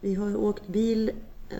Vi 0.00 0.14
har 0.14 0.36
åkt 0.36 0.68
bil 0.68 1.10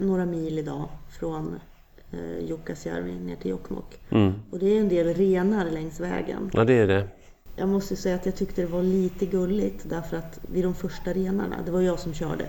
några 0.01 0.27
mil 0.27 0.59
idag 0.59 0.89
från 1.09 1.61
eh, 2.11 2.49
Jukkasjärvi 2.49 3.13
ner 3.13 3.37
till 3.37 3.51
Jokkmokk. 3.51 4.01
Mm. 4.11 4.33
Och 4.51 4.59
det 4.59 4.77
är 4.77 4.81
en 4.81 4.89
del 4.89 5.15
renar 5.15 5.71
längs 5.71 6.01
vägen. 6.01 6.51
Ja, 6.53 6.65
det 6.65 6.73
är 6.73 6.87
det. 6.87 7.09
Jag 7.57 7.69
måste 7.69 7.97
säga 7.97 8.15
att 8.15 8.27
jag 8.27 8.37
tyckte 8.37 8.63
det 8.63 8.67
var 8.67 8.83
lite 8.83 9.27
gulligt 9.27 9.89
därför 9.89 10.17
att 10.17 10.39
vid 10.43 10.65
de 10.65 10.75
första 10.75 11.13
renarna, 11.13 11.57
det 11.65 11.71
var 11.71 11.81
jag 11.81 11.99
som 11.99 12.15
körde. 12.15 12.49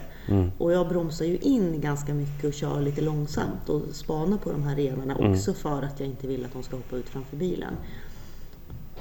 Och 0.58 0.72
jag 0.72 0.90
bromsar 0.90 1.26
ju 1.26 1.38
in 1.38 1.82
ganska 1.82 2.14
mycket 2.14 2.46
och 2.46 2.54
kör 2.54 2.82
lite 2.82 3.02
långsamt 3.02 3.70
och 3.70 3.96
spanar 3.96 4.38
på 4.38 4.52
de 4.52 4.64
här 4.64 4.76
renarna 4.76 5.16
också 5.16 5.54
för 5.54 5.82
att 5.82 6.00
jag 6.00 6.10
inte 6.10 6.28
vill 6.28 6.46
att 6.46 6.54
de 6.54 6.64
ska 6.64 6.76
hoppa 6.76 6.98
ut 6.98 7.10
framför 7.10 7.38
bilen. 7.38 7.74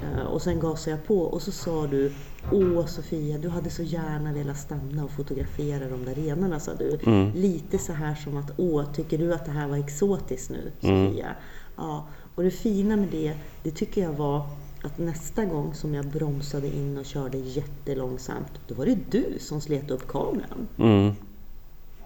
Eh, 0.01 0.21
Och 0.25 0.41
sen 0.41 0.59
gasade 0.59 0.91
jag 0.97 1.05
på 1.05 1.19
och 1.21 1.41
så 1.41 1.51
sa 1.51 1.87
du 1.87 2.15
Åh 2.51 2.85
Sofia, 2.85 3.37
du 3.37 3.49
hade 3.49 3.69
så 3.69 3.83
gärna 3.83 4.33
velat 4.33 4.57
stanna 4.57 5.03
och 5.03 5.11
fotografera 5.11 5.89
de 5.89 6.05
där 6.05 6.15
renarna 6.15 6.59
sa 6.59 6.71
du. 6.75 6.97
Lite 7.35 7.77
så 7.77 7.93
här 7.93 8.15
som 8.15 8.37
att 8.37 8.51
Åh, 8.57 8.91
tycker 8.93 9.17
du 9.17 9.33
att 9.33 9.45
det 9.45 9.51
här 9.51 9.67
var 9.67 9.77
exotiskt 9.77 10.49
nu 10.49 10.71
Sofia? 10.79 11.35
Ja, 11.75 12.07
och 12.35 12.43
det 12.43 12.51
fina 12.51 12.95
med 12.97 13.09
det, 13.09 13.33
det 13.63 13.71
tycker 13.71 14.01
jag 14.03 14.13
var 14.13 14.49
att 14.83 14.97
nästa 14.97 15.45
gång 15.45 15.73
som 15.73 15.93
jag 15.93 16.05
bromsade 16.07 16.67
in 16.67 16.97
och 16.97 17.05
körde 17.05 17.37
jättelångsamt, 17.37 18.51
då 18.67 18.75
var 18.75 18.85
det 18.85 18.97
du 19.11 19.37
som 19.39 19.61
slet 19.61 19.91
upp 19.91 20.07
kameran. 20.07 20.67
Mm. 20.77 21.13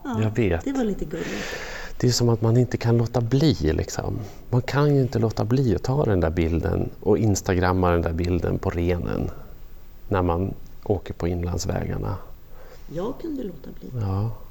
Ja, 0.04 0.22
Jag 0.22 0.36
vet. 0.36 0.64
Det 0.66 0.72
var 0.74 0.84
lite 0.84 1.06
gulligt. 1.06 1.56
Det 2.00 2.08
är 2.08 2.12
som 2.12 2.30
att 2.30 2.42
man 2.42 2.58
inte 2.58 2.78
kan 2.78 2.98
låta 2.98 3.22
bli. 3.22 3.54
Liksom. 3.54 4.20
Man 4.50 4.62
kan 4.62 4.96
ju 4.96 5.02
inte 5.02 5.20
låta 5.20 5.46
bli 5.46 5.76
att 5.76 5.84
ta 5.84 6.06
den 6.06 6.20
där 6.20 6.30
bilden 6.30 6.90
och 7.00 7.18
instagramma 7.18 7.92
den 7.92 8.02
där 8.02 8.14
bilden 8.14 8.58
på 8.60 8.70
renen 8.70 9.30
när 10.08 10.22
man 10.22 10.54
åker 10.84 11.14
på 11.14 11.28
inlandsvägarna. 11.28 12.16
Jag 12.94 13.14
kunde 13.22 13.44
låta 13.44 13.70
bli. 13.80 13.90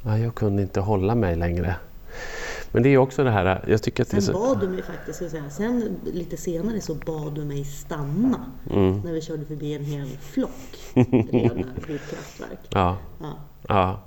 Ja, 0.03 0.19
jag 0.19 0.35
kunde 0.35 0.63
inte 0.63 0.81
hålla 0.81 1.15
mig 1.15 1.37
längre. 1.37 1.77
Men 2.73 2.83
det 2.83 2.89
är 2.89 2.99
också 2.99 3.25
det 3.25 3.31
här, 3.31 3.65
jag 3.69 3.83
tycker 3.83 4.03
att 4.03 4.11
det 4.11 4.17
är 4.17 4.21
Sen 4.21 4.35
så... 4.35 4.41
bad 4.41 4.61
du 4.61 4.69
mig 4.69 4.83
faktiskt, 4.83 5.17
ska 5.17 5.29
säga. 5.29 5.51
sen 5.51 5.97
lite 6.05 6.37
senare 6.37 6.81
så 6.81 6.95
bad 6.95 7.35
du 7.35 7.45
mig 7.45 7.65
stanna 7.65 8.45
Mm. 8.71 9.01
när 9.05 9.13
vi 9.13 9.21
körde 9.21 9.45
förbi 9.45 9.75
en 9.75 9.85
hel 9.85 10.07
flock 10.21 10.51
renar 10.95 11.67
vid 11.89 12.01
kraftverk. 12.11 12.59
Ja, 12.71 12.97
Ja 13.21 13.33
ja. 13.69 14.01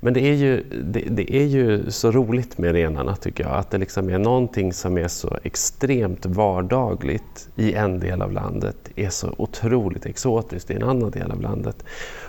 Men 0.00 0.14
det 0.14 0.20
är, 0.20 0.34
ju, 0.34 0.64
det, 0.84 1.00
det 1.00 1.34
är 1.34 1.44
ju 1.44 1.90
så 1.90 2.10
roligt 2.10 2.58
med 2.58 2.72
renarna 2.72 3.16
tycker 3.16 3.44
jag, 3.44 3.52
att 3.52 3.70
det 3.70 3.78
liksom 3.78 4.10
är 4.10 4.18
någonting 4.18 4.72
som 4.72 4.98
är 4.98 5.08
så 5.08 5.38
extremt 5.42 6.26
vardagligt 6.26 7.48
i 7.56 7.72
en 7.72 8.00
del 8.00 8.22
av 8.22 8.32
landet, 8.32 8.76
är 8.96 9.10
så 9.10 9.34
otroligt 9.38 10.06
exotiskt 10.06 10.70
i 10.70 10.74
en 10.74 10.82
annan 10.82 11.10
del 11.10 11.30
av 11.30 11.40
landet. 11.40 11.84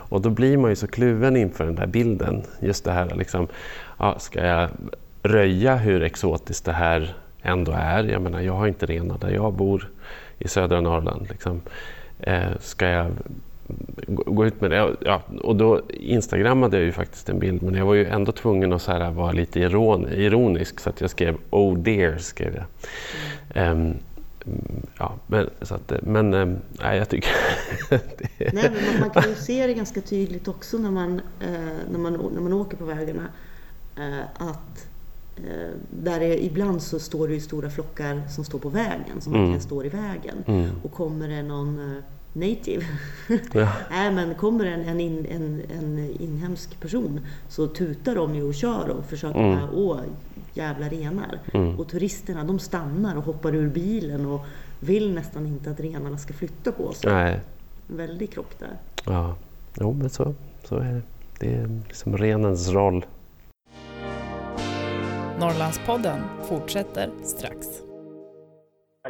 Och 0.09 0.21
då 0.21 0.29
blir 0.29 0.57
man 0.57 0.69
ju 0.69 0.75
så 0.75 0.87
kluven 0.87 1.35
inför 1.35 1.65
den 1.65 1.75
där 1.75 1.87
bilden, 1.87 2.43
just 2.59 2.83
det 2.83 2.91
här 2.91 3.15
liksom, 3.15 3.47
ja, 3.99 4.19
ska 4.19 4.45
jag 4.45 4.69
röja 5.23 5.75
hur 5.75 6.03
exotiskt 6.03 6.65
det 6.65 6.73
här 6.73 7.17
ändå 7.41 7.71
är? 7.71 8.03
Jag 8.03 8.21
menar, 8.21 8.41
jag 8.41 8.53
har 8.53 8.67
inte 8.67 8.85
renar 8.85 9.17
där 9.17 9.29
jag 9.29 9.53
bor 9.53 9.89
i 10.39 10.47
södra 10.47 10.81
Norrland. 10.81 11.27
Liksom. 11.29 11.61
Eh, 12.19 12.51
ska 12.59 12.87
jag 12.87 13.11
gå 14.07 14.45
ut 14.45 14.61
med 14.61 14.71
det. 14.71 14.95
Ja, 14.99 15.21
och 15.41 15.55
då 15.55 15.81
instagrammade 15.89 16.77
jag 16.77 16.85
ju 16.85 16.91
faktiskt 16.91 17.29
en 17.29 17.39
bild 17.39 17.63
men 17.63 17.73
jag 17.73 17.85
var 17.85 17.93
ju 17.93 18.05
ändå 18.05 18.31
tvungen 18.31 18.73
att 18.73 18.81
så 18.81 18.91
här 18.91 19.11
vara 19.11 19.31
lite 19.31 19.59
iron, 19.59 20.07
ironisk 20.07 20.79
så 20.79 20.89
att 20.89 21.01
jag 21.01 21.09
skrev 21.09 21.37
Oh 21.49 21.77
dear 21.77 22.17
skrev 22.17 22.55
jag. 22.55 22.65
Mm, 23.53 23.97
ja, 24.97 25.15
men, 25.27 25.49
så 25.61 25.75
att, 25.75 25.93
men 26.01 26.33
ehm, 26.33 26.57
nej, 26.81 26.97
jag 26.97 27.09
tycker 27.09 27.31
det, 27.89 28.53
Nej, 28.53 28.71
men 28.73 28.99
man, 28.99 29.09
kan 29.09 29.29
ju 29.29 29.35
se 29.35 29.67
det 29.67 29.73
ganska 29.73 30.01
tydligt 30.01 30.47
också 30.47 30.77
när 30.77 30.91
man, 30.91 31.21
eh, 31.39 31.49
när 31.91 31.99
man, 31.99 32.13
när 32.33 32.41
man 32.41 32.53
åker 32.53 32.77
på 32.77 32.85
vägarna. 32.85 33.27
Eh, 33.97 34.47
att 34.47 34.87
eh, 35.37 35.69
där 35.89 36.21
är, 36.21 36.37
ibland 36.37 36.81
så 36.81 36.99
står 36.99 37.27
det 37.27 37.33
ju 37.33 37.39
stora 37.39 37.69
flockar 37.69 38.21
som 38.29 38.43
står 38.43 38.59
på 38.59 38.69
vägen, 38.69 39.21
som 39.21 39.33
verkligen 39.33 39.61
står 39.61 39.85
i 39.85 39.89
vägen. 39.89 40.43
Mm. 40.47 40.69
Och 40.83 40.91
kommer 40.91 41.27
det 41.27 41.43
någon 41.43 42.01
native, 42.39 42.85
Ja. 43.53 43.67
nej 43.89 44.11
men 44.11 44.35
kommer 44.35 44.65
en, 44.65 44.81
en, 44.81 44.99
in, 44.99 45.25
en, 45.29 45.61
en 45.77 46.09
inhemsk 46.19 46.79
person 46.79 47.19
så 47.49 47.67
tutar 47.67 48.15
de 48.15 48.35
ju 48.35 48.43
och 48.43 48.53
kör 48.53 48.89
och 48.89 49.05
försöker 49.05 49.39
Mm. 49.39 49.59
bara, 49.59 49.69
åh 49.73 49.99
jävla 50.53 50.89
renar. 50.89 51.39
Och 51.77 51.87
turisterna 51.87 52.43
de 52.43 52.59
stannar 52.59 53.15
och 53.17 53.23
hoppar 53.23 53.55
ur 53.55 53.69
bilen 53.69 54.25
och 54.25 54.41
vill 54.79 55.13
nästan 55.13 55.45
inte 55.47 55.71
att 55.71 55.79
renarna 55.79 56.17
ska 56.17 56.33
flytta 56.33 56.71
på 56.71 56.93
sig. 56.93 57.11
nej, 57.13 57.39
En 57.89 57.97
väldig 57.97 58.31
krock 58.31 58.59
där. 58.59 58.77
ja, 59.05 59.35
jo 59.79 59.93
men 59.93 60.09
så, 60.09 60.33
så 60.63 60.75
är 60.77 60.93
det. 60.93 61.01
Det 61.39 61.53
är 61.55 61.69
liksom 61.87 62.17
renens 62.17 62.69
roll. 62.69 63.05
Norrlandspodden 65.39 66.19
fortsätter 66.49 67.09
strax. 67.23 67.67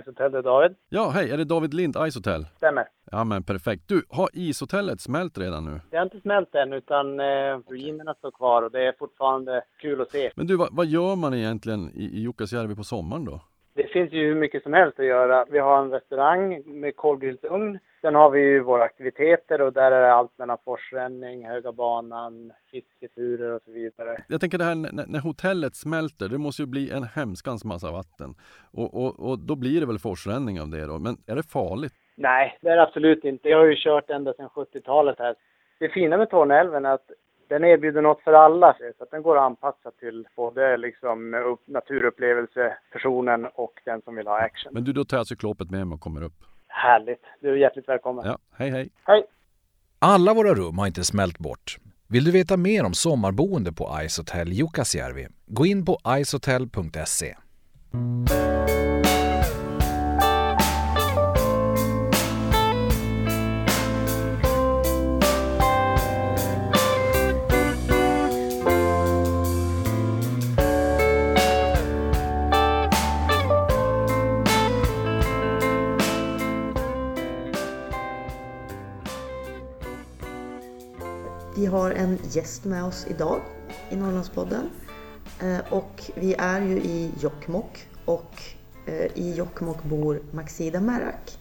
Hotell, 0.05 0.31
det 0.31 0.37
är 0.37 0.41
David. 0.43 0.75
Ja, 0.89 1.09
hej, 1.09 1.31
är 1.31 1.37
det 1.37 1.43
David 1.43 1.73
Lind 1.73 1.95
Ice 1.95 2.15
Hotel? 2.15 2.45
Stämmer. 2.57 2.87
Ja 3.11 3.23
men 3.23 3.43
perfekt. 3.43 3.83
Du, 3.87 4.03
har 4.09 4.29
ishotellet 4.33 5.01
smält 5.01 5.37
redan 5.37 5.65
nu? 5.65 5.79
Det 5.89 5.97
har 5.97 6.03
inte 6.03 6.19
smält 6.19 6.55
än 6.55 6.73
utan 6.73 7.19
eh, 7.19 7.59
ruinerna 7.69 8.13
står 8.13 8.31
kvar 8.31 8.61
och 8.61 8.71
det 8.71 8.87
är 8.87 8.93
fortfarande 8.99 9.63
kul 9.81 10.01
att 10.01 10.11
se. 10.11 10.31
Men 10.35 10.47
du, 10.47 10.57
vad, 10.57 10.69
vad 10.71 10.85
gör 10.85 11.15
man 11.15 11.33
egentligen 11.33 11.89
i, 11.93 12.03
i 12.03 12.19
Jukkasjärvi 12.21 12.75
på 12.75 12.83
sommaren 12.83 13.25
då? 13.25 13.41
Det 13.73 13.87
finns 13.87 14.11
ju 14.13 14.27
hur 14.27 14.35
mycket 14.35 14.63
som 14.63 14.73
helst 14.73 14.99
att 14.99 15.05
göra. 15.05 15.45
Vi 15.49 15.59
har 15.59 15.81
en 15.81 15.91
restaurang 15.91 16.61
med 16.65 16.95
kolgrillsugn. 16.95 17.79
Sen 18.01 18.15
har 18.15 18.29
vi 18.29 18.39
ju 18.39 18.59
våra 18.59 18.83
aktiviteter 18.83 19.61
och 19.61 19.73
där 19.73 19.91
är 19.91 20.01
det 20.01 20.13
allt 20.13 20.37
mellan 20.37 20.57
forsränning, 20.65 21.47
Höga 21.47 21.71
banan, 21.71 22.51
fisketurer 22.71 23.51
och 23.51 23.61
så 23.65 23.71
vidare. 23.71 24.23
Jag 24.27 24.41
tänker 24.41 24.57
det 24.57 24.63
här 24.63 24.75
när, 24.75 25.19
hotellet 25.19 25.75
smälter, 25.75 26.29
det 26.29 26.37
måste 26.37 26.61
ju 26.61 26.65
bli 26.65 26.91
en 26.91 27.03
hemskans 27.03 27.65
massa 27.65 27.91
vatten. 27.91 28.35
Och, 28.73 28.93
och, 29.03 29.29
och 29.29 29.39
då 29.39 29.55
blir 29.55 29.79
det 29.79 29.87
väl 29.87 29.99
forsränning 29.99 30.61
av 30.61 30.69
det 30.69 30.85
då. 30.85 30.99
Men 30.99 31.17
är 31.27 31.35
det 31.35 31.43
farligt? 31.43 31.93
Nej, 32.15 32.57
det 32.61 32.69
är 32.69 32.75
det 32.75 32.83
absolut 32.83 33.23
inte. 33.23 33.49
Jag 33.49 33.57
har 33.57 33.65
ju 33.65 33.75
kört 33.75 34.09
ända 34.09 34.33
sedan 34.33 34.49
70-talet 34.49 35.19
här. 35.19 35.35
Det 35.79 35.89
fina 35.89 36.17
med 36.17 36.29
Torneälven 36.29 36.85
är 36.85 36.93
att 36.93 37.11
den 37.49 37.63
erbjuder 37.63 38.01
något 38.01 38.21
för 38.21 38.33
alla. 38.33 38.77
Så 38.97 39.03
att 39.03 39.11
den 39.11 39.21
går 39.21 39.37
att 39.37 39.43
anpassa 39.43 39.91
till 39.91 40.27
både 40.35 40.77
liksom 40.77 41.33
upp, 41.33 41.61
naturupplevelsepersonen 41.65 43.45
och 43.45 43.81
den 43.85 44.01
som 44.01 44.15
vill 44.15 44.27
ha 44.27 44.37
action. 44.37 44.73
Men 44.73 44.83
du, 44.83 44.93
då 44.93 45.03
tar 45.03 45.17
jag 45.17 45.27
cyklopet 45.27 45.71
med 45.71 45.87
mig 45.87 45.95
och 45.95 46.01
kommer 46.01 46.23
upp. 46.23 46.56
Härligt. 46.77 47.21
Du 47.41 47.51
är 47.51 47.55
hjärtligt 47.55 47.89
välkommen. 47.89 48.25
Ja, 48.25 48.37
hej 48.57 48.69
hej. 48.69 48.89
Hej! 49.03 49.25
Alla 49.99 50.33
våra 50.33 50.53
rum 50.53 50.77
har 50.77 50.87
inte 50.87 51.03
smält 51.03 51.37
bort. 51.37 51.77
Vill 52.07 52.23
du 52.23 52.31
veta 52.31 52.57
mer 52.57 52.85
om 52.85 52.93
sommarboende 52.93 53.73
på 53.73 53.99
Ice 54.07 54.17
Hotel 54.17 54.53
Jukkasjärvi? 54.53 55.27
Gå 55.45 55.65
in 55.65 55.85
på 55.85 55.99
icehotel.se. 56.07 57.35
har 81.87 81.93
en 81.93 82.19
gäst 82.31 82.65
med 82.65 82.83
oss 82.83 83.05
idag 83.09 83.41
i 83.89 83.95
Norrlandspodden. 83.95 84.69
Eh, 85.41 85.73
Och 85.73 86.11
vi 86.15 86.35
är 86.37 86.61
ju 86.61 86.77
i 86.77 87.11
Jokkmokk 87.19 87.87
och 88.05 88.41
eh, 88.85 89.17
i 89.17 89.33
Jokkmokk 89.35 89.83
bor 89.83 90.21
Maxida 90.31 90.81
Merak. 90.81 91.39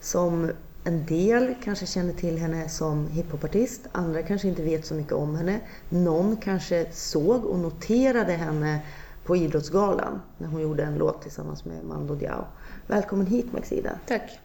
Som 0.00 0.50
en 0.84 1.06
del 1.06 1.54
kanske 1.64 1.86
känner 1.86 2.12
till 2.12 2.38
henne 2.38 2.68
som 2.68 3.06
hiphopartist, 3.08 3.80
andra 3.92 4.22
kanske 4.22 4.48
inte 4.48 4.62
vet 4.62 4.86
så 4.86 4.94
mycket 4.94 5.12
om 5.12 5.36
henne. 5.36 5.60
Någon 5.88 6.36
kanske 6.36 6.86
såg 6.92 7.44
och 7.44 7.58
noterade 7.58 8.32
henne 8.32 8.80
på 9.24 9.36
Idrottsgalan 9.36 10.20
när 10.38 10.48
hon 10.48 10.60
gjorde 10.60 10.82
en 10.82 10.94
låt 10.98 11.22
tillsammans 11.22 11.64
med 11.64 11.84
Mando 11.84 12.14
Diao. 12.14 12.44
Välkommen 12.86 13.26
hit 13.26 13.52
Maxida! 13.52 13.98
Tack. 14.06 14.38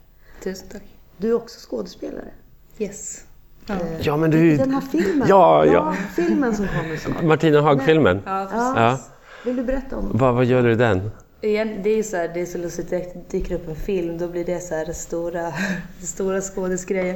Tusen 0.43 0.67
tack. 0.71 0.83
Du 1.17 1.29
är 1.29 1.33
också 1.33 1.69
skådespelare. 1.69 2.31
Yes. 2.77 3.25
Ja. 3.65 3.73
Eh, 3.73 3.79
Ja, 4.01 4.17
men 4.17 4.31
du... 4.31 4.57
Den 4.57 4.73
här 4.73 4.81
filmen. 4.81 5.27
Ja, 5.27 5.65
ja. 5.65 5.95
filmen 6.15 6.55
som 6.55 6.67
kommer 6.67 6.97
snart. 6.97 7.23
Martina 7.23 7.61
Haag-filmen. 7.61 8.21
Ja. 8.25 8.47
Ja. 8.51 8.73
Ja. 8.81 8.99
Vill 9.45 9.55
du 9.55 9.63
berätta 9.63 9.97
om 9.97 10.09
den? 10.09 10.17
Vad, 10.17 10.35
vad 10.35 10.45
gör 10.45 10.63
du 10.63 10.71
i 10.71 10.75
den? 10.75 11.11
Det 11.41 11.57
är 11.59 11.95
ju 11.97 12.03
så 12.03 12.17
här, 12.17 12.31
det 12.33 12.41
är 12.41 12.45
så 12.45 12.57
lustigt, 12.57 12.89
det 12.89 13.29
dyker 13.31 13.55
upp 13.55 13.67
en 13.67 13.75
film, 13.75 14.17
då 14.17 14.27
blir 14.27 14.45
det 14.45 14.59
så 14.59 14.75
här 14.75 14.93
stora, 14.93 15.53
stora 16.03 16.41
skådisgrejen. 16.41 17.15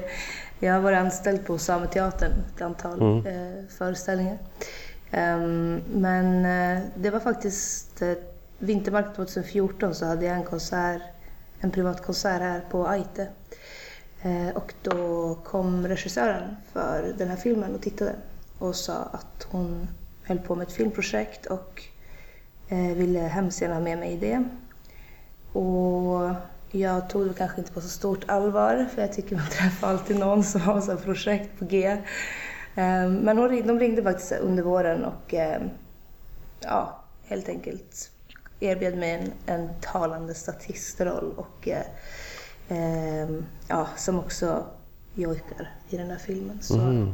Jag 0.60 0.74
har 0.74 0.82
varit 0.82 0.98
anställd 0.98 1.46
på 1.46 1.58
Sameteatern 1.58 2.32
ett 2.56 2.62
antal 2.62 3.02
eh, 3.28 3.34
föreställningar. 3.78 4.38
Ehm, 5.12 5.82
men 5.94 6.46
eh, 6.46 6.84
det 6.96 7.10
var 7.10 7.20
faktiskt 7.20 8.02
eh, 8.02 8.12
vintermark 8.60 9.16
2014 9.16 9.96
så 9.96 10.06
hade 10.06 10.26
jag 10.26 10.36
en 10.36 10.44
konsert, 10.44 11.02
en 11.60 11.72
privat 11.72 12.06
konsert 12.06 12.42
här 12.42 12.62
på 12.72 12.88
Aite. 12.88 13.28
Eh, 14.22 14.56
och 14.56 14.74
då 14.82 15.36
kom 15.44 15.88
regissören 15.88 16.56
för 16.74 17.14
den 17.18 17.28
här 17.28 17.36
filmen 17.36 17.76
och 17.76 17.82
tittade 17.82 18.16
och 18.60 18.76
sa 18.76 18.94
att 18.94 19.48
hon 19.52 19.88
höll 20.24 20.40
på 20.40 20.56
med 20.56 20.68
ett 20.68 20.74
filmprojekt 20.74 21.46
och 21.46 21.84
eh, 22.68 22.96
ville 22.96 23.20
hemskt 23.20 23.62
gärna 23.62 23.74
ha 23.74 23.82
med 23.82 23.98
mig 23.98 24.12
i 24.12 24.18
det. 24.18 24.44
Och 25.60 26.32
jag 26.72 27.10
tog 27.10 27.28
det 27.28 27.34
kanske 27.34 27.58
inte 27.62 27.74
på 27.74 27.82
så 27.82 27.90
stort 27.90 28.30
allvar 28.30 28.88
för 28.96 29.02
jag 29.02 29.14
tycker 29.14 29.36
man 29.36 29.48
träffar 29.52 29.88
alltid 29.88 30.20
någon 30.20 30.44
som 30.44 30.62
har 30.62 30.82
så 30.82 30.98
projekt 30.98 31.60
på 31.60 31.66
G. 31.66 31.88
Eh, 31.88 32.00
men 32.76 33.24
men 33.24 33.68
de 33.68 33.80
ringde 33.80 34.04
faktiskt 34.04 34.32
under 34.32 34.64
våren 34.64 35.06
och 35.06 35.34
ja, 36.60 37.04
helt 37.24 37.50
enkelt 37.50 38.12
erbjöd 38.60 38.98
mig 38.98 39.12
en, 39.12 39.32
en 39.46 39.70
talande 39.82 40.34
statistroll 40.34 41.34
och 41.36 41.68
eh, 41.68 41.86
ja, 43.68 43.88
som 43.98 44.20
också 44.20 44.66
jojkar 45.14 45.72
i 45.90 45.98
den 45.98 46.10
här 46.10 46.18
filmen. 46.18 46.60
Så 46.62 46.80
mm. 46.80 47.12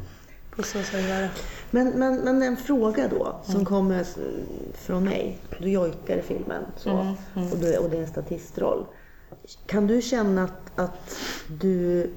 på 0.56 0.64
så 0.64 0.84
sätt 0.84 1.10
var 1.10 1.22
det. 1.22 1.30
Men, 1.72 1.90
men, 1.90 2.16
men 2.16 2.42
en 2.42 2.58
fråga 2.58 3.08
då 3.08 3.36
som 3.44 3.54
mm. 3.54 3.66
kommer 3.66 4.06
från 4.74 5.04
mig. 5.04 5.40
Du 5.60 5.70
jojkar 5.70 6.18
i 6.18 6.22
filmen 6.22 6.66
så, 6.78 6.90
mm. 6.90 7.14
mm. 7.36 7.52
Och, 7.52 7.58
du, 7.58 7.78
och 7.78 7.90
det 7.90 7.98
är 7.98 8.02
en 8.02 8.08
statistroll. 8.08 8.86
Kan 9.66 9.88
du 9.88 10.02
känna 10.02 10.44
att, 10.44 10.80
att 10.80 11.18
du 11.48 12.10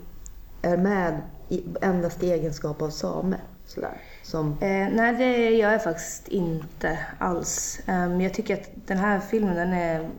är 0.62 0.76
med 0.76 1.20
i, 1.48 1.64
endast 1.80 2.22
i 2.22 2.30
egenskap 2.30 2.82
av 2.82 2.90
same? 2.90 3.36
Sådär, 3.66 4.00
som... 4.22 4.52
eh, 4.52 4.88
nej, 4.92 5.16
det 5.18 5.50
gör 5.50 5.72
jag 5.72 5.84
faktiskt 5.84 6.28
inte 6.28 6.98
alls. 7.18 7.80
Um, 7.88 8.20
jag 8.20 8.34
tycker 8.34 8.54
att 8.54 8.70
den 8.74 8.98
här 8.98 9.20
filmen, 9.20 9.56
den 9.56 9.72
är, 9.72 10.10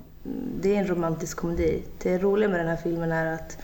det 0.61 0.75
är 0.75 0.79
en 0.79 0.87
romantisk 0.87 1.37
komedi. 1.37 1.83
Det 1.97 2.17
roliga 2.17 2.49
med 2.49 2.59
den 2.59 2.67
här 2.67 2.77
filmen 2.77 3.11
är 3.11 3.25
att 3.33 3.57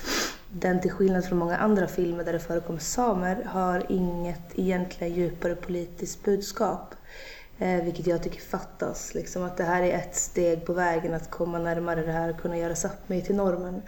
den 0.49 0.81
till 0.81 0.91
skillnad 0.91 1.25
från 1.25 1.37
många 1.37 1.57
andra 1.57 1.87
filmer 1.87 2.23
där 2.23 2.33
det 2.33 2.39
förekommer 2.39 2.79
samer 2.79 3.43
har 3.43 3.85
inget 3.89 4.59
egentligen 4.59 5.13
djupare 5.13 5.55
politiskt 5.55 6.23
budskap. 6.23 6.95
Eh, 7.59 7.83
vilket 7.83 8.07
jag 8.07 8.23
tycker 8.23 8.41
fattas. 8.41 9.15
Liksom, 9.15 9.43
att 9.43 9.57
det 9.57 9.63
här 9.63 9.83
är 9.83 9.97
ett 9.97 10.15
steg 10.15 10.65
på 10.65 10.73
vägen 10.73 11.13
att 11.13 11.29
komma 11.29 11.59
närmare 11.59 12.05
det 12.05 12.11
här 12.11 12.29
och 12.29 12.41
kunna 12.41 12.57
göra 12.57 12.73
Sápmi 12.73 13.21
till 13.21 13.35
normen. 13.35 13.81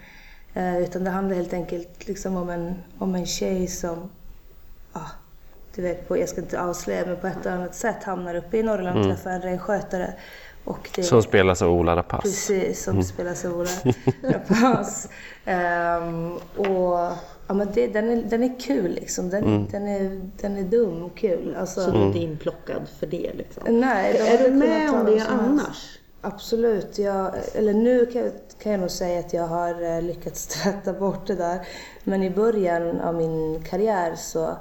Eh, 0.53 0.77
utan 0.77 1.03
det 1.03 1.09
handlar 1.09 1.35
helt 1.35 1.53
enkelt 1.53 2.07
liksom, 2.07 2.37
om, 2.37 2.49
en, 2.49 2.75
om 2.97 3.15
en 3.15 3.25
tjej 3.25 3.67
som 3.67 4.09
ah, 4.93 5.11
du 5.75 5.81
vet, 5.81 6.07
på, 6.07 6.17
jag 6.17 6.29
ska 6.29 6.41
inte 6.41 6.61
avslöja, 6.61 7.05
men 7.05 7.17
på 7.17 7.27
ett 7.27 7.45
eller 7.45 7.55
annat 7.55 7.75
sätt 7.75 8.03
hamnar 8.03 8.35
uppe 8.35 8.57
i 8.57 8.63
Norrland 8.63 8.97
och 8.97 9.05
mm. 9.05 9.15
träffar 9.15 9.31
en 9.31 9.41
renskötare. 9.41 10.13
Och 10.65 10.89
det, 10.95 11.03
som 11.03 11.23
spelas 11.23 11.61
av 11.61 11.71
Ola 11.71 11.95
Rapace. 11.95 12.21
Precis, 12.21 12.83
som 12.83 12.93
mm. 12.93 13.03
spelas 13.03 13.45
av 13.45 13.59
Ola 13.59 13.69
Rapace. 14.21 15.09
um, 15.45 16.33
och 16.55 16.99
ja, 17.47 17.53
men 17.53 17.67
det, 17.73 17.87
den, 17.87 18.09
är, 18.09 18.23
den 18.23 18.43
är 18.43 18.59
kul 18.59 18.91
liksom. 18.91 19.29
Den, 19.29 19.43
mm. 19.43 19.67
den, 19.71 19.87
är, 19.87 20.21
den 20.41 20.57
är 20.57 20.63
dum 20.63 21.03
och 21.03 21.17
kul. 21.17 21.55
Alltså, 21.59 21.81
så 21.81 21.91
du 21.91 21.97
är 21.97 22.05
inte 22.05 22.19
inplockad 22.19 22.81
för 22.99 23.07
det 23.07 23.31
liksom? 23.33 23.79
Nej. 23.79 24.17
Är 24.17 24.43
du 24.43 24.55
med 24.55 24.89
om 24.89 25.05
det 25.05 25.25
annars? 25.27 25.99
Absolut. 26.21 26.97
Jag, 26.97 27.31
eller 27.53 27.73
nu 27.73 28.05
kan, 28.05 28.31
kan 28.63 28.71
jag 28.71 28.81
nog 28.81 28.91
säga 28.91 29.19
att 29.19 29.33
jag 29.33 29.47
har 29.47 29.95
eh, 29.95 30.01
lyckats 30.01 30.47
tvätta 30.63 30.93
bort 30.93 31.27
det 31.27 31.35
där. 31.35 31.67
Men 32.03 32.23
i 32.23 32.29
början 32.29 32.99
av 33.01 33.15
min 33.15 33.63
karriär 33.63 34.15
så 34.15 34.57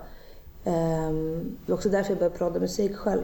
Um, 0.66 1.56
det 1.66 1.72
var 1.72 1.74
också 1.76 1.88
därför 1.88 2.10
jag 2.10 2.18
började 2.18 2.38
prodda 2.38 2.60
musik 2.60 2.96
själv. 2.96 3.22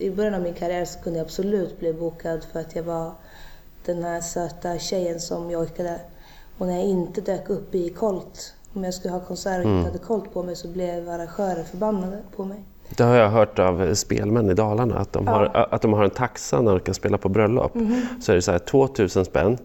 I 0.00 0.10
början 0.10 0.34
av 0.34 0.42
min 0.42 0.54
karriär 0.54 0.84
så 0.84 1.00
kunde 1.00 1.18
jag 1.18 1.24
absolut 1.24 1.78
bli 1.78 1.92
bokad 1.92 2.44
för 2.52 2.60
att 2.60 2.76
jag 2.76 2.82
var 2.82 3.12
den 3.84 4.02
här 4.02 4.20
söta 4.20 4.78
tjejen 4.78 5.20
som 5.20 5.50
jag 5.50 5.62
orkade. 5.62 6.00
Och 6.58 6.66
när 6.66 6.74
jag 6.74 6.84
inte 6.84 7.20
dök 7.20 7.50
upp 7.50 7.74
i 7.74 7.90
Colt, 7.90 8.54
om 8.74 8.84
jag 8.84 8.94
skulle 8.94 9.14
ha 9.14 9.20
konsert 9.20 9.56
och 9.56 9.62
inte 9.62 9.70
mm. 9.70 9.84
hade 9.84 9.98
Colt 9.98 10.32
på 10.32 10.42
mig 10.42 10.56
så 10.56 10.68
blev 10.68 11.08
arrangörer 11.08 11.62
förbannade 11.62 12.18
på 12.36 12.44
mig. 12.44 12.64
Det 12.96 13.02
har 13.02 13.14
jag 13.14 13.30
hört 13.30 13.58
av 13.58 13.94
spelmän 13.94 14.50
i 14.50 14.54
Dalarna, 14.54 14.98
att 14.98 15.12
de, 15.12 15.26
ja. 15.26 15.32
har, 15.32 15.68
att 15.70 15.82
de 15.82 15.92
har 15.92 16.04
en 16.04 16.10
taxa 16.10 16.60
när 16.60 16.72
de 16.72 16.80
ska 16.80 16.94
spela 16.94 17.18
på 17.18 17.28
bröllop. 17.28 17.74
Mm 17.74 17.86
-hmm. 17.86 18.20
Så 18.20 18.32
är 18.32 18.36
det 18.36 18.42
så 18.42 18.52
här, 18.52 18.58
2000 18.58 19.24
spänn 19.24 19.58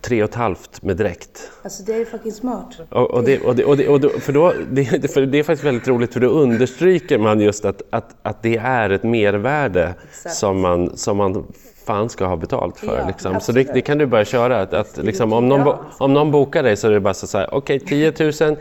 tre 0.00 0.22
och 0.22 0.28
ett 0.28 0.34
halvt 0.34 0.82
med 0.82 0.96
dräkt. 0.96 1.50
Alltså 1.62 1.82
det 1.82 1.94
är 1.94 2.04
fucking 2.04 2.32
smart. 2.32 2.80
Och, 2.90 3.10
och, 3.10 3.24
det, 3.24 3.40
och, 3.40 3.56
det, 3.56 3.64
och, 3.64 3.76
det, 3.76 3.88
och 3.88 4.00
det, 4.00 4.20
för 4.20 4.32
då, 4.32 4.52
det, 4.70 5.12
för 5.12 5.26
det 5.26 5.38
är 5.38 5.42
faktiskt 5.42 5.64
väldigt 5.64 5.88
roligt 5.88 6.12
för 6.12 6.20
då 6.20 6.28
understryker 6.28 7.18
man 7.18 7.40
just 7.40 7.64
att, 7.64 7.82
att, 7.90 8.16
att 8.22 8.42
det 8.42 8.56
är 8.56 8.90
ett 8.90 9.02
mervärde 9.02 9.94
som 10.12 10.60
man, 10.60 10.96
som 10.96 11.16
man 11.16 11.52
fan 11.84 12.08
ska 12.08 12.26
ha 12.26 12.36
betalt 12.36 12.78
för. 12.78 12.98
Ja, 12.98 13.06
liksom. 13.06 13.40
Så 13.40 13.52
det, 13.52 13.74
det, 13.74 13.80
kan 13.80 13.98
du 13.98 14.06
börja 14.06 14.24
köra. 14.24 14.60
Att, 14.60 14.74
att 14.74 14.96
liksom, 14.96 15.32
om, 15.32 15.48
någon, 15.48 15.76
om 15.98 16.14
någon 16.14 16.30
bokar 16.30 16.62
dig 16.62 16.76
så 16.76 16.86
är 16.86 16.92
det 16.92 17.00
bara 17.00 17.14
så 17.14 17.38
här, 17.38 17.54
okej 17.54 17.76
okay, 17.76 18.12
10 18.12 18.46
000 18.48 18.56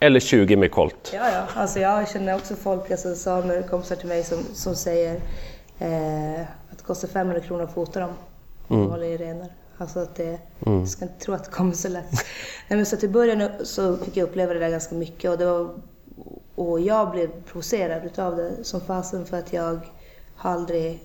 eller 0.00 0.20
20 0.20 0.56
med 0.56 0.70
kolt. 0.70 1.10
Ja, 1.14 1.30
ja. 1.32 1.60
Alltså 1.60 1.80
jag 1.80 2.08
känner 2.08 2.34
också 2.34 2.54
folk, 2.54 2.90
alltså 2.90 3.14
samer, 3.14 3.62
kompisar 3.62 3.96
till 3.96 4.08
mig 4.08 4.24
som, 4.24 4.38
som 4.54 4.74
säger 4.74 5.14
eh, 5.78 6.40
att 6.40 6.78
det 6.78 6.84
kostar 6.86 7.08
500 7.08 7.40
kronor 7.40 7.64
att 7.64 7.74
fota 7.74 8.00
dem. 8.00 8.12
Mm. 8.70 8.82
De 8.82 8.90
håller 8.90 9.06
i 9.06 9.16
renar. 9.16 9.48
Alltså 9.78 10.00
att 10.00 10.14
det, 10.14 10.38
mm. 10.66 10.78
jag 10.78 10.88
ska 10.88 11.04
inte 11.04 11.24
tro 11.24 11.34
att 11.34 11.44
det 11.44 11.50
kommer 11.50 11.72
så 11.72 11.88
lätt. 11.88 12.12
Nej, 12.68 12.76
men 12.76 12.86
så 12.86 12.96
i 13.06 13.08
början 13.08 13.50
så 13.62 13.96
fick 13.96 14.16
jag 14.16 14.28
uppleva 14.28 14.54
det 14.54 14.60
där 14.60 14.70
ganska 14.70 14.94
mycket 14.94 15.30
och, 15.30 15.38
det 15.38 15.46
var, 15.46 15.74
och 16.54 16.80
jag 16.80 17.10
blev 17.10 17.42
provocerad 17.42 18.04
utav 18.04 18.36
det 18.36 18.64
som 18.64 18.80
fasen 18.80 19.26
för 19.26 19.38
att 19.38 19.52
jag 19.52 19.80
har 20.36 20.50
aldrig 20.50 21.02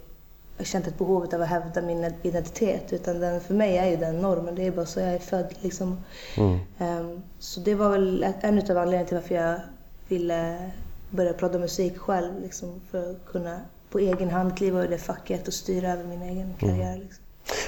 känt 0.63 0.88
ett 0.88 0.98
behov 0.98 1.27
av 1.33 1.42
att 1.42 1.48
hävda 1.48 1.81
min 1.81 2.13
identitet. 2.21 2.94
Utan 2.94 3.19
den, 3.19 3.42
för 3.42 3.54
mig 3.54 3.77
är 3.77 3.89
ju 3.89 3.98
den 3.98 4.21
normen, 4.21 4.56
det 4.56 4.68
är 4.68 4.72
bara 4.72 4.86
så 4.86 5.00
jag 5.00 5.13
är 5.13 5.19
född. 5.19 5.54
Liksom. 5.62 6.04
Mm. 6.38 6.60
Um, 6.80 7.22
så 7.39 7.60
det 7.60 7.75
var 7.75 7.89
väl 7.89 8.24
en 8.42 8.57
av 8.57 8.77
anledningarna 8.77 9.07
till 9.07 9.18
varför 9.18 9.36
jag 9.36 9.60
ville 10.07 10.72
börja 11.10 11.33
prodda 11.33 11.60
musik 11.60 11.98
själv. 11.98 12.42
Liksom, 12.42 12.81
för 12.92 13.12
att 13.12 13.25
kunna 13.25 13.62
på 13.89 14.00
egen 14.00 14.30
hand 14.30 14.57
kliva 14.57 14.83
ur 14.83 14.88
det 14.88 14.98
facket 14.98 15.48
och 15.48 15.54
styra 15.54 15.92
över 15.92 16.04
min 16.04 16.22
egen 16.22 16.54
karriär. 16.60 16.94
Mm. 16.94 17.00
Liksom. 17.00 17.24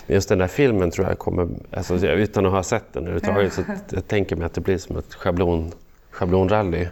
Men 0.07 0.15
just 0.15 0.29
den 0.29 0.37
där 0.37 0.47
filmen 0.47 0.91
tror 0.91 1.07
jag 1.07 1.19
kommer, 1.19 1.47
alltså, 1.71 2.07
utan 2.07 2.45
att 2.45 2.51
ha 2.51 2.63
sett 2.63 2.93
den 2.93 3.03
överhuvudtaget, 3.03 3.53
så 3.53 3.61
jag 3.95 4.07
tänker 4.07 4.35
mig 4.35 4.45
att 4.45 4.53
det 4.53 4.61
blir 4.61 4.77
som 4.77 4.97
ett 4.97 5.13
schablon, 5.13 5.71
schablonrally. 6.11 6.87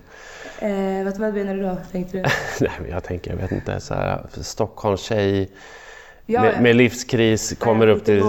Eh, 0.60 1.20
vad 1.20 1.34
menar 1.34 1.56
du 1.56 1.62
då, 1.62 1.78
tänkte 1.92 2.18
du? 2.18 2.24
Nej, 2.66 2.72
men 2.82 2.90
jag 2.90 3.04
tänker, 3.04 3.32
jag 3.32 3.38
vet 3.38 3.52
inte, 3.52 3.80
så 3.80 3.94
här, 3.94 4.26
Stockholms 4.32 5.02
tjej 5.02 5.50
Ja, 6.32 6.42
med, 6.42 6.62
med, 6.62 6.76
livskris, 6.76 7.56
kommer 7.60 7.88
upp, 7.88 8.06
till, 8.06 8.24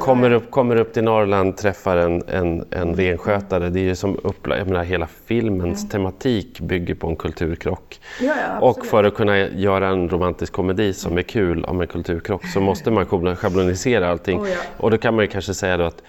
kommer, 0.00 0.30
upp, 0.30 0.50
kommer 0.50 0.76
upp 0.76 0.92
till 0.92 1.04
Norrland, 1.04 1.56
träffar 1.56 1.96
en, 1.96 2.22
en, 2.28 2.64
en 2.70 2.94
renskötare. 2.94 3.70
Det 3.70 3.80
är 3.80 3.84
ju 3.84 3.94
som 3.94 4.18
upplagt, 4.22 4.58
jag 4.58 4.68
menar, 4.68 4.84
hela 4.84 5.06
filmens 5.26 5.80
mm. 5.80 5.90
tematik 5.90 6.60
bygger 6.60 6.94
på 6.94 7.08
en 7.08 7.16
kulturkrock. 7.16 8.00
Ja, 8.20 8.32
ja, 8.48 8.60
och 8.60 8.86
för 8.86 9.04
att 9.04 9.14
kunna 9.14 9.38
göra 9.38 9.88
en 9.88 10.08
romantisk 10.08 10.52
komedi 10.52 10.92
som 10.92 11.18
är 11.18 11.22
kul 11.22 11.64
om 11.64 11.80
en 11.80 11.86
kulturkrock 11.86 12.46
så 12.46 12.60
måste 12.60 12.90
man 12.90 13.06
schablonisera 13.36 14.10
allting. 14.10 14.40
Oh, 14.40 14.48
och 14.76 14.90
då 14.90 14.98
kan 14.98 15.14
man 15.14 15.24
ju 15.24 15.30
kanske 15.30 15.54
säga 15.54 15.86
att 15.86 16.02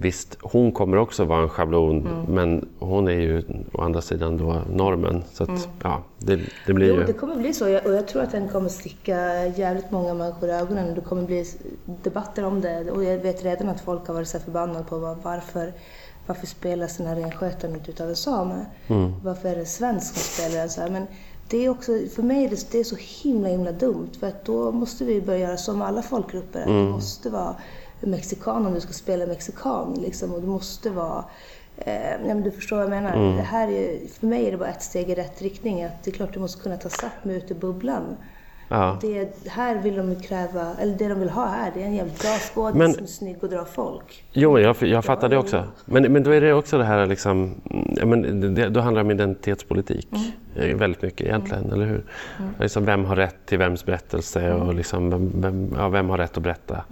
Visst, 0.00 0.38
hon 0.42 0.72
kommer 0.72 0.96
också 0.96 1.24
vara 1.24 1.42
en 1.42 1.48
schablon, 1.48 2.06
mm. 2.06 2.24
men 2.28 2.68
hon 2.78 3.08
är 3.08 3.12
ju 3.12 3.42
å 3.72 3.82
andra 3.82 4.00
sidan 4.00 4.36
då 4.36 4.62
normen. 4.72 5.24
Så 5.32 5.42
att, 5.42 5.48
mm. 5.48 5.60
ja, 5.82 6.02
det, 6.18 6.40
det 6.66 6.72
blir 6.72 6.88
jo, 6.88 6.94
ju... 6.94 7.04
det 7.04 7.12
kommer 7.12 7.36
bli 7.36 7.52
så 7.52 7.64
och 7.64 7.94
jag 7.94 8.08
tror 8.08 8.22
att 8.22 8.32
den 8.32 8.48
kommer 8.48 8.68
sticka 8.68 9.46
jävligt 9.46 9.90
många 9.90 10.14
människor 10.14 10.48
i 10.48 10.52
ögonen. 10.52 10.94
Det 10.94 11.00
kommer 11.00 11.22
bli 11.22 11.44
debatter 12.02 12.44
om 12.44 12.60
det 12.60 12.90
och 12.90 13.04
jag 13.04 13.18
vet 13.18 13.44
redan 13.44 13.68
att 13.68 13.80
folk 13.80 14.06
har 14.06 14.14
varit 14.14 14.28
så 14.28 14.38
förbannade 14.38 14.84
på 14.84 14.98
varför 15.22 15.72
varför 16.26 16.46
spelas 16.46 16.96
den 16.96 17.06
här 17.06 17.16
renskötaren 17.16 17.74
inte 17.74 17.90
utav 17.90 18.08
en 18.08 18.16
same? 18.16 18.66
Mm. 18.86 19.12
Varför 19.24 19.48
är 19.48 19.54
det 19.54 19.60
en 19.60 19.66
svensk 19.66 20.14
som 20.14 20.22
spelar 20.22 20.60
den 20.60 20.70
så 20.70 20.80
här? 20.80 20.90
Men 20.90 21.06
det 21.48 21.64
är 21.64 21.68
också, 21.68 21.92
för 22.14 22.22
mig 22.22 22.44
är 22.44 22.48
det, 22.48 22.72
det 22.72 22.78
är 22.78 22.84
så 22.84 22.96
himla 22.96 23.48
himla 23.48 23.72
dumt 23.72 24.10
för 24.20 24.26
att 24.26 24.44
då 24.44 24.72
måste 24.72 25.04
vi 25.04 25.20
börja 25.20 25.38
göra 25.38 25.56
som 25.56 25.82
alla 25.82 26.02
folkgrupper. 26.02 26.62
Mm. 26.62 26.84
Det 26.84 26.90
måste 26.90 27.30
vara 27.30 27.56
mexikan 28.00 28.66
om 28.66 28.74
du 28.74 28.80
ska 28.80 28.92
spela 28.92 29.26
mexikan. 29.26 29.98
Liksom, 30.02 30.34
och 30.34 30.40
du 30.40 30.46
måste 30.46 30.90
vara... 30.90 31.24
Eh, 31.76 32.10
ja, 32.10 32.18
men 32.34 32.42
du 32.42 32.50
förstår 32.50 32.76
vad 32.76 32.84
jag 32.84 32.90
menar. 32.90 33.16
Mm. 33.16 33.36
Det 33.36 33.42
här 33.42 33.68
är, 33.68 34.08
för 34.18 34.26
mig 34.26 34.46
är 34.46 34.50
det 34.50 34.56
bara 34.56 34.68
ett 34.68 34.82
steg 34.82 35.10
i 35.10 35.14
rätt 35.14 35.42
riktning. 35.42 35.84
Att 35.84 36.04
det 36.04 36.10
är 36.10 36.14
klart 36.14 36.34
du 36.34 36.40
måste 36.40 36.62
kunna 36.62 36.76
ta 36.76 36.88
Sápmi 36.88 37.36
ut 37.36 37.50
ur 37.50 37.54
bubblan. 37.54 38.16
Ja. 38.68 38.98
Det, 39.00 39.48
här 39.48 39.82
vill 39.82 39.96
de 39.96 40.16
kräva, 40.16 40.74
eller 40.80 40.94
det 40.98 41.08
de 41.08 41.20
vill 41.20 41.30
ha 41.30 41.46
här, 41.46 41.70
det 41.74 41.82
är 41.82 41.86
en 41.86 41.94
jävligt 41.94 42.22
bra 42.22 42.30
skådis 42.30 42.94
som 42.94 43.04
är 43.04 43.08
snygg 43.08 43.36
och 43.40 43.48
drar 43.48 43.64
folk. 43.64 44.24
Jo, 44.32 44.58
jag, 44.58 44.76
jag 44.80 45.04
fattar 45.04 45.28
det 45.28 45.38
också. 45.38 45.64
Men, 45.84 46.12
men 46.12 46.22
då 46.22 46.30
är 46.30 46.40
det 46.40 46.52
också 46.52 46.78
det 46.78 46.84
här 46.84 47.06
liksom, 47.06 47.54
men 48.04 48.54
det, 48.54 48.68
då 48.68 48.80
handlar 48.80 49.02
det 49.02 49.06
om 49.06 49.10
identitetspolitik. 49.10 50.08
Mm. 50.12 50.70
Eh, 50.70 50.76
väldigt 50.76 51.02
mycket 51.02 51.26
egentligen, 51.26 51.64
mm. 51.64 51.74
eller 51.74 51.86
hur? 51.86 52.04
Mm. 52.38 52.54
Liksom, 52.60 52.84
vem 52.84 53.04
har 53.04 53.16
rätt 53.16 53.46
till 53.46 53.58
vems 53.58 53.84
berättelse 53.84 54.52
och 54.52 54.62
mm. 54.62 54.76
liksom, 54.76 55.10
vem, 55.10 55.40
vem, 55.40 55.74
ja, 55.76 55.88
vem 55.88 56.08
har 56.08 56.18
rätt 56.18 56.36
att 56.36 56.42
berätta? 56.42 56.84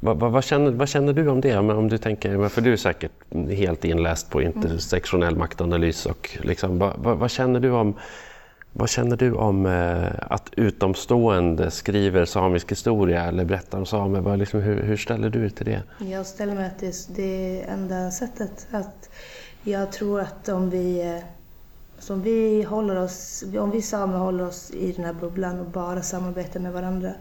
Mm. 0.00 0.06
Vad, 0.08 0.20
vad, 0.20 0.32
vad, 0.32 0.44
känner, 0.44 0.70
vad, 0.70 0.88
känner, 0.88 1.12
du 1.12 1.28
om 1.28 1.40
det? 1.40 1.56
Om 1.56 1.88
du 1.88 1.98
tänker, 1.98 2.48
för 2.48 2.60
du 2.60 2.72
är 2.72 2.76
säkert 2.76 3.12
helt 3.50 3.84
inläst 3.84 4.30
på 4.30 4.42
intersektionell 4.42 5.36
maktanalys. 5.36 6.06
Och 6.06 6.38
liksom, 6.42 6.92
vad, 6.96 7.30
känner 7.30 7.60
du 7.60 7.70
om, 7.70 7.94
vad 8.72 8.88
känner 8.88 9.16
du 9.16 9.32
om 9.32 9.66
eh, 9.66 10.06
att 10.20 10.50
utomstående 10.56 11.70
skriver 11.70 12.24
samisk 12.24 12.72
historia 12.72 13.24
eller 13.24 13.44
berättar 13.44 13.78
om 13.78 13.86
samer? 13.86 14.36
Liksom, 14.36 14.60
hur, 14.60 14.82
hur, 14.82 14.96
ställer 14.96 15.30
du 15.30 15.40
dig 15.40 15.50
till 15.50 15.66
det? 15.66 15.82
Jag 15.98 16.26
ställer 16.26 16.54
mig 16.54 16.66
att 16.66 17.08
det, 17.16 17.62
enda 17.68 18.10
sättet. 18.10 18.66
Att 18.70 19.10
jag 19.62 19.92
tror 19.92 20.20
att 20.20 20.48
om 20.48 20.70
vi, 20.70 21.20
Så 21.98 22.14
om 22.14 22.22
vi, 22.22 22.62
håller 22.62 22.96
oss, 22.96 23.44
om 23.58 23.70
vi 23.70 23.82
samer 23.82 24.18
håller 24.18 24.46
oss 24.46 24.70
i 24.70 24.92
den 24.92 25.04
här 25.04 25.12
bubblan 25.12 25.60
och 25.60 25.66
bara 25.66 26.02
samarbetar 26.02 26.60
med 26.60 26.72
varandra 26.72 27.12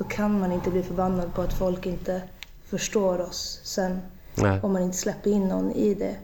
så 0.00 0.04
kan 0.04 0.40
man 0.40 0.52
inte 0.52 0.70
bli 0.70 0.82
förbannad 0.82 1.34
på 1.34 1.42
att 1.42 1.52
folk 1.52 1.86
inte 1.86 2.22
förstår 2.64 3.20
oss 3.20 3.60
sen. 3.64 4.00
Nej. 4.34 4.60
Om 4.62 4.72
man 4.72 4.82
inte 4.82 4.96
släpper 4.96 5.30
in 5.30 5.48
någon 5.48 5.72
i 5.72 5.94
det. 5.94 6.16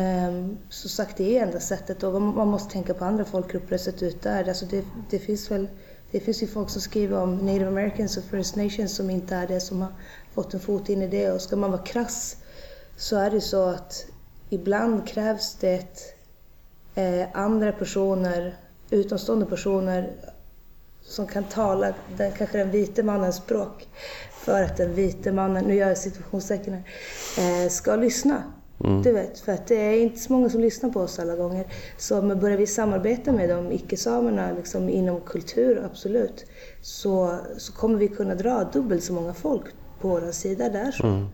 Um, 0.00 0.58
så 0.68 0.88
sagt, 0.88 1.16
det 1.16 1.38
är 1.38 1.42
enda 1.42 1.60
sättet 1.60 2.02
och 2.02 2.22
man 2.22 2.48
måste 2.48 2.72
tänka 2.72 2.94
på 2.94 3.04
andra 3.04 3.24
folkgrupper 3.24 3.74
och 3.74 3.80
sett 3.80 4.02
ut 4.02 4.22
där. 4.22 4.48
Alltså 4.48 4.66
det, 4.66 4.84
det, 5.10 5.18
finns 5.18 5.50
väl, 5.50 5.68
det 6.10 6.20
finns 6.20 6.42
ju 6.42 6.46
folk 6.46 6.70
som 6.70 6.80
skriver 6.80 7.22
om 7.22 7.36
native 7.36 7.68
americans 7.68 8.16
och 8.16 8.24
first 8.24 8.56
nations 8.56 8.96
som 8.96 9.10
inte 9.10 9.36
är 9.36 9.46
det, 9.46 9.60
som 9.60 9.80
har 9.80 9.92
fått 10.34 10.54
en 10.54 10.60
fot 10.60 10.88
in 10.88 11.02
i 11.02 11.06
det. 11.06 11.30
Och 11.30 11.40
ska 11.40 11.56
man 11.56 11.70
vara 11.70 11.82
krass 11.82 12.36
så 12.96 13.16
är 13.16 13.30
det 13.30 13.40
så 13.40 13.68
att 13.68 14.06
ibland 14.50 15.08
krävs 15.08 15.54
det 15.60 16.16
eh, 16.94 17.28
andra 17.34 17.72
personer, 17.72 18.56
utomstående 18.90 19.46
personer 19.46 20.12
som 21.02 21.26
kan 21.26 21.44
tala 21.44 21.94
den, 22.16 22.32
kanske 22.32 22.58
den 22.58 22.70
vite 22.70 23.02
mannens 23.02 23.36
språk 23.36 23.88
för 24.32 24.62
att 24.62 24.76
den 24.76 24.94
vite 24.94 25.32
mannen, 25.32 25.64
nu 25.64 25.74
gör 25.74 25.88
jag 25.88 25.98
situationstecken 25.98 26.74
här, 26.74 27.64
eh, 27.64 27.68
ska 27.68 27.96
lyssna. 27.96 28.42
Mm. 28.84 29.02
Du 29.02 29.12
vet, 29.12 29.40
för 29.40 29.52
att 29.52 29.66
det 29.66 29.74
är 29.74 30.02
inte 30.02 30.18
så 30.18 30.32
många 30.32 30.48
som 30.48 30.60
lyssnar 30.60 30.90
på 30.90 31.00
oss 31.00 31.18
alla 31.18 31.36
gånger. 31.36 31.66
Så 31.98 32.22
börjar 32.22 32.56
vi 32.56 32.66
samarbeta 32.66 33.32
med 33.32 33.48
de 33.48 33.72
icke-samerna 33.72 34.52
liksom, 34.52 34.88
inom 34.88 35.20
kultur, 35.20 35.82
absolut, 35.84 36.46
så, 36.80 37.38
så 37.56 37.72
kommer 37.72 37.98
vi 37.98 38.08
kunna 38.08 38.34
dra 38.34 38.64
dubbelt 38.72 39.04
så 39.04 39.12
många 39.12 39.34
folk 39.34 39.64
på 40.00 40.08
vår 40.08 40.32
sida 40.32 40.68
där. 40.68 41.00
Mm. 41.02 41.26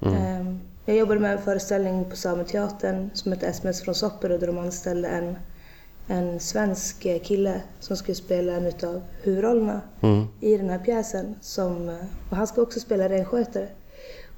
Mm. 0.00 0.40
Um, 0.40 0.60
jag 0.84 0.96
jobbade 0.96 1.20
med 1.20 1.32
en 1.32 1.42
föreställning 1.42 2.04
på 2.04 2.16
Sameteatern 2.16 3.10
som 3.14 3.32
hette 3.32 3.46
SMS 3.46 3.82
från 3.82 3.94
Sopper 3.94 4.32
och 4.32 4.38
där 4.38 4.46
de 4.46 4.58
anställde 4.58 5.08
en, 5.08 5.36
en 6.06 6.40
svensk 6.40 7.22
kille 7.22 7.60
som 7.80 7.96
skulle 7.96 8.14
spela 8.14 8.52
en 8.52 8.66
av 8.66 9.02
huvudrollerna 9.22 9.80
mm. 10.00 10.24
i 10.40 10.56
den 10.56 10.70
här 10.70 10.78
pjäsen. 10.78 11.34
Som, 11.40 11.98
och 12.30 12.36
han 12.36 12.46
ska 12.46 12.62
också 12.62 12.80
spela 12.80 13.08
renskötare. 13.08 13.68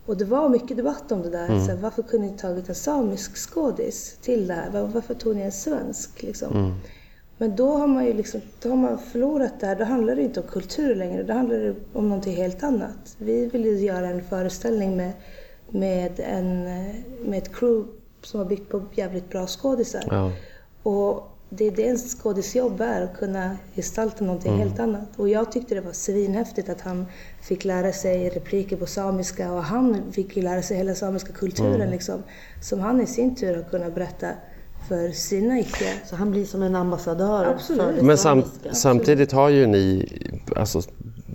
Och 0.06 0.16
det 0.16 0.24
var 0.24 0.48
mycket 0.48 0.76
debatt 0.76 1.12
om 1.12 1.22
det 1.22 1.30
där. 1.30 1.48
Mm. 1.48 1.66
Så 1.66 1.76
varför 1.76 2.02
kunde 2.02 2.26
ni 2.26 2.38
tagit 2.38 2.68
en 2.68 2.74
samisk 2.74 3.36
skådis 3.36 4.18
till 4.22 4.46
det 4.46 4.54
här? 4.54 4.88
Varför 4.94 5.14
tog 5.14 5.36
ni 5.36 5.42
en 5.42 5.52
svensk? 5.52 6.22
Liksom? 6.22 6.56
Mm. 6.56 6.74
Men 7.38 7.56
då 7.56 7.68
har 7.68 7.86
man 7.86 8.04
ju 8.06 8.12
liksom, 8.12 8.40
då 8.62 8.68
har 8.68 8.76
man 8.76 8.98
förlorat 8.98 9.60
det 9.60 9.66
här. 9.66 9.76
Då 9.76 9.84
handlar 9.84 10.16
det 10.16 10.22
inte 10.22 10.40
om 10.40 10.46
kultur 10.46 10.94
längre. 10.94 11.22
Då 11.22 11.32
handlar 11.32 11.56
det 11.56 11.74
om 11.92 12.08
någonting 12.08 12.36
helt 12.36 12.62
annat. 12.62 13.16
Vi 13.18 13.46
vill 13.46 13.64
ju 13.64 13.78
göra 13.78 14.08
en 14.08 14.24
föreställning 14.24 14.96
med, 14.96 15.12
med, 15.68 16.20
en, 16.20 16.64
med 17.24 17.38
ett 17.38 17.56
crew 17.56 17.88
som 18.22 18.40
har 18.40 18.46
byggt 18.46 18.68
på 18.68 18.82
jävligt 18.94 19.30
bra 19.30 19.46
skådisar. 19.46 20.04
Ja. 20.10 20.32
Och 20.82 21.33
det 21.56 21.66
är 21.66 21.70
det 21.70 21.88
en 21.88 21.98
skådisjobb 21.98 22.80
är, 22.80 23.02
att 23.02 23.18
kunna 23.18 23.56
gestalta 23.76 24.24
någonting 24.24 24.54
mm. 24.54 24.68
helt 24.68 24.80
annat. 24.80 25.08
Och 25.16 25.28
jag 25.28 25.52
tyckte 25.52 25.74
det 25.74 25.80
var 25.80 25.92
svinhäftigt 25.92 26.68
att 26.68 26.80
han 26.80 27.06
fick 27.42 27.64
lära 27.64 27.92
sig 27.92 28.28
repliker 28.28 28.76
på 28.76 28.86
samiska 28.86 29.52
och 29.52 29.64
han 29.64 30.12
fick 30.12 30.36
ju 30.36 30.42
lära 30.42 30.62
sig 30.62 30.76
hela 30.76 30.94
samiska 30.94 31.32
kulturen 31.32 31.74
mm. 31.74 31.90
liksom. 31.90 32.22
Som 32.62 32.80
han 32.80 33.00
i 33.00 33.06
sin 33.06 33.36
tur 33.36 33.56
har 33.56 33.62
kunnat 33.62 33.94
berätta 33.94 34.28
för 34.88 35.08
sina 35.08 35.58
icke. 35.58 35.92
Så 36.04 36.16
han 36.16 36.30
blir 36.30 36.44
som 36.44 36.62
en 36.62 36.76
ambassadör 36.76 37.44
Absolut. 37.44 37.82
för 37.82 37.92
det 37.92 38.02
Men 38.02 38.18
sam 38.18 38.42
samtidigt 38.72 39.32
har 39.32 39.48
ju 39.48 39.66
ni 39.66 40.08
alltså, 40.56 40.80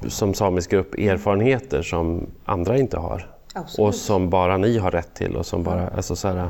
som 0.07 0.33
samisk 0.33 0.71
grupp 0.71 0.93
erfarenheter 0.93 1.81
som 1.81 2.29
andra 2.45 2.77
inte 2.77 2.97
har. 2.97 3.35
Absolut. 3.53 3.87
Och 3.87 3.95
som 3.95 4.29
bara 4.29 4.57
ni 4.57 4.77
har 4.77 4.91
rätt 4.91 5.13
till. 5.13 5.35
Och 5.35 5.45
som 5.45 5.63
bara, 5.63 5.87
alltså, 5.87 6.15
så 6.15 6.27
här, 6.27 6.49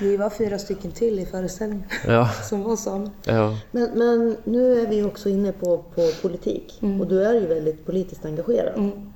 vi 0.00 0.16
var 0.16 0.30
fyra 0.30 0.58
stycken 0.58 0.92
till 0.92 1.18
i 1.18 1.26
föreställningen 1.26 1.84
ja. 2.06 2.28
som 2.48 2.62
var 2.62 2.76
samer. 2.76 3.10
Ja. 3.24 3.58
Men, 3.70 3.98
men, 3.98 4.36
nu 4.44 4.80
är 4.80 4.86
vi 4.86 5.02
också 5.02 5.28
inne 5.28 5.52
på, 5.52 5.78
på 5.94 6.10
politik 6.22 6.78
mm. 6.82 7.00
och 7.00 7.06
du 7.06 7.24
är 7.24 7.34
ju 7.34 7.46
väldigt 7.46 7.86
politiskt 7.86 8.24
engagerad. 8.24 8.78
Mm. 8.78 9.12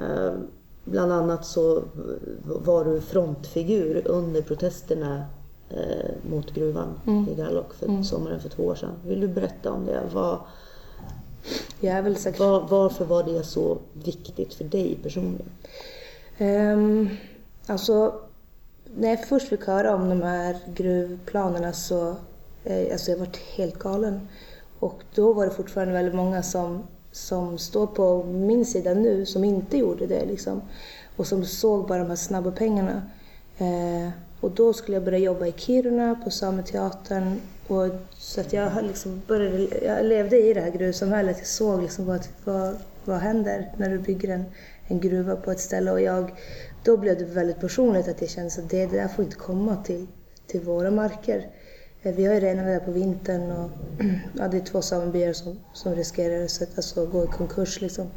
Uh, 0.00 0.32
bland 0.84 1.12
annat 1.12 1.46
så 1.46 1.82
var 2.44 2.84
du 2.84 3.00
frontfigur 3.00 4.02
under 4.08 4.42
protesterna 4.42 5.24
uh, 5.72 6.30
mot 6.30 6.54
gruvan 6.54 7.00
mm. 7.06 7.28
i 7.28 7.34
Gallok 7.34 7.74
för 7.74 7.86
mm. 7.86 8.04
sommaren 8.04 8.40
för 8.40 8.48
två 8.48 8.62
år 8.62 8.74
sedan. 8.74 8.92
Vill 9.06 9.20
du 9.20 9.28
berätta 9.28 9.72
om 9.72 9.86
det? 9.86 10.02
Vad, 10.12 10.38
var, 12.38 12.68
varför 12.68 13.04
var 13.04 13.22
det 13.22 13.42
så 13.42 13.78
viktigt 13.92 14.54
för 14.54 14.64
dig 14.64 14.98
personligen? 15.02 15.48
Um, 16.38 17.08
alltså 17.66 18.14
när 18.98 19.08
jag 19.08 19.24
först 19.24 19.48
fick 19.48 19.66
höra 19.66 19.94
om 19.94 20.08
de 20.08 20.22
här 20.22 20.56
gruvplanerna 20.74 21.72
så 21.72 22.16
eh, 22.64 22.92
alltså 22.92 23.10
jag 23.10 23.18
varit 23.18 23.36
helt 23.36 23.78
galen. 23.78 24.28
Och 24.78 25.02
då 25.14 25.32
var 25.32 25.44
det 25.44 25.50
fortfarande 25.50 25.94
väldigt 25.94 26.14
många 26.14 26.42
som, 26.42 26.82
som 27.12 27.58
står 27.58 27.86
på 27.86 28.24
min 28.24 28.66
sida 28.66 28.94
nu 28.94 29.26
som 29.26 29.44
inte 29.44 29.78
gjorde 29.78 30.06
det. 30.06 30.24
Liksom. 30.24 30.62
Och 31.16 31.26
som 31.26 31.44
såg 31.44 31.86
bara 31.86 31.98
de 31.98 32.08
här 32.08 32.16
snabba 32.16 32.50
pengarna. 32.50 33.02
Eh, 33.58 34.10
och 34.40 34.50
då 34.50 34.72
skulle 34.72 34.96
jag 34.96 35.04
börja 35.04 35.18
jobba 35.18 35.46
i 35.46 35.52
Kiruna 35.56 36.14
på 36.24 36.30
Sameteatern. 36.30 37.40
Och, 37.66 37.86
så 38.18 38.40
att 38.40 38.52
jag, 38.52 38.84
liksom 38.84 39.22
började, 39.26 39.84
jag 39.84 40.04
levde 40.04 40.36
i 40.36 40.54
det 40.54 40.60
här 40.60 40.70
gruvsamhället. 40.70 41.38
Jag 41.38 41.46
såg 41.46 41.82
liksom 41.82 42.06
vad, 42.06 42.26
vad, 42.44 42.76
vad 43.04 43.18
händer 43.18 43.72
när 43.76 43.90
du 43.90 43.98
bygger 43.98 44.28
en, 44.28 44.44
en 44.86 45.00
gruva 45.00 45.36
på 45.36 45.50
ett 45.50 45.60
ställe. 45.60 45.90
Och 45.90 46.00
jag 46.00 46.32
då 46.86 46.96
blev 46.96 47.18
det 47.18 47.24
väldigt 47.24 47.60
personligt 47.60 48.08
att 48.08 48.20
jag 48.20 48.30
kände 48.30 48.52
att 48.58 48.70
det, 48.70 48.86
det 48.86 48.96
där 48.96 49.08
får 49.08 49.24
inte 49.24 49.36
komma 49.36 49.76
till, 49.76 50.06
till 50.46 50.60
våra 50.60 50.90
marker. 50.90 51.50
Eh, 52.02 52.14
vi 52.14 52.26
har 52.26 52.34
ju 52.34 52.40
renar 52.40 52.64
där 52.64 52.80
på 52.80 52.90
vintern 52.90 53.50
och 53.50 53.70
ja, 54.38 54.48
det 54.48 54.56
är 54.56 54.60
två 54.60 54.82
samebyar 54.82 55.32
som, 55.32 55.60
som 55.72 55.94
riskerar 55.94 56.44
att 56.44 56.76
alltså, 56.76 57.06
gå 57.06 57.24
i 57.24 57.26
konkurs. 57.26 57.80
Liksom. 57.80 58.10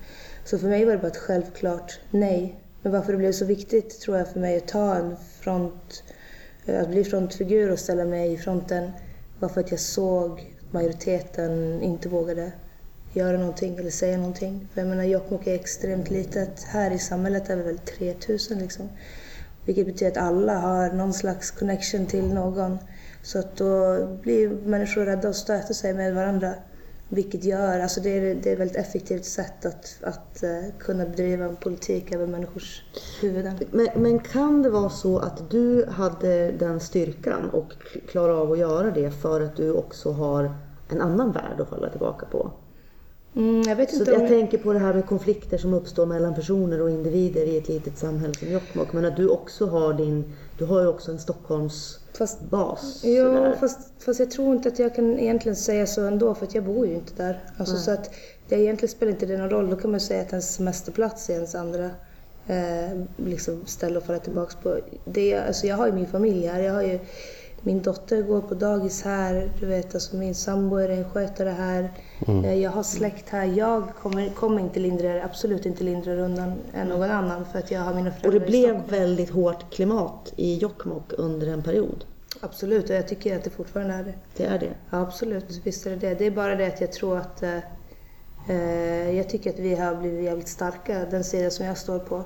Så 0.44 0.58
för 0.58 0.68
mig 0.68 0.86
var 0.86 0.92
det 0.92 0.98
bara 0.98 1.08
ett 1.08 1.18
självklart 1.18 2.00
nej. 2.12 2.64
Men 2.82 2.92
varför 2.92 3.12
det 3.12 3.18
blev 3.18 3.32
så 3.32 3.46
viktigt 3.46 4.00
tror 4.00 4.18
jag 4.18 4.28
för 4.28 4.40
mig 4.40 4.58
att 4.58 4.68
ta 4.68 4.96
en 4.96 5.16
front, 5.40 6.04
eh, 6.66 6.82
att 6.82 6.90
bli 6.90 7.04
frontfigur 7.04 7.72
och 7.72 7.80
ställa 7.80 8.06
mig 8.06 8.34
i 8.34 8.38
fronten 8.38 8.92
var 9.40 9.50
för 9.50 9.62
att 9.62 9.72
jag 9.72 9.80
såg 9.80 10.32
att 10.32 10.74
majoriteten 10.74 11.82
inte 11.82 12.10
vågade 12.10 12.52
göra 13.14 13.38
någonting 13.38 13.78
eller 13.78 13.90
säga 13.90 14.18
någonting. 14.18 14.68
För 14.74 14.82
jag 14.82 14.90
menar 14.90 15.04
Jokkmokk 15.04 15.48
är 15.48 15.56
extremt 15.56 16.10
litet. 16.10 16.64
Här 16.64 16.92
i 16.92 17.00
samhället 17.00 17.50
är 17.50 17.56
vi 17.56 17.64
väl 17.64 17.78
3000 17.78 18.60
liksom. 18.60 18.90
Vilket 19.66 19.86
betyder 19.86 20.12
att 20.12 20.28
alla 20.28 20.60
har 20.60 20.92
någon 20.92 21.14
slags 21.14 21.52
connection 21.52 22.06
till 22.06 22.34
någon. 22.34 22.78
Så 23.22 23.40
att 23.40 23.58
då 23.58 24.06
blir 24.22 24.50
människor 24.50 25.06
rädda 25.06 25.30
och 25.30 25.36
stöter 25.36 25.74
sig 25.74 25.94
med 25.94 26.16
varandra. 26.16 26.54
Vilket 27.12 27.44
gör, 27.44 27.80
alltså 27.80 28.02
det 28.02 28.10
är, 28.10 28.36
det 28.36 28.50
är 28.50 28.54
ett 28.54 28.60
väldigt 28.60 28.78
effektivt 28.78 29.26
sätt 29.26 29.66
att, 29.66 29.98
att 30.04 30.44
uh, 30.44 30.80
kunna 30.80 31.06
bedriva 31.06 31.46
en 31.46 31.56
politik 31.56 32.12
över 32.12 32.28
människors 32.28 32.84
huvuden. 33.22 33.60
Men, 33.72 33.88
men, 33.96 34.20
kan 34.20 34.62
det 34.64 34.70
vara 34.70 34.90
så 34.90 35.20
att 35.20 35.52
du 35.52 35.86
hade 35.86 36.52
den 36.52 36.80
styrkan 36.80 37.50
och 37.50 37.74
klarar 38.08 38.34
av 38.34 38.52
att 38.52 38.60
göra 38.60 38.92
det 38.92 39.12
för 39.12 39.42
att 39.42 39.56
du 39.56 39.72
också 39.72 40.12
har 40.12 40.54
en 40.90 41.02
annan 41.02 41.32
värld 41.32 41.62
att 41.62 41.70
falla 41.70 41.90
tillbaka 41.90 42.26
på? 42.26 42.52
Mm, 43.36 43.62
jag 43.62 43.76
vet 43.76 43.94
inte 43.94 44.06
så 44.06 44.12
jag 44.12 44.28
tänker 44.28 44.58
på 44.58 44.74
det 44.74 44.80
här 44.80 44.94
med 44.94 45.06
konflikter 45.06 45.58
som 45.58 45.74
uppstår 45.74 46.06
mellan 46.06 46.36
personer 46.36 46.82
och 46.82 46.90
individer 46.90 47.42
i 47.46 47.58
ett 47.58 47.68
litet 47.68 47.98
samhälle 47.98 48.34
som 48.34 48.52
Jokkmokk. 48.52 48.94
Men 48.94 49.06
att 49.06 49.18
du 49.18 49.30
också 49.30 49.66
har 49.66 49.94
din, 49.94 50.34
du 50.58 50.66
har 50.66 50.82
ju 50.82 50.88
också 50.88 51.12
en 51.12 51.20
Stockholmsbas. 51.20 53.04
Ja, 53.04 53.54
fast, 53.60 53.80
fast 54.00 54.20
jag 54.20 54.32
tror 54.32 54.56
inte 54.56 54.70
att 54.70 54.80
jag 54.80 54.96
kan 54.96 55.20
egentligen 55.20 55.56
säga 55.56 55.88
så 55.88 56.02
ändå 56.02 56.36
för 56.36 56.46
att 56.46 56.56
jag 56.56 56.64
bor 56.64 56.88
ju 56.88 56.94
inte 56.94 57.14
där. 57.24 57.44
Alltså, 57.58 57.78
så 57.78 57.92
att 57.92 58.10
det 58.48 58.56
egentligen 58.56 58.92
spelar 58.92 59.12
inte 59.12 59.26
det 59.26 59.38
någon 59.38 59.50
roll. 59.50 59.70
Då 59.70 59.76
kan 59.76 59.92
man 59.92 60.00
säga 60.00 60.22
att 60.22 60.30
ens 60.30 60.56
semesterplats 60.56 61.30
är 61.30 61.34
ens 61.34 61.56
andra 61.56 61.90
eh, 62.48 63.00
liksom 63.18 63.66
ställe 63.66 63.98
att 63.98 64.06
falla 64.06 64.20
tillbaka 64.20 64.54
på. 64.64 64.80
Det, 65.06 65.36
alltså, 65.36 65.68
jag 65.68 65.76
har 65.76 65.88
ju 65.88 65.94
min 65.94 66.08
familj 66.08 66.48
här. 66.48 66.60
Jag 66.60 66.74
har 66.74 66.84
ju, 66.84 67.00
min 67.62 67.82
dotter 67.82 68.22
går 68.22 68.42
på 68.42 68.54
dagis 68.54 69.04
här. 69.04 69.52
Du 69.60 69.66
vet, 69.66 69.94
alltså, 69.94 70.16
min 70.16 70.36
sambo 70.36 70.76
är 70.76 70.90
en 70.90 71.10
skötare 71.10 71.50
här. 71.50 71.92
Mm. 72.28 72.46
Eh, 72.46 72.54
jag 72.54 72.72
har 72.72 72.84
släkt 72.84 73.30
här. 73.30 73.46
Jag 73.46 73.84
kommer, 74.02 74.30
kommer 74.30 74.60
inte 74.60 74.80
lindra, 74.80 75.24
absolut 75.24 75.66
inte 75.66 75.84
lindra 75.84 76.14
undan 76.14 76.54
än 76.74 76.88
någon 76.88 77.10
annan 77.10 77.46
för 77.46 77.60
att 77.60 77.72
jag 77.72 77.82
har 77.82 77.94
mina 77.94 78.12
föräldrar 78.12 78.28
Och 78.28 78.40
det 78.40 78.48
blev 78.48 78.82
väldigt 78.90 79.30
hårt 79.30 79.74
klimat 79.74 80.34
i 80.36 80.58
Jokkmokk 80.58 81.14
under 81.18 81.48
en 81.48 81.64
period. 81.64 82.06
Absolut, 82.42 82.90
och 82.90 82.96
jag 82.96 83.08
tycker 83.08 83.36
att 83.36 83.44
det 83.44 83.50
fortfarande 83.50 83.94
är 83.94 84.04
det. 84.04 84.14
Det 84.38 84.46
är 84.46 84.60
det? 84.60 84.74
Ja, 84.90 85.02
absolut. 85.02 85.62
Visst 85.64 85.86
är 85.86 85.90
det 85.90 85.96
det. 85.96 86.14
Det 86.14 86.26
är 86.26 86.32
bara 86.32 86.56
det 86.56 86.68
att 86.68 86.82
jag 86.82 86.92
tror 86.92 87.18
att 87.18 87.44
eh, 87.44 87.58
eh 88.50 89.18
jag 89.18 89.30
tycker 89.30 89.50
att 89.50 89.60
vi 89.60 89.76
har 89.76 89.96
blivit 89.96 90.26
jävligt 90.26 90.48
starka, 90.48 91.06
den 91.12 91.24
sida 91.24 91.50
som 91.50 91.66
jag 91.66 91.78
står 91.78 92.00
på. 92.00 92.24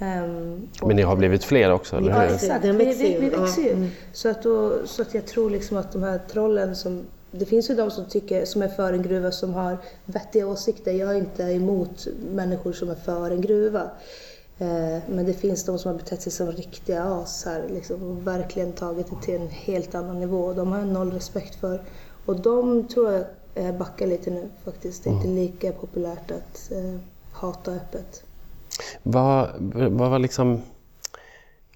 Um, 0.00 0.68
Men 0.82 0.96
ni 0.96 1.02
har 1.02 1.16
blivit 1.16 1.44
fler 1.44 1.72
också, 1.72 1.96
eller 1.96 2.12
hur? 2.12 2.22
Ja, 2.22 2.24
exakt. 2.24 2.64
Vi, 2.64 2.72
vi, 2.72 3.18
vi 3.20 3.28
växer 3.28 3.62
ju. 3.62 3.72
Mm. 3.72 3.88
Så, 4.12 4.28
att 4.28 4.42
då, 4.42 4.86
så 4.86 5.02
att 5.02 5.14
jag 5.14 5.26
tror 5.26 5.50
liksom 5.50 5.76
att 5.76 5.92
de 5.92 6.02
här 6.02 6.18
trollen 6.18 6.76
som 6.76 7.06
det 7.30 7.44
finns 7.44 7.70
ju 7.70 7.74
de 7.74 7.90
som, 7.90 8.04
tycker, 8.04 8.44
som 8.44 8.62
är 8.62 8.68
för 8.68 8.92
en 8.92 9.02
gruva 9.02 9.30
som 9.30 9.54
har 9.54 9.78
vettiga 10.04 10.46
åsikter. 10.46 10.92
Jag 10.92 11.10
är 11.10 11.14
inte 11.14 11.42
emot 11.42 12.06
människor 12.34 12.72
som 12.72 12.90
är 12.90 12.94
för 12.94 13.30
en 13.30 13.40
gruva. 13.40 13.90
Eh, 14.58 14.98
men 15.08 15.26
det 15.26 15.32
finns 15.32 15.64
de 15.64 15.78
som 15.78 15.92
har 15.92 15.98
betett 15.98 16.22
sig 16.22 16.32
som 16.32 16.52
riktiga 16.52 17.04
as 17.04 17.44
här 17.44 17.64
liksom, 17.68 18.02
och 18.02 18.26
verkligen 18.26 18.72
tagit 18.72 19.06
det 19.10 19.22
till 19.22 19.34
en 19.34 19.48
helt 19.48 19.94
annan 19.94 20.20
nivå. 20.20 20.52
De 20.52 20.72
har 20.72 20.78
jag 20.78 20.88
noll 20.88 21.12
respekt 21.12 21.54
för. 21.54 21.82
Och 22.26 22.40
de 22.40 22.88
tror 22.88 23.12
jag 23.12 23.24
eh, 23.54 23.76
backar 23.76 24.06
lite 24.06 24.30
nu 24.30 24.48
faktiskt. 24.64 25.04
Det 25.04 25.10
är 25.10 25.14
inte 25.14 25.28
lika 25.28 25.72
populärt 25.72 26.30
att 26.30 26.72
eh, 26.72 27.00
hata 27.32 27.72
öppet. 27.72 28.22
Vad, 29.02 29.48
vad 29.90 30.10
var 30.10 30.18
liksom... 30.18 30.62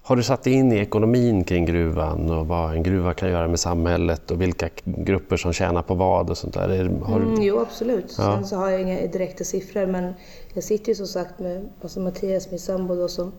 Har 0.05 0.15
du 0.15 0.23
satt 0.23 0.43
dig 0.43 0.53
in 0.53 0.71
i 0.71 0.77
ekonomin 0.77 1.43
kring 1.43 1.65
gruvan 1.65 2.31
och 2.31 2.47
vad 2.47 2.73
en 2.73 2.83
gruva 2.83 3.13
kan 3.13 3.29
göra 3.29 3.47
med 3.47 3.59
samhället 3.59 4.31
och 4.31 4.41
vilka 4.41 4.69
grupper 4.83 5.37
som 5.37 5.53
tjänar 5.53 5.81
på 5.81 5.95
vad 5.95 6.29
och 6.29 6.37
sånt 6.37 6.53
där? 6.53 6.89
Har 7.03 7.19
du... 7.19 7.25
Mm, 7.25 7.41
jo, 7.41 7.59
absolut. 7.59 8.15
Ja. 8.17 8.35
Sen 8.35 8.45
så 8.45 8.55
har 8.55 8.69
jag 8.69 8.81
inga 8.81 9.07
direkta 9.07 9.43
siffror 9.43 9.85
men 9.85 10.13
jag 10.53 10.63
sitter 10.63 10.89
ju 10.89 10.95
som 10.95 11.07
sagt 11.07 11.39
med 11.39 11.69
alltså 11.81 11.99
Mattias, 11.99 12.51
min 12.51 12.59
sambo 12.59 12.95
då, 12.95 13.07
som 13.07 13.31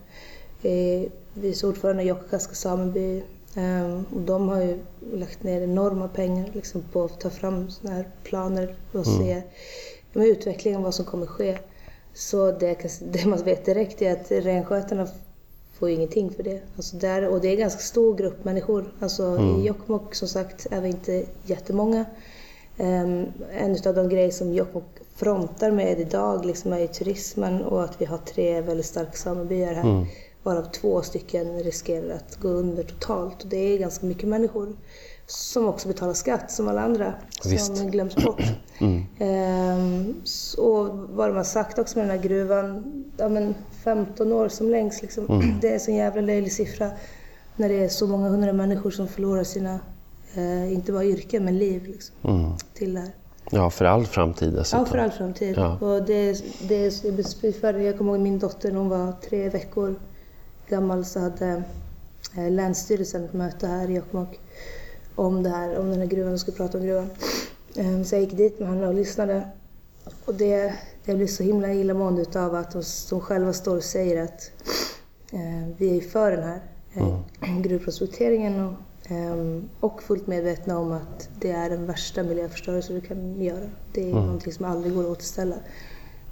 är 0.63 1.09
vice 1.33 1.67
ordförande 1.67 2.03
i 2.03 2.07
Jokkaska 2.07 2.55
sameby. 2.55 3.23
Ehm, 3.55 4.05
och 4.15 4.21
de 4.21 4.49
har 4.49 4.61
ju 4.61 4.79
lagt 5.13 5.43
ner 5.43 5.61
enorma 5.61 6.07
pengar 6.07 6.49
liksom, 6.53 6.83
på 6.91 7.03
att 7.03 7.19
ta 7.19 7.29
fram 7.29 7.69
såna 7.69 7.93
här 7.93 8.09
planer 8.23 8.75
och 8.91 9.05
se 9.05 9.41
med 10.13 10.27
utvecklingen 10.27 10.83
vad 10.83 10.95
som 10.95 11.05
kommer 11.05 11.25
ske. 11.25 11.57
Så 12.15 12.51
det, 12.51 12.99
det 13.01 13.25
man 13.25 13.43
vet 13.43 13.65
direkt 13.65 14.01
är 14.01 14.11
att 14.11 14.31
renskötarna 14.31 15.07
får 15.79 15.89
ingenting 15.89 16.31
för 16.31 16.43
det. 16.43 16.61
Alltså 16.75 16.97
där, 16.97 17.27
och 17.27 17.41
det 17.41 17.47
är 17.47 17.51
en 17.51 17.59
ganska 17.59 17.79
stor 17.79 18.15
grupp 18.15 18.45
människor. 18.45 18.93
Alltså 18.99 19.39
I 19.39 19.67
Jokkmokk 19.67 20.15
som 20.15 20.27
sagt 20.27 20.67
är 20.71 20.81
vi 20.81 20.87
inte 20.89 21.25
jättemånga. 21.43 22.05
Um, 22.77 23.25
en 23.51 23.77
av 23.85 23.95
de 23.95 24.09
grejer 24.09 24.31
som 24.31 24.53
Jokkmokk 24.53 24.99
frontar 25.15 25.71
med 25.71 25.99
idag 25.99 26.45
liksom 26.45 26.73
är 26.73 26.79
ju 26.79 26.87
turismen 26.87 27.61
och 27.63 27.83
att 27.83 28.01
vi 28.01 28.05
har 28.05 28.17
tre 28.17 28.61
väldigt 28.61 28.85
starka 28.85 29.11
samebyar 29.11 29.73
här. 29.73 30.07
Varav 30.43 30.63
två 30.63 31.01
stycken 31.01 31.63
riskerar 31.63 32.15
att 32.15 32.35
gå 32.35 32.47
under 32.47 32.83
totalt. 32.83 33.43
Och 33.43 33.49
det 33.49 33.57
är 33.57 33.77
ganska 33.77 34.05
mycket 34.05 34.29
människor 34.29 34.73
som 35.27 35.67
också 35.67 35.87
betalar 35.87 36.13
skatt 36.13 36.51
som 36.51 36.67
alla 36.67 36.81
andra. 36.81 37.13
Visst. 37.45 37.77
Som 37.77 37.91
glöms 37.91 38.15
bort. 38.15 38.41
Ehm, 39.19 40.15
s- 40.23 40.53
och 40.53 40.87
vad 41.09 41.29
de 41.29 41.35
har 41.37 41.43
sagt 41.43 41.79
också 41.79 41.97
med 41.99 42.07
den 42.09 42.17
här 42.17 42.23
gruvan, 42.27 42.83
ja 43.17 43.29
men 43.29 43.55
15 43.83 44.31
år 44.31 44.49
som 44.49 44.69
längst 44.69 45.01
liksom. 45.01 45.43
Det 45.61 45.69
är 45.69 45.73
en 45.73 45.79
sån 45.79 45.95
jävla 45.95 46.21
löjlig 46.21 46.51
siffra. 46.51 46.91
När 47.55 47.69
det 47.69 47.83
är 47.83 47.89
så 47.89 48.07
många 48.07 48.29
hundra 48.29 48.53
människor 48.53 48.91
som 48.91 49.07
förlorar 49.07 49.43
sina, 49.43 49.79
eh, 50.35 50.73
inte 50.73 50.91
bara 50.91 51.03
yrken, 51.05 51.45
men 51.45 51.57
liv 51.57 51.83
liksom, 51.85 52.15
till 52.73 52.93
det 52.93 52.99
här. 52.99 53.09
Ja, 53.51 53.69
för 53.69 53.85
all 53.85 54.05
framtid 54.05 54.53
dessutom. 54.53 54.79
Ja, 54.79 54.85
för 54.91 54.97
all 54.97 55.11
framtid. 55.11 55.53
Ja. 55.57 55.77
Och 55.79 56.03
det, 56.05 56.33
det, 56.67 57.03
det, 57.61 57.83
jag 57.83 57.97
kommer 57.97 58.11
ihåg 58.11 58.19
min 58.21 58.39
dotter 58.39 58.71
när 58.71 58.77
hon 58.79 58.89
var 58.89 59.13
tre 59.29 59.49
veckor 59.49 59.95
gammal 60.69 61.05
så 61.05 61.19
hade 61.19 61.63
eh, 62.37 62.51
Länsstyrelsen 62.51 63.25
ett 63.25 63.33
möte 63.33 63.67
här 63.67 63.89
i 63.89 63.93
Jokkmokk 63.95 64.39
om 65.15 65.43
det 65.43 65.49
här, 65.49 65.79
om 65.79 65.89
den 65.89 65.99
här 65.99 66.07
gruvan, 66.07 66.31
de 66.31 66.39
skulle 66.39 66.57
prata 66.57 66.77
om 66.77 66.83
gruvan. 66.83 67.09
Eh, 67.75 68.03
Så 68.03 68.15
jag 68.15 68.21
gick 68.21 68.37
dit 68.37 68.59
med 68.59 68.69
henne 68.69 68.87
och 68.87 68.93
lyssnade. 68.93 69.47
Och 70.25 70.33
det, 70.35 70.73
det 71.05 71.15
blev 71.15 71.27
så 71.27 71.43
himla 71.43 71.73
illamående 71.73 72.21
utav 72.21 72.55
att 72.55 72.71
de, 72.71 72.83
de 73.09 73.21
själva 73.21 73.53
står 73.53 73.77
och 73.77 73.83
säger 73.83 74.23
att 74.23 74.51
eh, 75.31 75.67
vi 75.77 75.97
är 75.97 76.01
för 76.01 76.31
den 76.31 76.43
här 76.43 76.59
eh, 76.93 77.59
gruvprospekteringen 77.61 78.59
och, 78.65 78.73
ehm, 79.11 79.69
och 79.79 80.03
fullt 80.03 80.27
medvetna 80.27 80.79
om 80.79 80.91
att 80.91 81.29
det 81.39 81.51
är 81.51 81.69
den 81.69 81.85
värsta 81.85 82.23
miljöförstörelse 82.23 82.93
du 82.93 83.01
kan 83.01 83.41
göra. 83.41 83.69
Det 83.93 84.09
är 84.09 84.13
någonting 84.13 84.53
som 84.53 84.65
aldrig 84.65 84.93
går 84.93 85.03
att 85.03 85.09
återställa. 85.09 85.55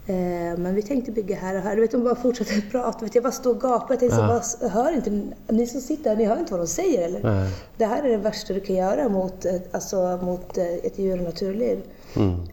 Eh, 0.05 0.57
men 0.57 0.75
vi 0.75 0.81
tänkte 0.81 1.11
bygga 1.11 1.35
här 1.35 1.55
och 1.55 1.61
här. 1.61 1.75
Du 1.75 1.81
vet, 1.81 1.91
de 1.91 2.03
bara 2.03 2.15
fortsatte 2.15 2.61
prata. 2.71 3.05
Vet, 3.05 3.15
jag 3.15 3.23
bara 3.23 3.31
stod 3.31 3.55
och 3.55 3.61
gapade. 3.61 3.93
Jag 3.93 3.99
tänkte, 3.99 4.17
vad, 4.61 4.71
hör 4.71 4.95
inte, 4.95 5.21
ni 5.47 5.67
som 5.67 5.81
sitter 5.81 6.09
här, 6.09 6.17
ni 6.17 6.25
hör 6.25 6.39
inte 6.39 6.51
vad 6.51 6.61
de 6.61 6.67
säger 6.67 7.05
eller? 7.05 7.23
Nej. 7.23 7.51
Det 7.77 7.85
här 7.85 8.03
är 8.03 8.09
det 8.09 8.17
värsta 8.17 8.53
du 8.53 8.59
kan 8.59 8.75
göra 8.75 9.09
mot, 9.09 9.45
alltså, 9.71 10.19
mot 10.23 10.57
eh, 10.57 10.73
ett 10.73 10.99
djur 10.99 11.17
och 11.17 11.23
naturliv. 11.23 11.81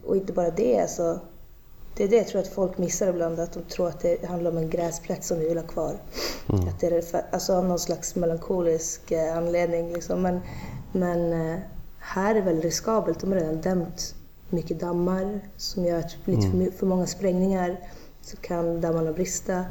Och 0.05 0.15
inte 0.15 0.33
bara 0.33 0.49
det. 0.49 0.79
Alltså, 0.79 1.19
det 1.97 2.03
är 2.03 2.07
det 2.07 2.15
jag 2.15 2.27
tror 2.27 2.41
att 2.41 2.47
folk 2.47 2.77
missar 2.77 3.07
ibland. 3.07 3.39
Att 3.39 3.53
de 3.53 3.63
tror 3.63 3.87
att 3.87 3.99
det 3.99 4.25
handlar 4.25 4.51
om 4.51 4.57
en 4.57 4.69
gräsplätt 4.69 5.23
som 5.23 5.39
vi 5.39 5.47
vill 5.47 5.57
ha 5.57 5.67
kvar. 5.67 5.95
Att 6.47 6.79
det 6.79 6.87
är 6.87 7.01
för, 7.01 7.21
alltså, 7.31 7.53
av 7.53 7.65
någon 7.65 7.79
slags 7.79 8.15
melankolisk 8.15 9.11
eh, 9.11 9.37
anledning. 9.37 9.93
Liksom. 9.93 10.21
Men, 10.21 10.39
men 10.91 11.31
här 11.99 12.31
är 12.31 12.35
det 12.35 12.41
väldigt 12.41 12.65
riskabelt. 12.65 13.19
De 13.19 13.31
har 13.31 13.39
redan 13.39 13.61
dämt 13.61 14.15
mycket 14.51 14.79
dammar 14.79 15.39
som 15.57 15.85
gör 15.85 15.99
att 15.99 16.15
lite 16.25 16.47
my- 16.47 16.71
för 16.71 16.85
många 16.85 17.05
sprängningar 17.07 17.77
så 18.21 18.37
kan 18.37 18.81
dammarna 18.81 19.11
brista. 19.11 19.53
Eh, 19.55 19.63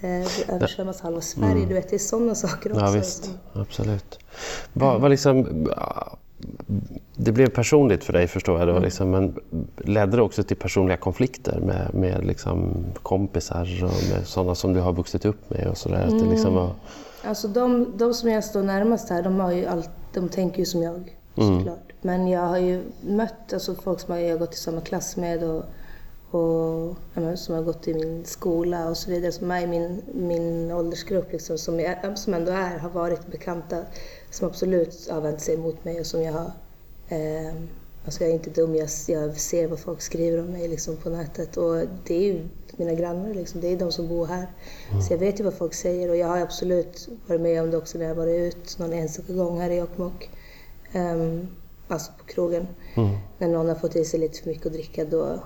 det 0.00 0.44
översvämmas 0.48 1.00
halva 1.00 1.20
Sverige. 1.20 1.66
Du 1.66 1.74
vet, 1.74 1.90
det 1.90 1.96
är 1.96 1.98
sådana 1.98 2.34
saker 2.34 2.72
också. 2.72 2.84
Ja, 2.84 2.90
visst. 2.90 3.30
Absolut. 3.52 4.18
Vad, 4.72 5.00
vad 5.00 5.10
liksom, 5.10 5.66
det 7.16 7.32
blev 7.32 7.48
personligt 7.50 8.04
för 8.04 8.12
dig 8.12 8.26
förstår 8.26 8.58
jag, 8.58 8.68
då, 8.68 8.78
liksom, 8.78 9.10
men 9.10 9.34
ledde 9.76 10.16
det 10.16 10.22
också 10.22 10.42
till 10.42 10.56
personliga 10.56 10.96
konflikter 10.96 11.60
med, 11.60 11.94
med 11.94 12.24
liksom 12.26 12.84
kompisar 13.02 13.84
och 13.84 14.14
med 14.16 14.26
sådana 14.26 14.54
som 14.54 14.72
du 14.72 14.80
har 14.80 14.92
vuxit 14.92 15.24
upp 15.24 15.50
med? 15.50 15.66
Och 15.66 15.76
sådär, 15.78 16.04
att 16.04 16.18
det 16.18 16.30
liksom 16.30 16.54
var, 16.54 16.70
Alltså 17.24 17.48
de, 17.48 17.92
de 17.96 18.14
som 18.14 18.30
jag 18.30 18.44
står 18.44 18.62
närmast 18.62 19.08
här, 19.10 19.22
de, 19.22 19.40
har 19.40 19.52
ju 19.52 19.66
allt, 19.66 19.90
de 20.14 20.28
tänker 20.28 20.58
ju 20.58 20.64
som 20.64 20.82
jag 20.82 21.12
såklart. 21.34 21.85
Men 22.06 22.28
jag 22.28 22.40
har 22.40 22.58
ju 22.58 22.82
mött 23.00 23.52
alltså, 23.52 23.74
folk 23.74 24.00
som 24.00 24.20
jag 24.20 24.30
har 24.30 24.38
gått 24.38 24.54
i 24.54 24.56
samma 24.56 24.80
klass 24.80 25.16
med 25.16 25.42
och, 25.42 25.64
och 26.30 26.96
ja, 27.14 27.20
men, 27.20 27.36
som 27.36 27.54
har 27.54 27.62
gått 27.62 27.88
i 27.88 27.94
min 27.94 28.24
skola 28.24 28.88
och 28.88 28.96
så 28.96 29.10
vidare, 29.10 29.32
som 29.32 29.50
är 29.50 29.62
i 29.62 29.66
min, 29.66 30.02
min 30.14 30.72
åldersgrupp, 30.72 31.32
liksom, 31.32 31.58
som, 31.58 31.80
jag, 31.80 32.18
som 32.18 32.34
ändå 32.34 32.52
är, 32.52 32.78
har 32.78 32.90
varit 32.90 33.26
bekanta, 33.26 33.82
som 34.30 34.48
absolut 34.48 35.08
har 35.10 35.20
vänt 35.20 35.40
sig 35.40 35.54
emot 35.54 35.84
mig 35.84 36.00
och 36.00 36.06
som 36.06 36.22
jag 36.22 36.32
har 36.32 36.50
eh, 37.08 37.54
Alltså 38.04 38.24
jag 38.24 38.30
är 38.30 38.34
inte 38.34 38.50
dum, 38.50 38.74
jag, 38.74 38.88
jag 39.08 39.36
ser 39.36 39.66
vad 39.66 39.78
folk 39.78 40.00
skriver 40.00 40.40
om 40.40 40.46
mig 40.46 40.68
liksom, 40.68 40.96
på 40.96 41.10
nätet. 41.10 41.56
Och 41.56 41.82
det 42.06 42.14
är 42.14 42.22
ju 42.22 42.48
mina 42.76 42.92
grannar, 42.92 43.34
liksom. 43.34 43.60
det 43.60 43.72
är 43.72 43.76
de 43.76 43.92
som 43.92 44.08
bor 44.08 44.26
här. 44.26 44.46
Så 45.06 45.12
jag 45.12 45.18
vet 45.18 45.40
ju 45.40 45.44
vad 45.44 45.54
folk 45.54 45.74
säger 45.74 46.08
och 46.08 46.16
jag 46.16 46.26
har 46.26 46.38
absolut 46.38 47.08
varit 47.26 47.40
med 47.40 47.62
om 47.62 47.70
det 47.70 47.76
också 47.76 47.98
när 47.98 48.04
jag 48.04 48.14
varit 48.14 48.54
ut 48.54 48.78
någon 48.78 48.92
enstaka 48.92 49.32
gång 49.32 49.60
här 49.60 49.70
i 49.70 49.76
Jokkmokk. 49.76 50.30
Um, 50.94 51.48
alltså 51.88 52.12
på 52.18 52.24
krogen. 52.24 52.66
När 53.38 53.48
någon 53.48 53.68
har 53.68 53.74
fått 53.74 53.96
i 53.96 54.04
sig 54.04 54.20
lite 54.20 54.38
för 54.42 54.48
mycket 54.48 54.66
att 54.66 54.72
dricka 54.72 55.04
då, 55.04 55.40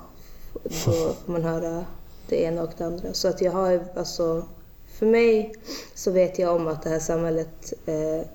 då 0.63 0.71
får 0.71 1.33
man 1.33 1.45
höra 1.45 1.85
det 2.29 2.43
ena 2.43 2.63
och 2.63 2.71
det 2.79 2.85
andra. 2.85 3.13
Så 3.13 3.29
att 3.29 3.41
jag 3.41 3.53
har 3.53 3.85
alltså, 3.97 4.45
för 4.87 5.07
mig 5.07 5.55
så 5.95 6.11
vet 6.11 6.39
jag 6.39 6.57
om 6.57 6.67
att 6.67 6.83
det 6.83 6.91
här 6.91 6.99
samhället 6.99 7.73
eh, 7.87 8.27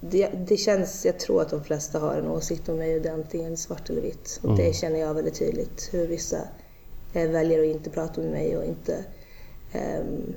det, 0.00 0.28
det 0.46 0.56
känns, 0.56 1.04
jag 1.06 1.18
tror 1.18 1.42
att 1.42 1.50
de 1.50 1.64
flesta 1.64 1.98
har 1.98 2.14
en 2.14 2.28
åsikt 2.28 2.68
om 2.68 2.76
mig 2.76 2.96
och 2.96 3.02
det 3.02 3.08
är 3.08 3.14
antingen 3.14 3.56
svart 3.56 3.90
eller 3.90 4.02
vitt. 4.02 4.40
Och 4.42 4.56
det 4.56 4.76
känner 4.76 4.98
jag 4.98 5.14
väldigt 5.14 5.38
tydligt. 5.38 5.88
Hur 5.92 6.06
vissa 6.06 6.38
eh, 7.12 7.30
väljer 7.30 7.60
att 7.60 7.76
inte 7.76 7.90
prata 7.90 8.20
med 8.20 8.30
mig 8.30 8.56
och 8.56 8.64
inte, 8.64 9.04
ehm, 9.72 10.34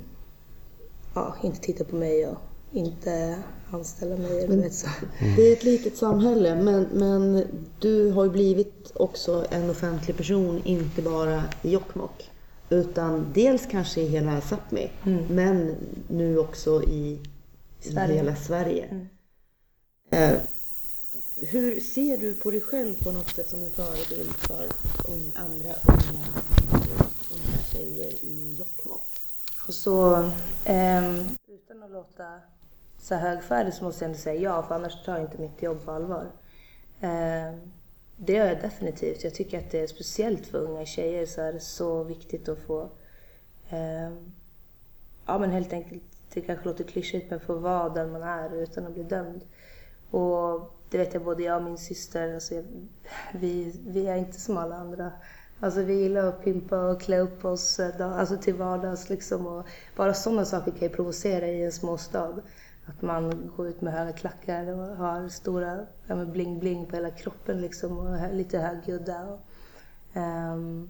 ja, 1.15 1.35
inte 1.43 1.59
titta 1.59 1.83
på 1.83 1.95
mig 1.95 2.27
och 2.27 2.37
inte 2.71 3.37
anställa 3.75 4.17
mig. 4.17 4.43
Eller 4.43 4.57
vet 4.57 4.73
så. 4.73 4.87
Det 5.35 5.41
är 5.41 5.53
ett 5.53 5.63
litet 5.63 5.97
samhälle 5.97 6.55
men, 6.55 6.83
men 6.83 7.43
du 7.79 8.11
har 8.11 8.23
ju 8.23 8.29
blivit 8.29 8.91
också 8.93 9.45
en 9.49 9.69
offentlig 9.69 10.17
person, 10.17 10.61
inte 10.65 11.01
bara 11.01 11.43
i 11.61 11.71
Jokkmokk. 11.71 12.31
Utan 12.69 13.31
dels 13.33 13.65
kanske 13.71 14.01
i 14.01 14.07
hela 14.07 14.39
Sápmi, 14.39 14.89
men 15.29 15.75
nu 16.07 16.37
också 16.37 16.83
i 16.83 17.19
Sverige. 17.79 18.15
hela 18.15 18.35
Sverige. 18.35 19.07
Eh, 20.11 20.37
hur 21.37 21.79
ser 21.79 22.17
du 22.17 22.33
på 22.33 22.51
dig 22.51 22.61
själv 22.61 23.03
på 23.03 23.11
något 23.11 23.35
sätt 23.35 23.49
som 23.49 23.63
en 23.63 23.71
förebild 23.71 24.33
för 24.33 24.67
andra 25.35 25.73
unga, 25.87 26.25
unga 27.33 27.57
tjejer 27.71 28.11
i 28.11 28.55
Jokkmokk? 28.59 29.01
Och 29.67 29.73
så, 29.73 30.29
ehm, 30.65 31.25
utan 31.47 31.83
att 31.83 31.91
låta 31.91 32.41
så 33.05 33.15
högfärdig 33.15 33.73
så 33.73 33.83
måste 33.83 34.03
jag 34.03 34.09
ändå 34.09 34.19
säga 34.19 34.41
ja, 34.41 34.63
för 34.63 34.75
annars 34.75 35.05
tar 35.05 35.13
jag 35.13 35.21
inte 35.21 35.37
mitt 35.37 35.63
jobb 35.63 35.85
på 35.85 35.91
allvar. 35.91 36.31
Eh, 37.01 37.55
det 38.17 38.33
gör 38.33 38.45
jag 38.45 38.61
definitivt. 38.61 39.23
Jag 39.23 39.33
tycker 39.33 39.59
att 39.59 39.71
det 39.71 39.79
är 39.79 39.87
speciellt 39.87 40.47
för 40.47 40.57
unga 40.57 40.85
tjejer 40.85 41.25
så 41.25 41.41
är 41.41 41.53
det 41.53 41.59
så 41.59 42.03
viktigt 42.03 42.49
att 42.49 42.59
få, 42.59 42.81
eh, 43.69 44.09
ja 45.25 45.37
men 45.39 45.51
helt 45.51 45.73
enkelt, 45.73 46.03
det 46.33 46.41
kanske 46.41 46.65
låter 46.65 46.83
klyschigt, 46.83 47.29
men 47.29 47.39
få 47.39 47.55
vara 47.55 47.89
den 47.89 48.11
man 48.11 48.23
är 48.23 48.55
utan 48.55 48.85
att 48.85 48.93
bli 48.93 49.03
dömd. 49.03 49.43
Och 50.11 50.75
det 50.89 50.97
vet 50.97 51.13
jag 51.13 51.23
både 51.23 51.43
jag 51.43 51.57
och 51.57 51.63
min 51.63 51.77
syster, 51.77 52.33
alltså 52.33 52.55
jag, 52.55 52.63
vi, 53.33 53.79
vi 53.87 54.07
är 54.07 54.15
inte 54.15 54.39
som 54.39 54.57
alla 54.57 54.75
andra. 54.75 55.11
Alltså 55.59 55.81
vi 55.81 55.93
gillar 55.93 56.25
att 56.25 56.43
pimpa 56.43 56.79
och 56.79 57.01
klä 57.01 57.19
upp 57.19 57.45
oss 57.45 57.79
eh, 57.79 58.19
alltså 58.19 58.37
till 58.37 58.55
vardags 58.55 59.09
liksom. 59.09 59.47
Och 59.47 59.65
bara 59.95 60.13
sådana 60.13 60.45
saker 60.45 60.71
kan 60.71 60.81
ju 60.81 60.89
provocera 60.89 61.47
i 61.47 61.63
en 61.63 61.71
småstad. 61.71 62.41
Att 62.87 63.01
man 63.01 63.51
går 63.57 63.67
ut 63.67 63.81
med 63.81 63.93
höga 63.93 64.13
klackar 64.13 64.67
och 64.67 64.97
har 64.97 65.29
stora 65.29 65.85
bling-bling 66.07 66.85
på 66.85 66.95
hela 66.95 67.11
kroppen 67.11 67.61
liksom 67.61 67.97
och 67.97 68.33
lite 68.33 68.59
högljudda. 68.59 69.27
Och, 69.27 69.39
um, 70.21 70.89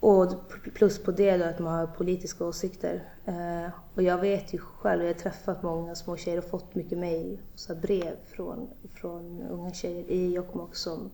och 0.00 0.32
plus 0.74 1.02
på 1.02 1.10
det 1.10 1.36
då 1.36 1.44
att 1.44 1.58
man 1.58 1.74
har 1.74 1.86
politiska 1.86 2.44
åsikter. 2.44 3.12
Uh, 3.28 3.70
och 3.94 4.02
jag 4.02 4.18
vet 4.18 4.54
ju 4.54 4.58
själv, 4.58 5.02
jag 5.02 5.14
har 5.14 5.20
träffat 5.20 5.62
många 5.62 5.94
små 5.94 6.16
tjejer 6.16 6.38
och 6.38 6.44
fått 6.44 6.74
mycket 6.74 6.98
mejl 6.98 7.38
och 7.68 7.76
brev 7.76 8.16
från, 8.26 8.68
från 8.94 9.42
unga 9.42 9.72
tjejer 9.72 10.10
i 10.10 10.32
Jokkmokk 10.32 10.74
som, 10.74 11.10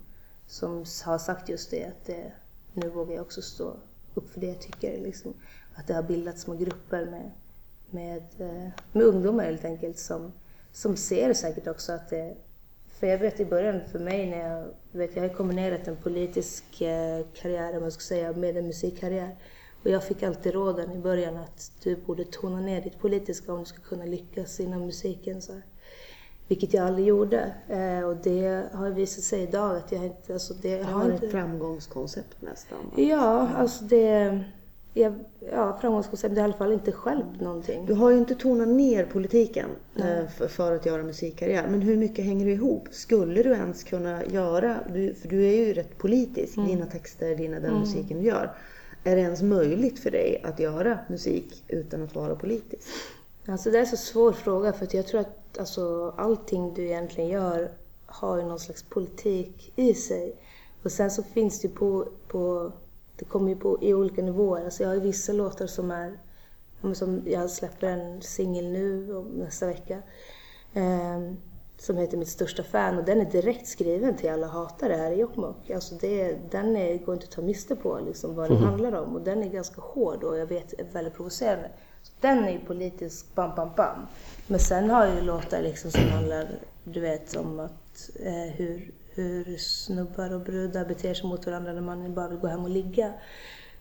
som 0.47 0.85
har 1.05 1.19
sagt 1.19 1.49
just 1.49 1.71
det 1.71 1.85
att 1.85 2.05
det, 2.07 2.33
nu 2.73 2.89
vågar 2.89 3.15
jag 3.15 3.23
också 3.23 3.43
stå 3.43 3.77
upp 4.15 4.31
för 4.31 4.41
det 4.41 4.47
jag 4.47 4.61
tycker. 4.61 5.01
Liksom. 5.01 5.35
Att 5.75 5.87
det 5.87 5.95
har 5.95 6.03
bildats 6.03 6.43
små 6.43 6.55
grupper 6.55 7.07
med, 7.07 7.31
med, 7.95 8.23
eh, 8.39 8.69
med 8.93 9.03
ungdomar 9.03 9.45
helt 9.45 9.65
enkelt 9.65 9.99
som, 9.99 10.33
som 10.73 10.97
ser 10.97 11.33
säkert 11.35 11.67
också 11.67 11.93
att 11.93 12.11
det 12.11 12.37
för 13.01 13.07
jag 13.07 13.19
vet 13.19 13.41
i 13.41 13.45
början 13.45 13.81
för 13.93 13.99
mig 13.99 14.31
när 14.31 14.49
jag, 14.49 14.67
vet, 14.93 15.17
jag 15.17 15.23
har 15.23 15.29
kombinerat 15.29 15.89
en 15.89 15.97
politisk 15.97 16.81
eh, 16.81 17.27
karriär, 17.35 17.77
om 17.77 17.83
man 17.83 17.91
ska 17.91 18.01
säga, 18.01 18.33
med 18.33 18.57
en 18.57 18.67
musikkarriär. 18.67 19.37
Och 19.83 19.91
jag 19.91 20.05
fick 20.05 20.23
alltid 20.23 20.53
råden 20.53 20.93
i 20.93 20.99
början 20.99 21.37
att 21.37 21.73
du 21.83 21.97
borde 21.97 22.25
tona 22.25 22.61
ner 22.61 22.81
ditt 22.81 22.99
politiska 22.99 23.53
om 23.53 23.59
du 23.59 23.65
ska 23.65 23.83
kunna 23.83 24.05
lyckas 24.05 24.61
inom 24.61 24.87
musiken. 24.87 25.43
Så 25.43 25.53
här. 25.53 25.63
Vilket 26.49 26.75
jag 26.75 26.87
aldrig 26.87 27.07
gjorde. 27.07 27.55
Eh, 27.69 28.01
och 28.01 28.17
det 28.17 28.69
har 28.73 28.91
visat 28.91 29.25
sig 29.25 29.43
idag 29.43 29.77
att 29.77 29.93
jag 29.93 30.05
inte... 30.05 30.33
Alltså 30.33 30.55
det, 30.55 30.77
det 30.77 30.85
har 30.85 31.11
ett 31.11 31.31
framgångskoncept 31.31 32.43
nästan. 32.43 32.79
Ja, 32.97 33.49
alltså 33.57 33.85
det 33.85 34.45
jag, 34.95 35.15
ja, 35.53 35.79
framgångskoncept, 35.81 36.37
i 36.37 36.41
alla 36.41 36.53
fall 36.53 36.73
inte 36.73 36.93
själv 36.93 37.43
någonting. 37.43 37.87
Du 37.87 37.95
har 37.95 38.11
ju 38.11 38.19
inte 38.19 38.35
tonat 38.35 38.69
ner 38.69 39.05
politiken 39.05 39.71
mm. 39.97 40.29
för, 40.29 40.49
för, 40.49 40.73
att 40.73 40.87
göra 40.87 41.03
musikkarriär. 41.03 41.69
Men 41.69 41.83
hur 41.83 41.97
mycket 41.97 42.25
hänger 42.25 42.47
du 42.47 42.53
ihop? 42.53 42.89
Skulle 42.91 43.43
du 43.43 43.51
ens 43.51 43.85
kunna 43.85 44.25
göra, 44.25 44.77
du, 44.93 45.15
för 45.15 45.29
du 45.29 45.47
är 45.47 45.53
ju 45.53 45.73
rätt 45.73 45.99
politisk, 45.99 46.57
mm. 46.57 46.69
dina 46.69 46.87
texter, 46.87 47.37
dina, 47.37 47.61
den 47.61 47.71
mm. 47.71 47.81
musiken 47.81 48.19
du 48.19 48.25
gör. 48.25 48.57
Är 49.05 49.17
det 49.17 49.23
ens 49.23 49.43
möjligt 49.43 49.99
för 49.99 50.11
dig 50.11 50.43
att 50.45 50.61
göra 50.61 50.99
musik 51.09 51.65
utan 51.69 52.03
att 52.03 52.15
vara 52.15 52.35
politisk? 52.35 52.89
Alltså 53.47 53.71
det 53.71 53.77
är 53.77 53.81
en 53.81 53.87
så 53.87 53.97
svår 53.97 54.33
fråga 54.33 54.73
för 54.73 54.85
att 54.85 54.95
jag 54.95 55.07
tror 55.07 55.21
att 55.21 55.59
alltså, 55.59 56.15
allting 56.17 56.75
du 56.75 56.85
egentligen 56.85 57.31
gör 57.31 57.71
har 58.07 58.37
ju 58.37 58.45
någon 58.45 58.59
slags 58.59 58.83
politik 58.83 59.73
i 59.77 59.95
sig. 59.95 60.37
Och 60.83 60.93
sen 60.93 61.11
så 61.11 61.23
finns 61.23 61.61
det 61.61 61.69
ju 61.69 61.75
på, 61.75 62.09
på 62.29 62.73
det 63.17 63.25
kommer 63.25 63.49
ju 63.49 63.57
på, 63.57 63.79
i 63.83 63.95
olika 63.95 64.23
nivåer. 64.23 64.65
Alltså 64.65 64.83
jag 64.83 64.91
har 64.91 64.95
ju 64.95 65.01
vissa 65.01 65.33
låtar 65.33 65.67
som 65.67 65.91
är, 65.91 66.19
som 66.95 67.23
jag 67.27 67.51
släpper 67.51 67.87
en 67.87 68.23
singel 68.23 68.65
nu 68.65 69.15
och 69.15 69.27
nästa 69.27 69.67
vecka. 69.67 70.03
Eh, 70.73 71.21
som 71.79 71.97
heter 71.97 72.17
Mitt 72.17 72.29
största 72.29 72.63
fan 72.63 72.99
och 72.99 73.05
den 73.05 73.21
är 73.21 73.31
direkt 73.31 73.67
skriven 73.67 74.17
till 74.17 74.31
alla 74.31 74.47
hatare 74.47 74.93
här 74.93 75.11
i 75.11 75.21
Jokkmokk. 75.21 75.71
Alltså 75.71 75.95
det, 75.95 76.39
den 76.51 76.77
är, 76.77 76.99
går 76.99 77.15
inte 77.15 77.27
att 77.27 77.33
ta 77.33 77.43
miste 77.43 77.77
på 77.77 78.01
liksom, 78.07 78.35
vad 78.35 78.51
den 78.51 78.57
mm. 78.57 78.69
handlar 78.69 78.93
om 78.93 79.15
och 79.15 79.21
den 79.21 79.43
är 79.43 79.49
ganska 79.49 79.81
hård 79.81 80.25
och 80.25 80.39
jag 80.39 80.47
vet 80.47 80.73
är 80.81 80.85
väldigt 80.93 81.15
provocerande. 81.15 81.71
Så 82.03 82.13
den 82.21 82.45
är 82.45 82.53
ju 82.53 82.59
politisk 82.59 83.35
bam, 83.35 83.55
bam, 83.57 83.71
bam. 83.77 84.07
Men 84.47 84.61
sen 84.61 84.91
har 84.91 85.07
jag 85.07 85.15
ju 85.15 85.21
låtar 85.21 85.63
liksom 85.63 85.91
som 85.91 86.09
handlar, 86.09 86.49
du 86.85 87.01
vet, 87.01 87.37
om 87.37 87.61
att, 87.61 88.11
eh, 88.21 88.55
hur, 88.55 88.93
hur 89.15 89.57
snubbar 89.57 90.35
och 90.35 90.41
brudar 90.41 90.85
beter 90.85 91.15
sig 91.15 91.27
mot 91.29 91.47
varandra 91.47 91.73
när 91.73 91.81
man 91.81 92.15
bara 92.15 92.29
vill 92.29 92.39
gå 92.39 92.47
hem 92.47 92.65
och 92.65 92.71
ligga. 92.71 93.07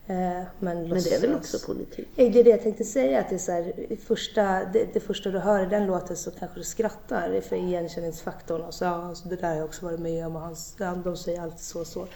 Eh, 0.08 0.44
men, 0.60 0.90
men 0.90 0.90
det 0.90 1.14
är 1.14 1.22
väl 1.22 1.36
också 1.36 1.68
politik? 1.68 2.08
Det 2.16 2.40
är 2.40 2.44
det 2.44 2.50
jag 2.50 2.62
tänkte 2.62 2.84
säga. 2.84 3.20
Att 3.20 3.30
det, 3.30 3.36
är 3.36 3.40
så 3.40 3.52
här, 3.52 3.74
första, 4.06 4.66
det, 4.74 4.94
det, 4.94 5.00
första 5.00 5.30
du 5.30 5.40
hör 5.40 5.64
i 5.64 5.70
den 5.70 5.86
låten 5.86 6.18
så 6.18 6.32
kanske 6.32 6.60
du 6.60 6.64
skrattar 6.64 7.42
för 7.42 7.56
igenkänningsfaktorn. 7.56 8.62
Och 8.62 8.74
så, 8.74 8.84
ja, 8.84 9.16
så 9.16 9.30
det 9.30 9.36
där 9.36 9.50
har 9.50 9.56
jag 9.56 9.66
också 9.66 9.86
varit 9.86 10.00
med 10.00 10.28
om. 10.28 10.36
Och 10.36 10.42
hans, 10.42 10.76
de 11.04 11.18
säger 11.18 11.42
alltid 11.42 11.60
så 11.60 11.80
och 11.80 11.88
så. 11.88 12.08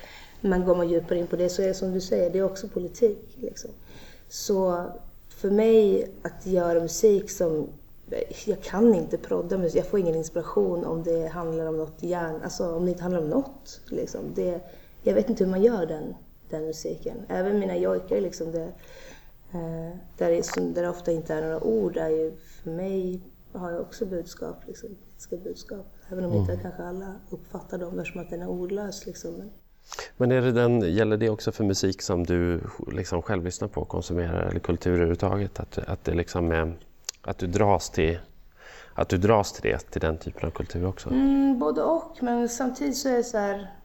Men 0.41 0.65
går 0.65 0.75
man 0.75 0.89
djupare 0.89 1.19
in 1.19 1.27
på 1.27 1.35
det 1.35 1.49
så 1.49 1.61
är 1.61 1.67
det 1.67 1.73
som 1.73 1.93
du 1.93 2.01
säger, 2.01 2.29
det 2.29 2.39
är 2.39 2.43
också 2.43 2.67
politik. 2.67 3.35
Liksom. 3.35 3.71
Så 4.29 4.85
för 5.29 5.49
mig 5.49 6.11
att 6.21 6.45
göra 6.45 6.79
musik 6.79 7.31
som 7.31 7.69
jag 8.45 8.61
kan 8.63 8.95
inte 8.95 9.17
prodda 9.17 9.57
musik. 9.57 9.79
Jag 9.79 9.87
får 9.87 9.99
ingen 9.99 10.15
inspiration 10.15 10.85
om 10.85 11.03
det 11.03 11.27
handlar 11.27 11.65
om 11.65 11.77
något 11.77 12.03
hjärn, 12.03 12.41
alltså 12.43 12.75
om 12.75 12.85
det 12.85 12.91
inte 12.91 13.03
handlar 13.03 13.21
om 13.21 13.29
något. 13.29 13.81
Liksom. 13.85 14.21
Det, 14.35 14.61
jag 15.03 15.13
vet 15.13 15.29
inte 15.29 15.43
hur 15.43 15.51
man 15.51 15.63
gör 15.63 15.85
den, 15.85 16.15
den 16.49 16.65
musiken. 16.65 17.17
Även 17.27 17.59
mina 17.59 17.77
jojkar, 17.77 18.21
liksom 18.21 18.51
det, 18.51 18.71
eh, 19.51 19.97
där, 20.17 20.31
det, 20.31 20.73
där 20.73 20.81
det 20.81 20.89
ofta 20.89 21.11
inte 21.11 21.33
är 21.33 21.41
några 21.41 21.63
ord, 21.63 21.97
är 21.97 22.09
ju 22.09 22.35
för 22.37 22.69
mig 22.69 23.21
har 23.51 23.71
jag 23.71 23.81
också 23.81 24.05
budskap, 24.05 24.63
liksom, 24.67 24.89
politiska 24.89 25.37
budskap. 25.37 25.85
Även 26.09 26.25
om 26.25 26.31
mm. 26.31 26.41
inte 26.41 26.59
kanske 26.61 26.83
alla 26.83 27.15
uppfattar 27.29 27.77
dem 27.77 27.99
eftersom 27.99 28.21
att 28.21 28.29
den 28.29 28.41
är 28.41 28.47
ordlös. 28.47 29.05
Liksom. 29.05 29.33
Men, 29.33 29.51
men 30.17 30.31
är 30.31 30.41
det 30.41 30.51
den, 30.51 30.81
gäller 30.81 31.17
det 31.17 31.29
också 31.29 31.51
för 31.51 31.63
musik 31.63 32.01
som 32.01 32.23
du 32.23 32.61
liksom 32.91 33.21
själv 33.21 33.43
lyssnar 33.43 33.67
på, 33.67 33.85
konsumerar 33.85 34.49
eller 34.49 34.59
kultur 34.59 34.93
överhuvudtaget? 34.93 35.59
Att, 35.59 35.77
att 35.77 36.03
det 36.03 36.13
liksom 36.13 36.51
är 36.51 36.77
att 37.27 37.37
du 37.37 37.47
dras 37.47 37.89
till 37.89 38.19
att 38.93 39.09
du 39.09 39.17
dras 39.17 39.53
till 39.53 39.71
det, 39.71 39.91
till 39.91 40.01
den 40.01 40.17
typen 40.17 40.47
av 40.47 40.51
kultur 40.51 40.85
också? 40.85 41.09
Mm, 41.09 41.59
både 41.59 41.83
och, 41.83 42.17
men 42.21 42.49
samtidigt 42.49 42.97
så 42.97 43.09
är 43.09 43.17
det 43.17 43.23
så 43.23 43.37
här, 43.37 43.77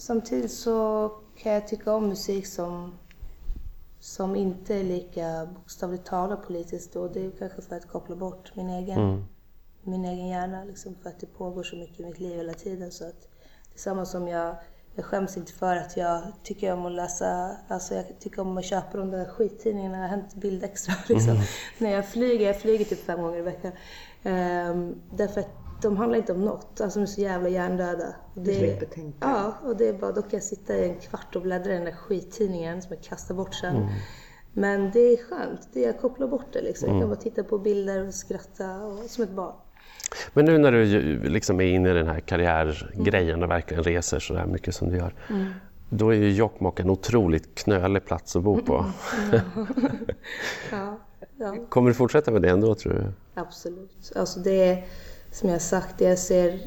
Samtidigt 0.00 0.52
så 0.52 1.10
kan 1.36 1.52
jag 1.52 1.68
tycka 1.68 1.94
om 1.94 2.08
musik 2.08 2.46
som, 2.46 2.94
som 3.98 4.36
inte 4.36 4.74
är 4.74 4.84
lika 4.84 5.48
bokstavligt 5.54 6.06
talat 6.06 6.46
politiskt. 6.46 6.96
Och 6.96 7.12
det 7.12 7.26
är 7.26 7.30
kanske 7.30 7.62
för 7.62 7.76
att 7.76 7.88
koppla 7.88 8.16
bort 8.16 8.52
min 8.54 8.70
egen, 8.70 8.98
mm. 8.98 9.24
min 9.82 10.04
egen 10.04 10.28
hjärna. 10.28 10.64
Liksom, 10.64 10.94
för 11.02 11.08
att 11.08 11.20
det 11.20 11.26
pågår 11.26 11.62
så 11.62 11.76
mycket 11.76 12.00
i 12.00 12.04
mitt 12.04 12.20
liv 12.20 12.36
hela 12.36 12.52
tiden. 12.52 12.90
Så 12.90 13.08
att 13.08 13.20
det 13.68 13.74
är 13.74 13.78
samma 13.78 14.04
som 14.04 14.28
jag 14.28 14.56
jag 14.94 15.04
skäms 15.04 15.36
inte 15.36 15.52
för 15.52 15.76
att 15.76 15.96
jag 15.96 16.22
tycker 16.42 16.72
om 16.72 16.86
att 16.86 16.92
läsa, 16.92 17.56
alltså 17.68 17.94
jag 17.94 18.04
tycker 18.20 18.40
om 18.42 18.58
att 18.58 18.64
köpa 18.64 18.98
de 18.98 19.10
där 19.10 19.24
skittidningarna, 19.24 19.96
jag 19.96 20.02
har 20.02 20.08
hänt 20.08 20.34
Bildextra 20.34 20.94
liksom. 21.08 21.30
Mm. 21.30 21.42
När 21.78 21.90
jag 21.90 22.08
flyger, 22.08 22.46
jag 22.46 22.60
flyger 22.60 22.84
typ 22.84 23.04
fem 23.04 23.22
gånger 23.22 23.38
i 23.38 23.42
veckan. 23.42 23.72
Um, 24.22 25.02
därför 25.16 25.40
att 25.40 25.48
de 25.82 25.96
handlar 25.96 26.18
inte 26.18 26.32
om 26.32 26.44
något, 26.44 26.80
alltså 26.80 26.98
de 26.98 27.02
är 27.02 27.06
så 27.06 27.20
jävla 27.20 27.48
hjärndöda. 27.48 28.14
Du 28.34 28.54
slipper 28.54 28.86
tänka. 28.86 29.16
Ja, 29.20 29.54
och 29.68 29.76
det 29.76 29.88
är 29.88 29.92
bara, 29.92 30.12
då 30.12 30.22
kan 30.22 30.30
jag 30.32 30.42
sitta 30.42 30.76
i 30.76 30.88
en 30.88 31.00
kvart 31.00 31.36
och 31.36 31.42
bläddra 31.42 31.70
i 31.72 31.74
den 31.74 31.84
där 31.84 31.92
skittidningen 31.92 32.82
som 32.82 32.94
jag 32.94 33.04
kastar 33.04 33.34
bort 33.34 33.54
sen. 33.54 33.76
Mm. 33.76 33.88
Men 34.52 34.90
det 34.90 35.00
är 35.00 35.16
skönt, 35.16 35.68
det, 35.72 35.80
jag 35.80 36.00
kopplar 36.00 36.28
bort 36.28 36.52
det 36.52 36.62
liksom. 36.62 36.88
Jag 36.88 36.94
kan 36.94 37.02
mm. 37.02 37.08
bara 37.08 37.22
titta 37.22 37.44
på 37.44 37.58
bilder 37.58 38.06
och 38.06 38.14
skratta 38.14 38.82
och, 38.82 39.10
som 39.10 39.24
ett 39.24 39.30
barn. 39.30 39.54
Men 40.32 40.44
nu 40.44 40.58
när 40.58 40.72
du 40.72 40.84
liksom 41.28 41.60
är 41.60 41.64
inne 41.64 41.90
i 41.90 41.92
den 41.92 42.06
här 42.06 42.20
karriärgrejen 42.20 43.42
och 43.42 43.50
verkligen 43.50 43.84
reser 43.84 44.18
så 44.18 44.34
där 44.34 44.46
mycket 44.46 44.74
som 44.74 44.90
du 44.90 44.96
gör. 44.96 45.14
Mm. 45.30 45.46
Då 45.88 46.10
är 46.10 46.16
ju 46.16 46.30
Jokkmokk 46.32 46.80
en 46.80 46.90
otroligt 46.90 47.54
knölig 47.54 48.04
plats 48.04 48.36
att 48.36 48.42
bo 48.42 48.62
på. 48.62 48.84
Mm. 49.32 49.40
ja, 50.70 50.98
ja. 51.36 51.56
Kommer 51.68 51.90
du 51.90 51.94
fortsätta 51.94 52.30
med 52.30 52.42
det 52.42 52.50
ändå 52.50 52.74
tror 52.74 52.92
du? 52.92 53.12
Absolut. 53.40 54.12
Alltså 54.16 54.40
det 54.40 54.64
är 54.64 54.84
som 55.32 55.48
jag 55.48 55.62
sagt, 55.62 56.00
jag 56.00 56.18
ser... 56.18 56.60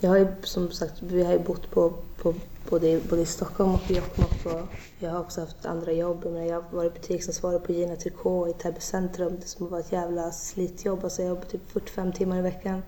Jag 0.00 0.10
har 0.10 0.16
ju 0.16 0.26
som 0.42 0.70
sagt, 0.70 0.94
vi 1.02 1.24
har 1.24 1.32
ju 1.32 1.38
bott 1.38 1.70
på, 1.70 1.92
på 2.22 2.34
både, 2.70 3.00
både 3.10 3.22
i 3.22 3.26
Stockholm 3.26 3.74
och 3.74 3.90
i 3.90 3.94
Jokkmokk. 3.96 4.46
Och 4.46 4.68
jag 4.98 5.10
har 5.10 5.20
också 5.20 5.40
haft 5.40 5.66
andra 5.66 5.92
jobb. 5.92 6.24
Jag 6.24 6.54
har 6.54 6.64
varit 6.70 6.94
butiksansvarig 6.94 7.64
på 7.64 7.72
Gina 7.72 7.96
Tricot 7.96 8.48
i 8.48 8.52
Täby 8.52 8.80
centrum. 8.80 9.36
Det 9.40 9.46
som 9.46 9.68
var 9.68 9.80
ett 9.80 9.92
jävla 9.92 10.32
slitjobb. 10.32 11.04
Alltså 11.04 11.22
jag 11.22 11.28
jobbade 11.28 11.46
typ 11.46 11.70
45 11.70 12.12
timmar 12.12 12.38
i 12.38 12.42
veckan. 12.42 12.82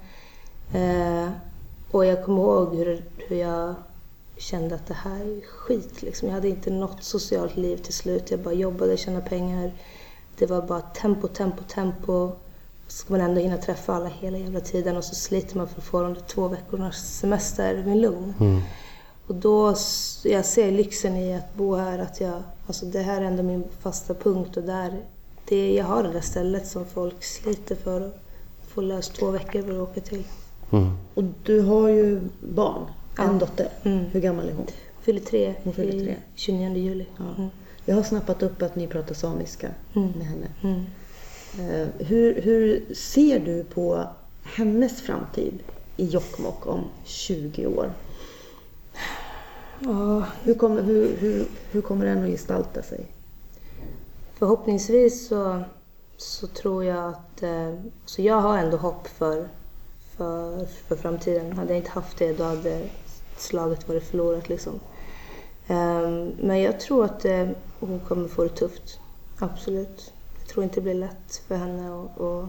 Eh, 0.75 1.29
och 1.91 2.05
jag 2.05 2.25
kommer 2.25 2.43
ihåg 2.43 2.75
hur, 2.75 3.05
hur 3.17 3.37
jag 3.37 3.75
kände 4.37 4.75
att 4.75 4.87
det 4.87 4.95
här 4.95 5.21
är 5.21 5.41
skit. 5.41 6.03
Liksom. 6.03 6.29
Jag 6.29 6.35
hade 6.35 6.49
inte 6.49 6.71
något 6.71 7.05
socialt 7.05 7.57
liv 7.57 7.77
till 7.77 7.95
slut. 7.95 8.31
Jag 8.31 8.41
bara 8.41 8.55
jobbade, 8.55 8.97
tjänade 8.97 9.29
pengar. 9.29 9.73
Det 10.39 10.47
var 10.47 10.63
bara 10.63 10.81
tempo, 10.81 11.29
tempo, 11.29 11.63
tempo. 11.69 12.33
Så 12.89 12.97
ska 12.97 13.13
man 13.13 13.21
ändå 13.21 13.41
hinna 13.41 13.57
träffa 13.57 13.95
alla 13.95 14.09
hela 14.09 14.39
jävla 14.39 14.61
tiden 14.61 14.97
och 14.97 15.05
så 15.05 15.15
sliter 15.15 15.57
man 15.57 15.69
för 15.69 15.79
att 15.79 15.85
få 15.85 16.03
de 16.03 16.17
två 16.17 16.49
veckornas 16.49 17.19
semester 17.19 17.83
med 17.87 17.97
lugn. 17.97 18.35
Mm. 18.41 18.61
Och 19.27 19.35
då, 19.35 19.75
jag 20.25 20.45
ser 20.45 20.73
lyxen 20.73 21.17
i 21.17 21.35
att 21.35 21.55
bo 21.55 21.75
här, 21.75 21.99
att 21.99 22.21
jag, 22.21 22.43
alltså 22.67 22.87
det 22.87 23.03
här 23.03 23.21
är 23.21 23.25
ändå 23.25 23.43
min 23.43 23.65
fasta 23.81 24.15
punkt 24.15 24.57
och 24.57 24.63
där, 24.63 25.03
det, 25.49 25.75
jag 25.75 25.85
har 25.85 26.03
det 26.03 26.13
där 26.13 26.21
stället 26.21 26.67
som 26.67 26.87
folk 26.87 27.25
sliter 27.25 27.75
för 27.75 28.01
att 28.01 28.23
få 28.69 28.81
löst 28.81 29.15
två 29.15 29.31
veckor 29.31 29.63
för 29.63 29.83
att 29.83 29.89
åka 29.91 30.01
till. 30.01 30.25
Mm. 30.71 30.91
Och 31.15 31.25
du 31.43 31.61
har 31.61 31.89
ju 31.89 32.21
barn, 32.41 32.83
en 33.19 33.33
ja. 33.33 33.33
dotter. 33.33 33.69
Mm. 33.83 34.05
Hur 34.05 34.21
gammal 34.21 34.49
är 34.49 34.53
hon? 34.53 34.67
Fyller 35.01 35.21
tre, 35.21 35.55
hon 35.65 35.73
fyller 35.73 36.05
tre. 36.05 36.17
29 36.35 36.77
juli. 36.77 37.07
Ja. 37.17 37.25
Mm. 37.39 37.51
Jag 37.85 37.97
har 37.97 38.03
snappat 38.03 38.43
upp 38.43 38.63
att 38.63 38.77
ni 38.77 38.87
pratar 38.87 39.15
samiska 39.15 39.69
mm. 39.95 40.13
med 40.17 40.27
henne. 40.27 40.47
Eh, 41.59 42.07
hur, 42.07 42.43
hur 42.43 42.95
ser 42.95 43.39
du 43.39 43.65
på 43.65 44.05
hennes 44.43 45.03
framtid 45.03 45.63
i 45.97 46.05
Jokkmokk 46.05 46.67
om 46.67 46.85
20 47.05 47.67
år? 47.67 47.93
Ja. 49.81 50.25
Hur, 50.43 50.55
kommer, 50.55 50.83
hur, 50.83 51.17
hur, 51.17 51.47
hur 51.71 51.83
kommer 51.83 52.07
den 52.07 52.25
att 52.25 52.31
gestalta 52.31 52.83
sig? 52.83 53.07
Förhoppningsvis 54.39 55.29
så, 55.29 55.63
så 56.17 56.47
tror 56.47 56.85
jag 56.85 57.09
att... 57.09 57.43
Eh, 57.43 57.75
så 58.05 58.23
jag 58.23 58.41
har 58.41 58.59
ändå 58.59 58.77
hopp 58.77 59.09
för, 59.09 59.49
för, 60.17 60.67
för 60.67 60.97
framtiden. 60.97 61.53
Hade 61.53 61.69
jag 61.69 61.79
inte 61.79 61.91
haft 61.91 62.19
det 62.19 62.33
då 62.33 62.45
hade 62.45 62.83
slaget 63.37 63.89
varit 63.89 64.05
förlorat. 64.05 64.49
Liksom. 64.49 64.73
Um, 65.69 66.33
men 66.41 66.61
jag 66.61 66.81
tror 66.81 67.05
att, 67.05 67.25
eh, 67.25 67.49
hon 67.81 68.01
kommer 68.01 68.29
få 68.29 68.43
det 68.43 68.49
tufft. 68.49 69.01
Absolut. 69.39 70.13
Tror 70.49 70.65
inte 70.65 70.75
det 70.75 70.81
blir 70.81 70.95
lätt 70.95 71.43
för 71.49 71.57
henne 71.57 72.03
att, 72.03 72.21
att, 72.21 72.49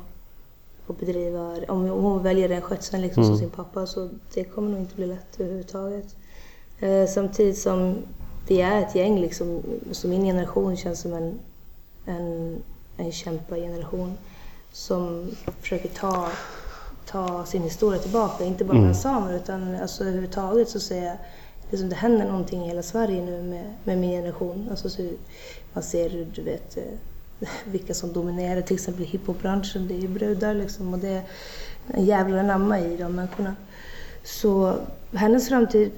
att 0.87 0.99
bedriva, 0.99 1.55
om 1.67 1.89
hon 1.89 2.23
väljer 2.23 2.49
den 2.49 2.61
skötseln 2.61 3.01
liksom 3.01 3.23
som 3.23 3.37
sin 3.37 3.49
pappa 3.49 3.85
så 3.85 4.09
det 4.33 4.43
kommer 4.43 4.69
nog 4.71 4.79
inte 4.79 4.95
bli 4.95 5.07
lätt 5.07 5.39
överhuvudtaget. 5.39 6.15
Eh, 6.79 7.07
samtidigt 7.07 7.57
som 7.57 7.95
vi 8.47 8.61
är 8.61 8.81
ett 8.81 8.95
gäng 8.95 9.19
liksom, 9.19 9.61
så 9.91 10.07
min 10.07 10.23
generation 10.23 10.77
känns 10.77 10.99
som 10.99 11.13
en, 11.13 11.39
en, 12.05 12.57
en 12.97 13.11
kämpageneration 13.11 14.17
som 14.71 15.31
försöker 15.61 15.89
ta, 15.89 16.29
ta 17.05 17.45
sin 17.45 17.63
historia 17.63 17.99
tillbaka. 17.99 18.45
Inte 18.45 18.65
bara 18.65 18.79
bland 18.79 18.97
samer 18.97 19.35
utan 19.35 19.75
alltså, 19.75 20.03
överhuvudtaget 20.03 20.69
så 20.69 20.79
ser 20.79 21.05
jag 21.05 21.17
liksom, 21.69 21.89
det 21.89 21.95
händer 21.95 22.25
någonting 22.25 22.63
i 22.63 22.67
hela 22.67 22.83
Sverige 22.83 23.25
nu 23.25 23.43
med, 23.43 23.73
med 23.83 23.97
min 23.97 24.11
generation. 24.11 24.67
Alltså, 24.69 24.89
så 24.89 25.09
man 25.73 25.83
ser 25.83 26.27
du 26.35 26.41
vet, 26.41 26.77
eh, 26.77 26.83
vilka 27.65 27.93
som 27.93 28.13
dominerar 28.13 28.61
till 28.61 28.75
exempel 28.75 29.05
hiphopbranschen. 29.05 29.87
Det 29.87 29.93
är 29.93 30.01
ju 30.01 30.07
brudar 30.07 30.53
liksom 30.53 30.93
och 30.93 30.99
det 30.99 31.09
är 31.09 31.23
en 31.87 32.05
jävla 32.05 32.43
namma 32.43 32.79
i 32.79 32.97
de 32.97 33.15
människorna. 33.15 33.55
Så 34.23 34.75
hennes 35.13 35.49
framtid, 35.49 35.91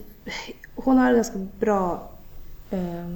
hon 0.76 0.98
har 0.98 1.10
det 1.10 1.16
ganska 1.16 1.48
bra 1.60 2.10
eh, 2.70 3.08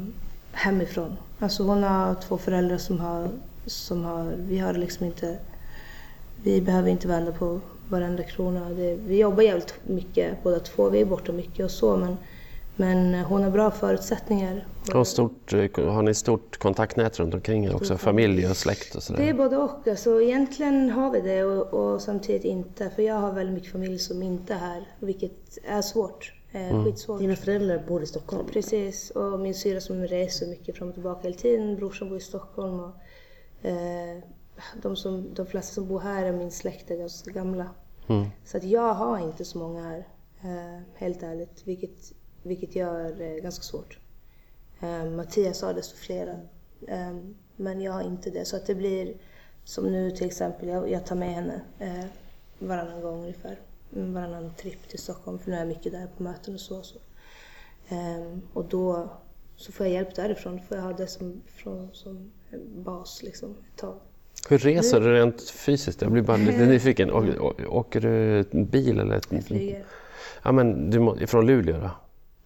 hemifrån. 0.52 1.18
Alltså 1.40 1.64
hon 1.64 1.84
har 1.84 2.16
två 2.16 2.38
föräldrar 2.38 2.78
som 2.78 3.00
har, 3.00 3.30
som 3.66 4.04
har, 4.04 4.34
vi 4.38 4.58
har 4.58 4.74
liksom 4.74 5.06
inte, 5.06 5.38
vi 6.44 6.62
behöver 6.62 6.90
inte 6.90 7.08
vända 7.08 7.32
på 7.32 7.60
varenda 7.90 8.24
krona. 8.24 8.70
Det, 8.70 8.96
vi 8.96 9.20
jobbar 9.20 9.44
jävligt 9.44 9.74
mycket 9.84 10.44
båda 10.44 10.60
två, 10.60 10.90
vi 10.90 11.02
är 11.02 11.06
borta 11.06 11.32
mycket 11.32 11.66
och 11.66 11.72
så 11.72 11.98
men, 11.98 12.18
men 12.76 13.14
hon 13.14 13.44
har 13.44 13.52
bra 13.52 13.72
förutsättningar. 13.72 14.68
Har, 14.94 15.04
stort, 15.04 15.54
eh, 15.54 15.92
har 15.92 16.02
ni 16.02 16.14
stort 16.14 16.58
kontaktnät 16.58 17.20
runt 17.20 17.34
omkring 17.34 17.66
er 17.66 17.76
också? 17.76 17.98
Familj 17.98 18.48
och 18.48 18.58
släkt 18.58 18.96
och 18.96 19.04
sådär? 19.04 19.20
Det 19.24 19.30
är 19.30 19.34
både 19.34 19.58
och. 19.58 19.88
Alltså, 19.88 20.22
egentligen 20.22 20.90
har 20.90 21.12
vi 21.12 21.22
det 21.22 21.44
och, 21.44 21.74
och 21.74 22.02
samtidigt 22.02 22.44
inte. 22.44 22.90
För 22.90 23.04
jag 23.04 23.16
har 23.16 23.32
väldigt 23.32 23.56
mycket 23.56 23.72
familj 23.72 24.00
som 24.00 24.24
inte 24.24 24.54
är 24.54 24.58
här, 24.58 24.88
vilket 25.00 25.58
är 25.64 25.82
svårt. 25.82 26.34
Eh, 26.52 26.84
Skitsvårt. 26.84 27.20
Dina 27.20 27.36
föräldrar 27.36 27.84
bor 27.88 28.04
i 28.04 28.06
Stockholm. 28.06 28.48
Precis, 28.54 29.10
och 29.10 29.40
min 29.40 29.54
syra 29.54 29.82
som 29.82 30.08
reser 30.08 30.48
mycket 30.48 30.78
fram 30.78 30.88
och 30.88 30.94
tillbaka 30.94 31.22
hela 31.22 31.36
tiden. 31.36 31.76
Brorsan 31.76 32.10
bor 32.10 32.18
i 32.18 32.22
Stockholm. 32.22 32.80
Och, 32.80 32.96
eh, 33.68 34.24
de, 34.82 34.96
som, 34.96 35.34
de 35.34 35.46
flesta 35.46 35.74
som 35.74 35.88
bor 35.88 36.00
här 36.00 36.26
är 36.26 36.32
min 36.32 36.52
släkt 36.52 36.92
är 36.92 36.96
ganska 36.96 37.32
gamla. 37.32 37.70
Så 38.46 38.58
att 38.58 38.64
jag 38.64 38.94
har 38.94 39.20
inte 39.20 39.46
så 39.46 39.58
många 39.58 39.84
här, 39.84 40.08
eh, 40.42 40.82
helt 40.96 41.24
ärligt. 41.24 41.62
Vilket, 41.64 42.14
vilket 42.46 42.76
gör 42.76 43.16
det 43.18 43.40
ganska 43.40 43.64
svårt. 43.64 44.00
Eh, 44.82 45.06
Mattias 45.06 45.62
har 45.62 45.74
desto 45.74 45.98
flera. 45.98 46.32
Eh, 46.88 47.16
men 47.56 47.82
jag 47.82 47.92
har 47.92 48.04
inte 48.04 48.30
det. 48.30 48.46
Så 48.46 48.56
att 48.56 48.66
det 48.66 48.76
blir 48.76 49.14
som 49.64 49.92
nu 49.92 50.12
till 50.12 50.28
exempel, 50.28 50.68
jag, 50.68 50.92
jag 50.92 51.06
tar 51.06 51.16
med 51.16 51.34
henne 51.34 51.62
eh, 51.80 52.06
varannan 52.60 53.02
gång 53.02 53.22
ungefär. 53.22 53.60
Mm, 53.96 54.14
Varannan 54.14 54.54
tripp 54.58 54.90
till 54.90 55.00
Stockholm 55.00 55.40
för 55.40 55.50
nu 55.50 55.56
är 55.56 55.60
jag 55.60 55.68
mycket 55.68 55.92
där 55.92 56.08
på 56.18 56.24
möten 56.24 56.54
och 56.54 56.60
så. 56.60 56.84
så. 56.84 56.98
Ehm, 57.90 58.42
och 58.54 58.66
då 58.66 59.10
så 59.56 59.72
får 59.72 59.86
jag 59.86 59.94
hjälp 59.94 60.16
därifrån. 60.16 60.60
Får 60.68 60.78
jag 60.78 60.84
ha 60.84 60.94
det 60.94 61.08
som, 61.08 61.42
från, 61.48 61.90
som 61.94 62.32
bas 62.76 63.24
liksom 63.24 63.52
ett 63.52 63.80
tag. 63.80 63.96
Hur 64.50 64.58
reser 64.58 65.00
du 65.00 65.14
rent 65.14 65.50
fysiskt? 65.50 66.02
Jag 66.02 66.12
blir 66.12 66.24
bara 66.24 66.38
lite 66.38 66.66
nyfiken. 66.66 67.12
Åker 67.68 68.02
du 68.02 68.44
bil 68.64 69.00
eller? 69.00 69.22
Jag 69.30 69.44
flyger. 69.44 69.86
Ja, 70.44 70.52
men 70.52 70.90
du 70.90 71.00
må, 71.00 71.28
från 71.28 71.46
Luleå 71.46 71.80
då? 71.80 71.90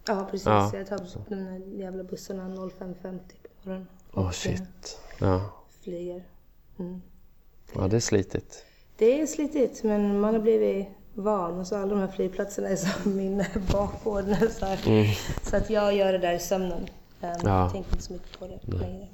Ja 0.10 0.28
precis, 0.32 0.46
Ja. 0.48 0.72
jag 0.74 0.88
tar 0.88 1.00
de 1.30 1.36
där 1.36 1.62
jävla 1.78 2.04
bussarna 2.04 2.44
05.50 2.50 3.20
på 3.64 3.70
morgonen. 3.70 3.88
Åh 4.14 4.28
Och, 4.28 4.36
shit. 4.36 5.00
Ja. 5.20 5.42
Flyger. 5.82 6.24
Mm. 6.80 7.02
ja, 7.76 7.88
det 7.88 7.96
är 7.96 8.00
slitigt. 8.00 8.66
Det 8.98 9.22
är 9.22 9.26
slitigt 9.28 9.84
men 9.84 10.20
man 10.20 10.34
har 10.34 10.42
blivit 10.42 10.88
van. 11.14 11.60
Alltså 11.60 11.76
alla 11.76 11.88
de 11.96 12.00
här 12.00 12.08
flygplatserna 12.08 12.68
är 12.70 12.76
som 12.76 13.16
min 13.18 13.44
bakgård. 13.72 14.26
Så, 14.52 14.66
här. 14.66 15.18
så 15.50 15.56
att 15.58 15.70
jag 15.70 15.96
gör 15.96 16.12
det 16.12 16.18
där 16.20 16.34
i 16.34 16.40
sömnen. 16.40 16.80
Um, 16.82 16.88
Ja. 17.22 17.30
Jag 17.44 17.72
tänker 17.72 17.92
inte 17.92 18.04
så 18.04 18.14
mycket 18.14 18.40
på 18.40 18.48
det 18.48 18.78
längre. 18.78 19.08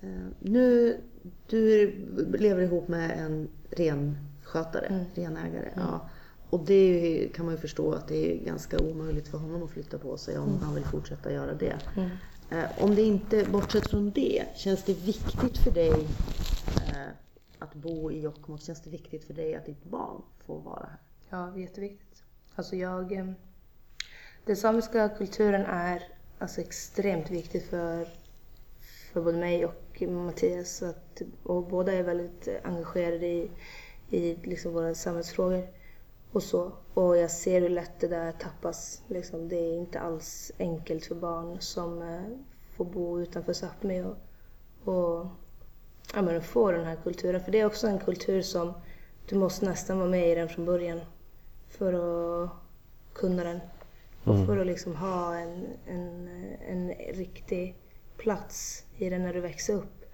Eh, 0.00 0.08
Nu, 0.38 1.00
du 1.46 1.90
lever 2.38 2.62
ihop 2.62 2.88
med 2.88 3.18
en 3.18 3.48
renskötare, 3.70 5.04
renägare. 5.14 5.68
Ja. 5.76 6.00
Och 6.50 6.60
det 6.64 7.28
kan 7.34 7.44
man 7.44 7.54
ju 7.54 7.60
förstå 7.60 7.92
att 7.92 8.08
det 8.08 8.32
är 8.32 8.44
ganska 8.44 8.78
omöjligt 8.78 9.28
för 9.28 9.38
honom 9.38 9.62
att 9.62 9.70
flytta 9.70 9.98
på 9.98 10.16
sig 10.16 10.38
om 10.38 10.58
han 10.62 10.74
vill 10.74 10.84
fortsätta 10.84 11.32
göra 11.32 11.54
det. 11.54 11.78
Eh, 12.50 12.82
Om 12.84 12.94
det 12.94 13.02
inte, 13.02 13.44
bortsett 13.50 13.90
från 13.90 14.10
det, 14.10 14.44
känns 14.56 14.84
det 14.84 14.94
viktigt 14.94 15.58
för 15.58 15.70
dig 15.70 15.90
eh, 16.88 17.08
att 17.58 17.74
bo 17.74 18.10
i 18.10 18.20
Jokkmokk? 18.20 18.60
Känns 18.62 18.80
det 18.82 18.90
viktigt 18.90 19.24
för 19.24 19.34
dig 19.34 19.54
att 19.54 19.66
ditt 19.66 19.84
barn 19.84 20.22
får 20.46 20.60
vara 20.60 20.88
här? 20.90 20.98
Ja, 21.38 21.52
det 21.54 21.60
är 21.60 21.62
jätteviktigt. 21.62 22.22
Alltså 22.54 22.76
jag... 22.76 23.12
eh, 23.12 23.26
Den 24.44 24.56
samiska 24.56 25.08
kulturen 25.08 25.64
är 25.66 26.02
alltså 26.38 26.60
extremt 26.60 27.30
viktig 27.30 27.62
för, 27.64 28.08
för 29.12 29.22
både 29.22 29.38
mig 29.38 29.66
och 29.66 30.02
Mattias. 30.08 30.82
Att, 30.82 31.22
och 31.42 31.68
båda 31.68 31.92
är 31.92 32.02
väldigt 32.02 32.48
engagerade 32.64 33.26
i, 33.26 33.50
i 34.10 34.36
liksom 34.42 34.72
våra 34.72 34.94
samhällsfrågor. 34.94 35.68
Och 36.32 36.42
så. 36.42 36.72
Och 36.94 37.16
jag 37.16 37.30
ser 37.30 37.60
hur 37.60 37.68
lätt 37.68 38.00
det 38.00 38.08
där 38.08 38.32
tappas. 38.32 39.02
Liksom, 39.08 39.48
det 39.48 39.56
är 39.56 39.78
inte 39.78 40.00
alls 40.00 40.52
enkelt 40.58 41.06
för 41.06 41.14
barn 41.14 41.60
som 41.60 42.02
eh, 42.02 42.22
får 42.76 42.84
bo 42.84 43.20
utanför 43.20 43.52
Sápmi 43.52 44.04
och, 44.04 44.16
och 44.94 45.26
ja, 46.14 46.22
men 46.22 46.42
få 46.42 46.72
den 46.72 46.84
här 46.84 46.96
kulturen. 47.02 47.40
För 47.44 47.52
det 47.52 47.60
är 47.60 47.66
också 47.66 47.86
en 47.86 47.98
kultur 47.98 48.42
som 48.42 48.72
du 49.28 49.36
måste 49.36 49.66
nästan 49.66 49.98
vara 49.98 50.08
med 50.08 50.32
i 50.32 50.34
den 50.34 50.48
från 50.48 50.64
början 50.64 51.00
för 51.68 51.92
att 51.92 52.50
kunna 53.12 53.44
den. 53.44 53.60
Och 54.24 54.46
för 54.46 54.58
att 54.58 54.66
liksom 54.66 54.96
ha 54.96 55.36
en, 55.36 55.66
en, 55.86 56.28
en 56.68 56.88
riktig 57.14 57.76
plats 58.16 58.84
i 58.96 59.10
den 59.10 59.22
när 59.22 59.34
du 59.34 59.40
växer 59.40 59.74
upp. 59.74 60.04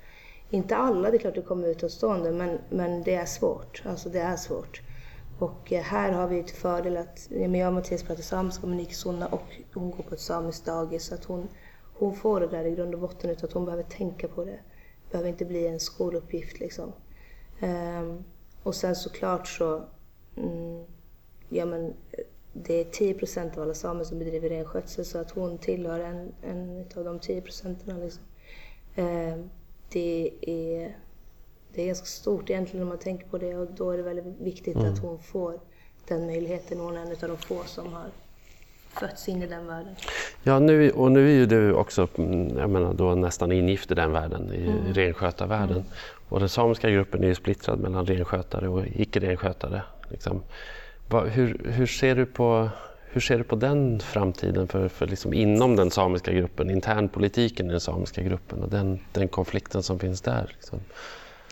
Inte 0.50 0.76
alla, 0.76 1.11
det 1.11 1.16
är 1.16 1.18
klart 1.18 1.35
du 1.35 1.42
kommer 1.42 1.68
utomstående, 1.68 2.33
men, 2.33 2.59
men 2.70 3.02
det 3.02 3.14
är 3.14 3.26
svårt. 3.26 3.83
Alltså 3.87 4.09
det 4.09 4.20
är 4.20 4.37
svårt. 4.37 4.81
Och 5.38 5.72
eh, 5.72 5.83
här 5.83 6.12
har 6.12 6.29
vi 6.29 6.42
till 6.42 6.57
fördel 6.57 6.96
att 6.96 7.29
eh, 7.31 7.49
men 7.49 7.55
jag 7.55 7.68
och 7.68 7.75
Mattias 7.75 8.03
pratar 8.03 8.22
samiska 8.22 8.66
med 8.66 8.92
Sunna 8.92 9.27
och 9.27 9.46
hon 9.75 9.90
går 9.90 10.03
på 10.03 10.14
ett 10.14 10.20
samiskt 10.20 10.64
dagis. 10.64 11.05
Så 11.05 11.14
att 11.14 11.25
hon, 11.25 11.49
hon 11.94 12.14
får 12.14 12.40
det 12.40 12.46
där 12.46 12.64
i 12.64 12.75
grund 12.75 12.94
och 12.94 13.01
botten 13.01 13.31
utan 13.31 13.49
att 13.49 13.55
hon 13.55 13.64
behöver 13.64 13.83
tänka 13.85 14.29
på 14.29 14.44
det. 14.44 14.51
Det 14.51 15.11
behöver 15.11 15.29
inte 15.31 15.44
bli 15.44 15.66
en 15.66 15.81
skoluppgift 15.81 16.61
liksom. 16.61 16.92
Um, 17.62 18.25
och 18.62 18.75
sen 18.75 18.96
såklart 18.96 19.49
så, 19.49 19.85
mm, 20.37 20.85
ja 21.49 21.66
men 21.66 21.87
eh, 21.87 22.25
det 22.53 22.75
är 22.75 22.85
10 22.85 23.14
procent 23.14 23.57
av 23.57 23.62
alla 23.62 23.75
samer 23.75 24.05
som 24.05 24.18
bedriver 24.18 24.49
renskötsel 24.49 25.05
så 25.05 25.18
att 25.18 25.31
hon 25.31 25.59
tillhör 25.59 26.01
en, 26.01 26.33
en 26.42 26.85
av 26.96 27.05
de 27.05 27.18
10 27.18 27.40
procenten. 27.40 28.01
Liksom. 28.01 28.22
Um, 28.96 29.51
det, 29.92 30.31
är, 30.40 30.96
det 31.77 31.83
är 31.83 31.87
ganska 31.87 32.07
stort 32.07 32.51
egentligen 32.51 32.83
om 32.83 32.89
man 32.89 32.99
tänker 32.99 33.27
på 33.27 33.39
det 33.39 33.55
och 33.55 33.67
då 33.77 33.91
är 33.91 33.97
det 33.97 34.03
väldigt 34.03 34.41
viktigt 34.41 34.77
att 34.77 34.99
hon 34.99 35.19
får 35.19 35.61
den 36.09 36.27
möjligheten. 36.27 36.81
Hon 36.81 36.97
är 36.97 37.01
en 37.01 37.09
av 37.09 37.17
de 37.29 37.37
få 37.37 37.62
som 37.65 37.93
har 37.93 38.07
fötts 39.01 39.29
in 39.29 39.43
i 39.43 39.47
den 39.47 39.67
världen. 39.67 39.95
Ja, 40.43 40.59
nu, 40.59 40.91
och 40.91 41.12
nu 41.12 41.29
är 41.29 41.35
ju 41.35 41.47
du 41.47 41.73
också 41.73 42.09
mm, 42.19 42.59
jag 42.59 42.71
menar, 42.71 42.95
då 42.95 43.15
nästan 43.15 43.53
ingift 43.53 43.91
i 43.91 43.95
den 43.95 44.12
världen, 44.12 44.53
i 44.55 44.67
Mm. 44.67 44.95
renskötarvärlden. 44.95 45.85
Och 46.29 46.41
den 46.41 46.49
samiska 46.49 46.91
gruppen 46.91 47.25
är 47.25 47.29
ju 47.29 47.35
splittrad 47.35 47.79
mellan 47.79 48.07
renskötare 48.07 48.69
och 48.69 48.87
icke-renskötare. 48.87 49.83
Liksom. 50.11 50.43
Hur, 51.11 51.71
hur, 51.73 51.87
ser 51.87 52.15
du 52.17 52.27
på, 52.27 52.69
hur 53.11 53.21
ser 53.21 53.39
du 53.39 53.45
på 53.45 53.57
den 53.57 54.01
framtiden 54.01 54.69
för, 54.69 54.89
för 54.89 55.07
liksom 55.07 55.35
inom 55.35 55.77
den 55.77 55.91
samiska 55.91 56.33
gruppen, 56.33 56.71
internpolitiken 56.71 57.67
i 57.67 57.71
den 57.71 57.81
samiska 57.81 58.23
gruppen 58.23 58.62
och 58.62 58.69
den, 58.71 58.99
den 59.12 59.29
konflikten 59.29 59.83
som 59.83 59.99
finns 59.99 60.21
där? 60.21 60.47
Liksom? 60.57 60.81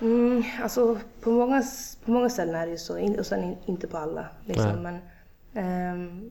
Mm, 0.00 0.42
alltså 0.62 0.98
på 1.20 1.30
många, 1.30 1.64
på 2.04 2.10
många 2.10 2.28
ställen 2.28 2.54
är 2.54 2.66
det 2.66 2.72
ju 2.72 2.78
så, 2.78 3.18
och 3.18 3.26
sen 3.26 3.44
in, 3.44 3.56
inte 3.66 3.86
på 3.86 3.96
alla. 3.96 4.26
Liksom. 4.44 4.82
Men, 4.82 4.98
ehm, 5.54 6.30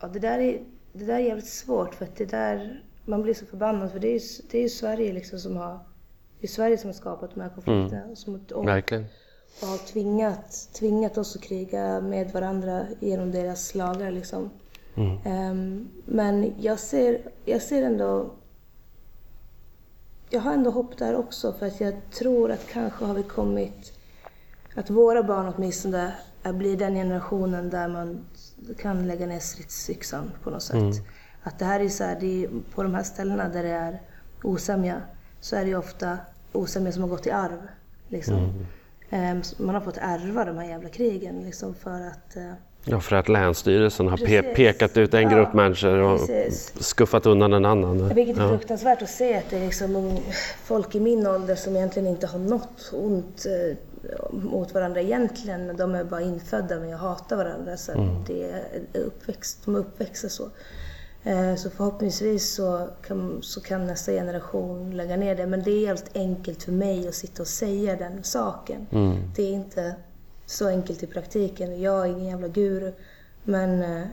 ja, 0.00 0.08
det, 0.08 0.18
där 0.18 0.38
är, 0.38 0.62
det 0.92 1.04
där 1.04 1.14
är 1.14 1.18
jävligt 1.18 1.48
svårt 1.48 1.94
för 1.94 2.04
att 2.04 2.16
det 2.16 2.24
där, 2.24 2.82
man 3.04 3.22
blir 3.22 3.34
så 3.34 3.46
förbannad 3.46 3.92
för 3.92 3.98
det 3.98 4.08
är 4.08 4.12
ju, 4.12 4.20
det 4.50 4.58
är 4.58 4.62
ju 4.62 4.68
Sverige 4.68 5.12
liksom 5.12 5.38
som 5.38 5.56
har, 5.56 5.78
det 6.40 6.46
är 6.46 6.48
Sverige 6.48 6.78
som 6.78 6.88
har 6.88 6.94
skapat 6.94 7.34
de 7.34 7.40
här 7.40 7.48
konflikterna. 7.48 8.16
Som, 8.16 8.40
och, 8.54 8.68
Verkligen. 8.68 9.04
och 9.62 9.68
har 9.68 9.78
tvingat, 9.78 10.68
tvingat 10.72 11.18
oss 11.18 11.36
att 11.36 11.42
kriga 11.42 12.00
med 12.00 12.32
varandra 12.32 12.86
genom 13.00 13.32
deras 13.32 13.74
lagar. 13.74 14.10
Liksom. 14.10 14.50
Ehm, 15.24 15.88
men 16.04 16.52
jag 16.60 16.78
ser, 16.78 17.20
jag 17.44 17.62
ser 17.62 17.82
ändå... 17.82 18.30
Jag 20.32 20.40
har 20.40 20.52
ändå 20.52 20.70
hopp 20.70 20.98
där 20.98 21.16
också 21.16 21.52
för 21.52 21.66
att 21.66 21.80
jag 21.80 21.94
tror 22.10 22.50
att 22.50 22.68
kanske 22.72 23.04
har 23.04 23.14
vi 23.14 23.22
kommit... 23.22 23.92
Att 24.74 24.90
våra 24.90 25.22
barn 25.22 25.54
åtminstone 25.56 26.14
blir 26.42 26.76
den 26.76 26.94
generationen 26.94 27.70
där 27.70 27.88
man 27.88 28.24
kan 28.78 29.06
lägga 29.06 29.26
ner 29.26 29.38
stridsyxan 29.38 30.30
på 30.42 30.50
något 30.50 30.62
sätt. 30.62 31.04
Att 31.42 31.58
det 31.58 31.64
här 31.64 31.80
är 31.80 31.88
så 31.88 32.04
här, 32.04 32.20
det 32.20 32.44
är 32.44 32.50
på 32.74 32.82
de 32.82 32.94
här 32.94 33.02
ställena 33.02 33.48
där 33.48 33.62
det 33.62 33.68
är 33.68 34.02
osämja 34.42 35.02
så 35.40 35.56
är 35.56 35.64
det 35.64 35.68
ju 35.68 35.76
ofta 35.76 36.18
osämja 36.52 36.92
som 36.92 37.02
har 37.02 37.10
gått 37.10 37.26
i 37.26 37.30
arv. 37.30 37.68
Liksom. 38.08 38.66
Ehm, 39.10 39.42
så 39.42 39.62
Man 39.62 39.74
har 39.74 39.82
fått 39.82 39.98
ärva 40.00 40.44
de 40.44 40.56
här 40.56 40.68
jävla 40.68 40.88
krigen 40.88 41.40
liksom, 41.44 41.74
för 41.74 42.06
att 42.06 42.36
eh, 42.36 42.52
Ja, 42.84 43.00
för 43.00 43.16
att 43.16 43.28
Länsstyrelsen 43.28 44.08
har 44.08 44.16
pe- 44.16 44.54
pekat 44.54 44.96
ut 44.96 45.14
en 45.14 45.22
Ja, 45.22 45.28
grupp 45.30 45.54
människor 45.54 45.96
och 45.98 46.18
precis. 46.26 46.72
skuffat 46.84 47.26
undan 47.26 47.52
en 47.52 47.64
annan. 47.64 48.08
Vilket 48.14 48.36
är 48.38 48.42
Ja. 48.42 48.48
fruktansvärt 48.48 49.02
att 49.02 49.10
se 49.10 49.36
att 49.38 49.50
det 49.50 49.56
är 49.56 49.60
liksom 49.66 50.18
folk 50.64 50.94
i 50.94 51.00
min 51.00 51.26
ålder 51.26 51.54
som 51.54 51.76
egentligen 51.76 52.08
inte 52.08 52.26
har 52.26 52.38
något 52.38 52.90
ont 52.92 53.46
eh, 53.46 53.76
mot 54.32 54.74
varandra 54.74 55.00
egentligen. 55.00 55.66
Men 55.66 55.76
de 55.76 55.94
är 55.94 56.04
bara 56.04 56.22
infödda 56.22 56.80
med 56.80 56.94
att 56.94 57.00
hata 57.00 57.36
varandra. 57.36 57.76
Så 57.76 57.92
att 57.92 58.26
det 58.26 58.44
är 58.92 59.00
uppväxt, 59.00 59.58
de 59.64 59.74
är 59.74 59.78
uppväxta 59.78 60.28
så. 60.28 60.48
Eh, 61.24 61.54
Så 61.54 61.70
förhoppningsvis 61.70 62.54
så 62.54 62.88
kan, 63.06 63.38
så 63.42 63.60
kan 63.60 63.86
nästa 63.86 64.12
generation 64.12 64.96
lägga 64.96 65.16
ner 65.16 65.34
det. 65.34 65.46
Men 65.46 65.62
det 65.62 65.70
är 65.70 65.80
jävligt 65.82 66.10
enkelt 66.16 66.62
för 66.62 66.72
mig 66.72 67.08
att 67.08 67.14
sitta 67.14 67.42
och 67.42 67.48
säga 67.48 67.96
den 67.96 68.22
saken. 68.24 68.86
Det 69.36 69.42
är 69.42 69.52
inte 69.52 69.94
så 70.52 70.68
enkelt 70.68 71.02
i 71.02 71.06
praktiken. 71.06 71.80
Jag 71.80 72.06
är 72.06 72.06
ingen 72.06 72.24
jävla 72.24 72.48
guru. 72.48 72.92
Men 73.44 73.82
eh, 73.82 74.06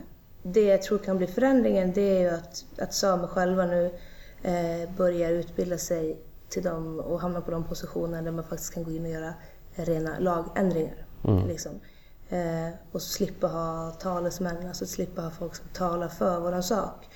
det 0.44 0.64
jag 0.64 0.82
tror 0.82 0.98
kan 0.98 1.18
bli 1.18 1.28
förändringen 1.28 1.94
det 1.94 2.02
är 2.02 2.20
ju 2.20 2.30
att, 2.30 2.66
att 2.78 2.94
samer 2.94 3.28
själva 3.28 3.66
nu 3.66 3.92
eh, 4.42 4.90
börjar 4.98 5.32
utbilda 5.32 5.78
sig 5.78 6.18
till 6.50 6.64
dem 6.64 7.00
och 7.00 7.22
hamna 7.22 7.42
på 7.42 7.52
de 7.52 7.64
positioner 7.64 8.22
där 8.22 8.32
man 8.32 8.44
faktiskt 8.44 8.74
kan 8.74 8.84
gå 8.84 8.92
in 8.92 9.06
och 9.06 9.12
göra 9.12 9.34
rena 9.76 10.20
lagändringar. 10.20 11.06
Liksom. 11.48 11.80
Eh, 12.30 12.70
och 12.92 13.02
slippa 13.02 13.48
ha 13.48 13.92
talesmän, 13.92 14.68
alltså 14.68 14.86
slippa 14.86 15.22
ha 15.22 15.30
folk 15.30 15.56
som 15.56 15.66
talar 15.74 16.08
för 16.08 16.40
våran 16.40 16.64
sak. 16.64 17.08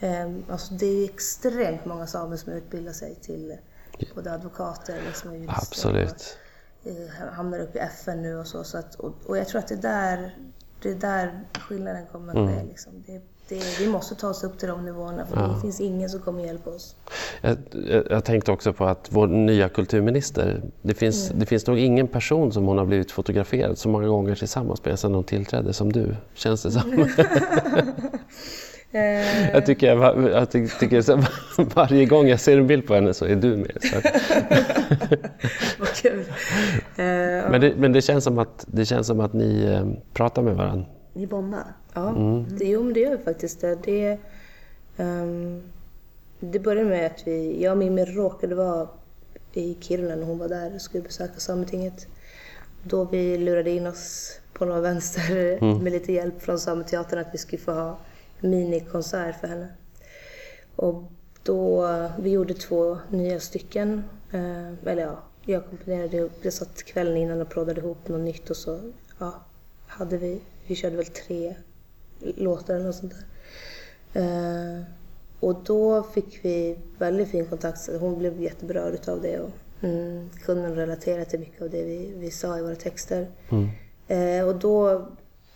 Eh, 0.00 0.30
alltså 0.48 0.74
det 0.74 0.86
är 0.86 1.04
extremt 1.04 1.84
många 1.84 2.06
samer 2.06 2.36
som 2.36 2.52
utbildar 2.52 2.92
sig 2.92 3.14
till 3.14 3.56
både 4.14 4.32
advokater 4.32 5.02
liksom, 5.06 5.30
och 5.30 5.36
jurister. 5.36 5.62
Absolut. 5.62 6.38
Hamnar 7.32 7.58
upp 7.58 7.76
i 7.76 7.78
FN 7.78 8.22
nu 8.22 8.36
och 8.38 8.46
så. 8.46 8.64
så 8.64 8.78
att, 8.78 8.94
och, 8.94 9.12
och 9.26 9.38
jag 9.38 9.48
tror 9.48 9.58
att 9.58 9.68
det 9.68 9.74
är 9.74 9.78
där, 9.82 10.36
det 10.82 10.90
är 10.90 10.94
där 10.94 11.40
skillnaden 11.60 12.06
kommer 12.12 12.32
att 12.32 12.50
ske. 12.56 12.64
Liksom. 12.68 12.92
Det, 13.06 13.20
det, 13.48 13.80
vi 13.80 13.88
måste 13.88 14.14
ta 14.14 14.28
oss 14.28 14.44
upp 14.44 14.58
till 14.58 14.68
de 14.68 14.84
nivåerna 14.84 15.26
för 15.26 15.36
det 15.54 15.60
finns 15.60 15.80
ingen 15.80 16.10
som 16.10 16.20
kommer 16.20 16.44
hjälpa 16.44 16.70
oss. 16.70 16.96
Jag, 17.40 17.56
jag, 17.70 18.06
jag 18.10 18.24
tänkte 18.24 18.52
också 18.52 18.72
på 18.72 18.84
att 18.84 19.08
vår 19.10 19.26
nya 19.26 19.68
kulturminister, 19.68 20.62
det 20.82 20.94
finns, 20.94 21.26
Mm. 21.28 21.40
det 21.40 21.46
finns 21.46 21.66
nog 21.66 21.78
ingen 21.78 22.08
person 22.08 22.52
som 22.52 22.64
hon 22.66 22.78
har 22.78 22.84
blivit 22.84 23.12
fotograferad 23.12 23.78
så 23.78 23.88
många 23.88 24.08
gånger 24.08 24.34
tillsammans 24.34 24.84
med 24.84 24.98
sedan 24.98 25.14
hon 25.14 25.24
tillträdde 25.24 25.72
som 25.72 25.92
du, 25.92 26.16
känns 26.34 26.62
det 26.62 26.70
som. 26.70 26.82
Eh, 28.94 29.50
jag 29.50 29.66
tycker, 29.66 29.86
jag, 29.96 30.30
jag 30.30 30.50
ty- 30.50 30.68
tycker 30.68 31.02
så, 31.02 31.22
varje 31.74 32.04
gång 32.06 32.28
jag 32.28 32.40
ser 32.40 32.58
en 32.58 32.66
bild 32.66 32.86
på 32.86 32.94
henne 32.94 33.14
så 33.14 33.24
är 33.24 33.36
du 33.36 33.56
med. 33.56 33.78
Så. 33.82 33.96
vad 35.78 35.88
kul. 35.88 36.20
Eh, 36.96 37.50
Men, 37.50 37.60
det, 37.60 37.74
men 37.76 37.92
det, 37.92 38.02
känns 38.02 38.24
som 38.24 38.38
att, 38.38 38.64
det 38.68 38.84
känns 38.84 39.06
som 39.06 39.20
att 39.20 39.32
ni 39.32 39.64
eh, 39.64 39.86
pratar 40.12 40.42
med 40.42 40.54
varandra. 40.56 40.84
Ni 41.12 41.26
bondar. 41.26 41.64
Ja, 41.94 42.08
Mm. 42.08 42.44
det, 42.58 42.64
jo, 42.64 42.82
men 42.82 42.92
det 42.94 43.00
gör 43.00 43.16
vi 43.16 43.24
faktiskt. 43.24 43.60
Det, 43.60 43.78
det, 43.84 44.18
ehm, 44.96 45.62
det 46.40 46.58
började 46.58 46.88
med 46.90 47.06
att 47.06 47.22
vi, 47.26 47.62
jag 47.62 47.72
och 47.72 47.78
Mimmi 47.78 48.04
råkade 48.04 48.54
vara 48.54 48.88
i 49.52 49.76
Kiruna 49.80 50.16
när 50.16 50.24
hon 50.26 50.38
var 50.38 50.48
där 50.48 50.74
och 50.74 50.80
skulle 50.80 51.02
besöka 51.04 51.32
Sametinget. 51.40 52.06
Då 52.82 53.04
vi 53.04 53.38
lurade 53.38 53.70
in 53.70 53.86
oss 53.86 54.38
på 54.52 54.64
några 54.64 54.80
vänster 54.80 55.58
Mm. 55.62 55.78
med 55.78 55.92
lite 55.92 56.12
hjälp 56.12 56.42
från 56.42 56.58
Sameteatern 56.58 57.18
att 57.18 57.26
vi 57.32 57.38
skulle 57.38 57.62
få 57.62 57.72
ha 57.72 57.98
minikonsert 58.42 59.40
för 59.40 59.48
henne. 59.48 59.68
Och 60.76 61.02
då, 61.42 61.88
vi 62.18 62.30
gjorde 62.30 62.54
två 62.54 62.98
nya 63.10 63.40
stycken. 63.40 64.04
Eh, 64.32 64.86
eller 64.86 65.02
ja, 65.02 65.22
jag 65.44 65.66
komponerade 65.68 66.16
ihop. 66.16 66.32
Jag 66.42 66.52
satt 66.52 66.82
kvällen 66.82 67.16
innan 67.16 67.40
och 67.40 67.50
proddade 67.50 67.80
ihop 67.80 68.08
något 68.08 68.20
nytt 68.20 68.50
och 68.50 68.56
så 68.56 68.80
ja, 69.18 69.44
hade 69.86 70.16
vi, 70.16 70.40
vi 70.66 70.74
körde 70.74 70.96
väl 70.96 71.06
tre 71.06 71.54
låtar 72.20 72.74
eller 72.74 72.84
något 72.84 72.96
sånt 72.96 73.12
där. 73.12 73.24
Eh, 74.22 74.82
och 75.40 75.62
då 75.64 76.02
fick 76.02 76.44
vi 76.44 76.78
väldigt 76.98 77.30
fin 77.30 77.46
kontakt. 77.46 77.80
Så 77.80 77.98
Hon 77.98 78.18
blev 78.18 78.42
jätteberörd 78.42 78.94
utav 78.94 79.22
det 79.22 79.40
och 79.40 79.50
mm, 79.80 80.30
kunde 80.44 80.76
relatera 80.76 81.24
till 81.24 81.40
mycket 81.40 81.62
av 81.62 81.70
det 81.70 81.84
vi, 81.84 82.14
vi 82.16 82.30
sa 82.30 82.58
i 82.58 82.62
våra 82.62 82.74
texter. 82.74 83.26
Eh, 84.08 84.48
och 84.48 84.54
då 84.54 85.06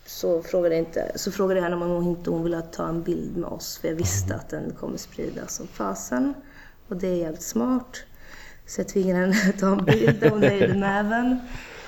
så 0.07 0.43
frågade, 0.43 0.75
jag 0.75 0.81
inte, 0.81 1.11
så 1.15 1.31
frågade 1.31 1.59
jag 1.59 1.63
henne 1.63 1.75
om 1.75 1.91
hon 1.91 2.07
inte 2.07 2.29
hon 2.29 2.43
ville 2.43 2.61
ta 2.61 2.87
en 2.87 3.03
bild 3.03 3.37
med 3.37 3.49
oss 3.49 3.77
för 3.77 3.87
jag 3.87 3.95
visste 3.95 4.35
att 4.35 4.49
den 4.49 4.73
kommer 4.79 4.97
spridas 4.97 5.55
som 5.55 5.67
fasen. 5.67 6.33
Och 6.87 6.97
det 6.97 7.07
är 7.07 7.15
jävligt 7.15 7.41
smart. 7.41 7.97
Så 8.65 8.81
jag 8.81 8.87
tvingade 8.87 9.19
henne 9.19 9.35
att 9.49 9.59
ta 9.59 9.67
en 9.67 9.85
bild 9.85 10.23
och 10.23 10.29
hon 10.29 10.43
höjde 10.43 10.73
näven. 10.73 11.39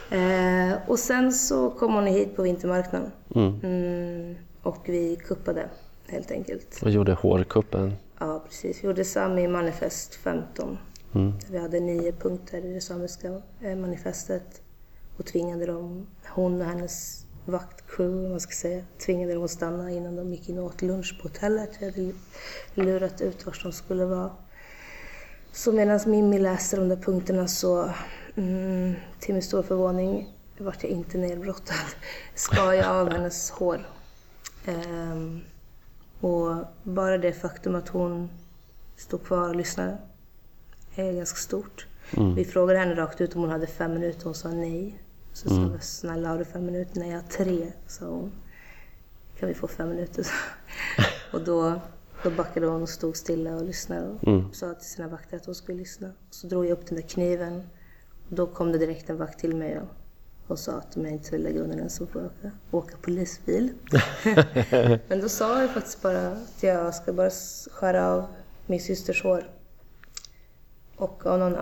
Eh, 0.09 0.77
och 0.87 0.99
sen 0.99 1.33
så 1.33 1.69
kom 1.69 1.93
hon 1.93 2.05
hit 2.07 2.35
på 2.35 2.41
vintermarknaden. 2.41 3.11
Mm, 3.35 4.35
och 4.63 4.81
vi 4.85 5.15
kuppade 5.15 5.69
helt 6.07 6.31
enkelt. 6.31 6.79
Och 6.83 6.89
gjorde 6.89 7.13
hårkuppen. 7.13 7.93
Ja, 8.19 8.43
precis. 8.47 8.83
Vi 8.83 8.87
gjorde 8.87 9.05
Sami 9.05 9.47
manifest 9.47 10.15
15. 10.15 10.77
Mm. 11.15 11.33
Vi 11.51 11.57
hade 11.57 11.79
nio 11.79 12.11
punkter 12.11 12.65
i 12.65 12.73
det 12.73 12.81
samiska 12.81 13.41
eh, 13.61 13.75
manifestet. 13.75 14.61
Och 15.17 15.25
tvingade 15.25 15.65
dem, 15.65 16.07
hon 16.27 16.61
och 16.61 16.67
hennes 16.67 17.18
vaktcrew, 17.49 18.21
vad 18.21 18.31
man 18.31 18.39
ska 18.39 18.51
säga, 18.51 18.83
tvingade 19.05 19.33
dem 19.33 19.43
att 19.43 19.51
stanna 19.51 19.91
innan 19.91 20.15
de 20.15 20.33
gick 20.33 20.49
in 20.49 20.57
och 20.57 20.65
åt 20.65 20.81
lunch 20.81 21.17
på 21.21 21.27
hotellet. 21.27 21.69
Vi 21.79 21.85
hade 21.85 22.13
lurat 22.75 23.21
ut 23.21 23.45
var 23.45 23.59
de 23.63 23.71
skulle 23.71 24.05
vara. 24.05 24.31
Så 25.51 25.71
medan 25.71 25.99
Mimmi 26.05 26.39
läste 26.39 26.77
de 26.77 26.89
där 26.89 26.95
punkterna 26.95 27.47
så, 27.47 27.89
mm, 28.35 28.93
till 29.19 29.33
min 29.33 29.43
stora 29.43 29.63
förvåning, 29.63 30.35
vart 30.57 30.83
jag 30.83 30.91
inte 30.91 31.17
nedbrottad. 31.17 31.75
Skar 32.35 32.73
jag 32.73 32.87
av 32.87 33.11
hennes 33.11 33.51
hår. 33.51 33.89
Ehm, 34.65 35.41
och 36.19 36.55
bara 36.83 37.17
det 37.17 37.33
faktum 37.33 37.75
att 37.75 37.89
hon 37.89 38.29
stod 38.97 39.23
kvar 39.23 39.49
och 39.49 39.55
lyssnade 39.55 39.97
är 40.95 41.13
ganska 41.13 41.37
stort. 41.37 41.87
Vi 42.35 42.45
frågade 42.45 42.79
henne 42.79 42.95
rakt 42.95 43.21
ut 43.21 43.35
om 43.35 43.41
hon 43.41 43.49
hade 43.49 43.67
fem 43.67 43.93
minuter 43.93 44.19
och 44.19 44.25
hon 44.25 44.35
sa 44.35 44.49
nej. 44.49 44.99
Så 45.33 45.49
sa 45.49 45.67
vi, 45.67 45.79
snälla 45.79 46.29
har 46.29 46.37
du 46.37 46.45
fem 46.45 46.65
minuter? 46.65 46.99
Nej, 46.99 47.09
jag 47.09 47.17
har 47.17 47.27
tre, 47.27 47.71
sa 47.87 48.05
hon. 48.05 48.31
Kan 49.39 49.49
vi 49.49 49.55
få 49.55 49.67
fem 49.67 49.89
minuter? 49.89 50.27
och 51.33 51.41
då, 51.41 51.81
då 52.23 52.29
backade 52.29 52.67
hon 52.67 52.81
och 52.81 52.89
stod 52.89 53.17
stilla 53.17 53.55
och 53.55 53.65
lyssnade 53.65 54.07
och 54.07 54.55
sa 54.55 54.73
till 54.73 54.89
sina 54.89 55.07
vakter 55.07 55.37
att 55.37 55.45
hon 55.45 55.55
skulle 55.55 55.77
lyssna. 55.77 56.11
Så 56.29 56.47
drog 56.47 56.65
jag 56.65 56.71
upp 56.71 56.85
den 56.85 56.95
där 56.95 57.07
kniven. 57.07 57.69
Och 58.29 58.35
då 58.35 58.47
kom 58.47 58.71
det 58.71 58.77
direkt 58.77 59.09
en 59.09 59.17
vakt 59.17 59.39
till 59.39 59.55
mig 59.55 59.79
och, 59.79 59.87
och 60.47 60.59
sa 60.59 60.71
att 60.71 60.97
om 60.97 61.05
jag 61.05 61.13
inte 61.13 61.31
vill 61.31 61.43
lägga 61.43 61.61
undan 61.61 61.77
den 61.77 61.89
så 61.89 62.07
får 62.07 62.21
jag 62.21 62.31
åka, 62.31 62.51
åka 62.71 62.97
polisbil. 63.01 63.73
Men 65.07 65.21
då 65.21 65.29
sa 65.29 65.61
jag 65.61 65.69
faktiskt 65.69 66.01
bara 66.01 66.27
att 66.27 66.63
jag 66.63 66.95
ska 66.95 67.13
bara 67.13 67.29
skära 67.71 68.07
av 68.07 68.25
min 68.65 68.79
systers 68.79 69.23
hår. 69.23 69.51
Och 70.95 71.25
av 71.25 71.39
någon 71.39 71.57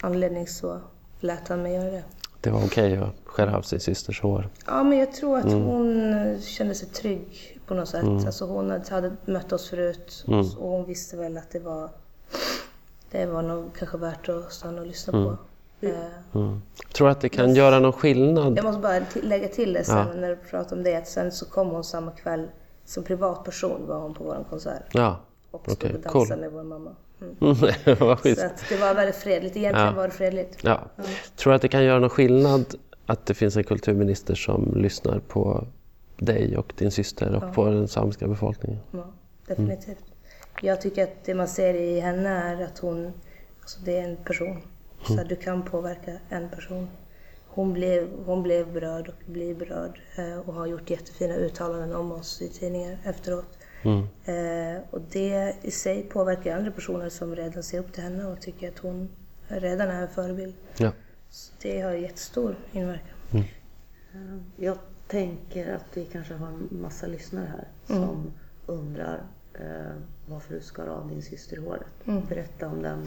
anledning 0.00 0.46
så 0.46 0.80
lät 1.20 1.48
han 1.48 1.62
mig 1.62 1.74
göra 1.74 1.90
det. 1.90 2.04
Det 2.42 2.50
var 2.50 2.64
okej 2.64 2.96
att 2.96 3.14
skära 3.24 3.56
av 3.56 3.62
sin 3.62 3.80
systers 3.80 4.20
hår. 4.22 4.48
Ja, 4.66 4.82
men 4.82 4.98
jag 4.98 5.12
tror 5.12 5.38
att 5.38 5.52
hon 5.52 6.38
kände 6.40 6.74
sig 6.74 6.88
trygg 6.88 7.58
på 7.66 7.74
något 7.74 7.88
sätt. 7.88 8.04
Alltså 8.04 8.46
hon 8.46 8.70
hade 8.90 9.12
mött 9.24 9.52
oss 9.52 9.68
förut 9.70 10.24
och 10.58 10.68
hon 10.68 10.84
visste 10.86 11.16
väl 11.16 11.36
att 11.38 11.50
det 11.50 11.58
var, 11.58 11.90
det 13.10 13.26
var 13.26 13.42
nog 13.42 13.64
kanske 13.78 13.96
värt 13.98 14.28
att 14.28 14.52
stanna 14.52 14.80
och 14.80 14.86
lyssna 14.86 15.12
på. 15.12 15.36
Eh, 15.86 16.54
Tror 16.94 17.08
att 17.08 17.20
det 17.20 17.28
kan 17.28 17.54
göra 17.54 17.78
någon 17.80 17.92
skillnad? 17.92 18.58
Jag 18.58 18.64
måste 18.64 18.80
bara 18.80 19.00
lägga 19.22 19.48
till 19.48 19.72
det 19.72 19.84
sen 19.84 20.06
när 20.20 20.28
du 20.28 20.36
pratar 20.36 20.76
om 20.76 20.82
det. 20.82 20.96
Att 20.96 21.08
sen 21.08 21.32
så 21.32 21.44
kom 21.46 21.68
hon 21.68 21.84
samma 21.84 22.10
kväll 22.10 22.48
som 22.84 23.04
privatperson 23.04 23.86
var 23.86 23.98
hon 23.98 24.14
på 24.14 24.24
vår 24.24 24.44
konsert. 24.50 24.82
Ja, 24.92 25.16
Och 25.50 25.60
stod 25.62 25.72
okej, 25.74 25.94
och 25.94 26.00
dansade 26.00 26.26
cool. 26.28 26.40
med 26.40 26.52
vår 26.52 26.62
mamma. 26.62 26.90
Mm. 27.40 27.56
Vad 28.00 28.18
Så 28.18 28.22
schysst. 28.22 28.42
att 28.44 28.64
det 28.68 28.76
var 28.76 28.94
väldigt 28.94 29.16
fredligt. 29.16 29.56
Egentligen 29.56 29.88
Ja. 29.88 29.92
var 29.96 30.04
det 30.08 30.14
fredligt. 30.14 30.58
Ja. 30.62 30.80
Tror 31.36 31.52
att 31.52 31.62
det 31.62 31.68
kan 31.68 31.84
göra 31.84 31.98
någon 31.98 32.10
skillnad 32.10 32.74
att 33.06 33.26
det 33.26 33.34
finns 33.34 33.56
en 33.56 33.64
kulturminister 33.64 34.34
som 34.34 34.72
lyssnar 34.76 35.18
på 35.18 35.66
dig 36.18 36.56
och 36.56 36.72
din 36.78 36.90
syster 36.90 37.34
och 37.34 37.54
på 37.54 37.64
den 37.66 37.88
samiska 37.88 38.28
befolkningen? 38.28 38.80
Ja, 38.90 39.12
definitivt. 39.46 40.04
Jag 40.62 40.80
tycker 40.80 41.02
att 41.02 41.24
det 41.24 41.34
man 41.34 41.48
ser 41.48 41.74
i 41.74 42.00
henne 42.00 42.28
är 42.28 42.64
att 42.64 42.78
hon, 42.78 43.12
alltså 43.60 43.80
det 43.84 43.98
är 43.98 44.02
en 44.08 44.16
person. 44.16 44.62
Så 45.06 45.20
att 45.20 45.28
du 45.28 45.36
kan 45.36 45.62
påverka 45.62 46.12
en 46.28 46.48
person. 46.48 46.88
Hon 47.46 47.72
blev, 47.72 48.08
hon 48.26 48.42
blev 48.42 48.72
berörd 48.72 49.08
och 49.08 49.14
blir 49.32 49.54
berörd 49.54 50.00
eh, 50.16 50.38
och 50.48 50.54
har 50.54 50.66
gjort 50.66 50.90
jättefina 50.90 51.34
uttalanden 51.34 51.94
om 51.94 52.12
oss 52.12 52.42
i 52.42 52.48
tidningar 52.48 52.98
efteråt. 53.04 53.58
Eh, 54.24 54.82
och 54.90 55.00
det 55.12 55.54
i 55.62 55.70
sig 55.70 56.02
påverkar 56.02 56.56
andra 56.56 56.70
personer 56.70 57.08
som 57.08 57.36
redan 57.36 57.62
ser 57.62 57.78
upp 57.78 57.92
till 57.92 58.02
henne 58.02 58.24
och 58.24 58.40
tycker 58.40 58.68
att 58.68 58.78
hon 58.78 59.08
redan 59.48 59.88
är 59.88 60.02
en 60.02 60.08
förebild. 60.08 60.54
Ja. 60.76 60.92
Så 61.30 61.52
det 61.62 61.80
har 61.80 61.92
jättestor 61.92 62.56
inverkan. 62.72 63.16
Jag 64.56 64.78
tänker 65.08 65.74
att 65.74 65.84
vi 65.96 66.04
kanske 66.04 66.34
har 66.34 66.46
en 66.46 66.68
massa 66.70 67.06
lyssnare 67.06 67.46
här 67.46 67.68
som 67.96 68.32
undrar 68.66 69.22
eh, 69.54 69.96
varför 70.26 70.54
du 70.54 70.60
skar 70.60 70.86
av 70.86 71.08
din 71.08 71.22
syster 71.22 71.56
håret. 71.56 71.86
Mm. 72.06 72.22
Berätta 72.28 72.68
om 72.68 72.82
den. 72.82 73.06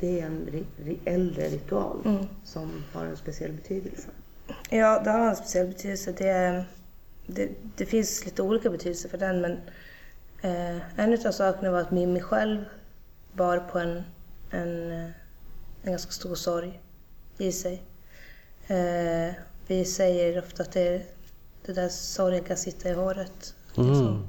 Det 0.00 0.20
är 0.20 0.26
en 0.26 0.46
ri, 0.52 0.64
ri, 0.84 0.98
äldre 1.04 1.48
ritual 1.48 1.96
Mm. 2.04 2.26
som 2.44 2.70
har 2.92 3.04
en 3.04 3.16
speciell 3.16 3.52
betydelse. 3.52 4.08
Ja, 4.70 5.00
det 5.04 5.10
har 5.10 5.28
en 5.28 5.36
speciell 5.36 5.66
betydelse. 5.66 6.12
Det, 6.12 6.64
det, 7.26 7.50
det 7.76 7.86
finns 7.86 8.24
lite 8.24 8.42
olika 8.42 8.70
betydelser 8.70 9.08
för 9.08 9.18
den, 9.18 9.40
men 9.40 9.52
eh, 10.42 10.98
en 11.00 11.26
av 11.26 11.32
sakerna 11.32 11.70
var 11.70 11.80
att 11.80 11.90
Mimmi 11.90 12.20
själv 12.20 12.64
bar 13.32 13.58
på 13.58 13.78
en, 13.78 14.02
en, 14.50 14.92
eh, 14.92 15.10
en 15.82 15.90
ganska 15.90 16.12
stor 16.12 16.34
sorg 16.34 16.80
i 17.38 17.52
sig. 17.52 17.82
Eh, 18.66 19.34
vi 19.66 19.84
säger 19.84 20.38
ofta 20.38 20.62
att 20.62 20.72
det, 20.72 21.02
det 21.66 21.72
där 21.72 21.88
sorgen 21.88 22.44
kan 22.44 22.56
sitta 22.56 22.88
i 22.88 22.92
håret. 22.92 23.54
liksom. 23.66 24.26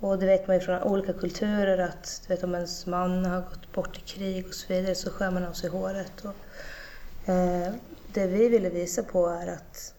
Och 0.00 0.18
det 0.18 0.26
vet 0.26 0.46
man 0.46 0.56
ju 0.56 0.62
från 0.62 0.82
olika 0.82 1.12
kulturer 1.12 1.78
att 1.78 2.22
du 2.26 2.34
vet, 2.34 2.44
om 2.44 2.54
ens 2.54 2.86
man 2.86 3.24
har 3.24 3.40
gått 3.40 3.72
bort 3.72 3.98
i 3.98 4.00
krig 4.00 4.46
och 4.46 4.54
så 4.54 4.72
vidare 4.72 4.94
så 4.94 5.10
skär 5.10 5.30
man 5.30 5.44
av 5.44 5.52
sig 5.52 5.70
håret. 5.70 6.24
Och, 6.24 7.30
eh, 7.30 7.72
det 8.12 8.26
vi 8.26 8.48
ville 8.48 8.70
visa 8.70 9.02
på 9.02 9.26
är 9.26 9.46
att 9.46 9.94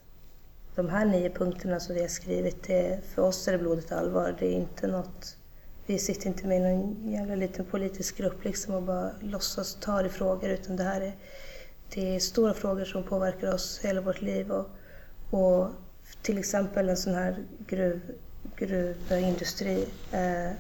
de 0.76 0.90
här 0.90 1.06
nio 1.06 1.30
punkterna 1.30 1.80
som 1.80 1.96
vi 1.96 2.02
har 2.02 2.08
skrivit, 2.08 2.64
det, 2.68 3.00
för 3.04 3.22
oss 3.22 3.48
är 3.48 3.52
det 3.52 3.58
blodigt 3.58 3.92
allvar. 3.92 4.36
Det 4.40 4.46
är 4.46 4.52
inte 4.52 4.88
något, 4.88 5.38
vi 5.86 6.00
sitter 6.00 6.28
inte 6.28 6.48
med 6.48 6.58
i 6.58 6.60
någon 6.60 7.12
jävla 7.12 7.36
liten 7.36 7.66
politisk 7.66 8.18
grupp 8.18 8.44
liksom 8.44 8.76
och 8.76 8.84
bara 8.84 9.12
låtsas 9.20 9.78
ta 9.82 10.06
i 10.06 10.10
frågor 10.10 10.50
utan 10.50 10.76
det 10.76 10.84
här 10.84 11.02
är, 11.02 11.16
det 11.94 12.16
är 12.16 12.20
stora 12.20 12.54
frågor 12.54 12.86
som 12.86 13.04
påverkar 13.04 13.54
oss 13.54 13.80
hela 13.84 14.02
vårt 14.02 14.22
liv. 14.22 14.52
Och, 14.52 14.70
och 15.40 15.68
till 16.22 16.38
exempel 16.38 16.90
en 16.90 16.98
sån 16.98 17.14
här 17.14 17.36
gruv, 17.68 18.02
gruvindustri. 18.56 19.86
Eh, 20.12 20.52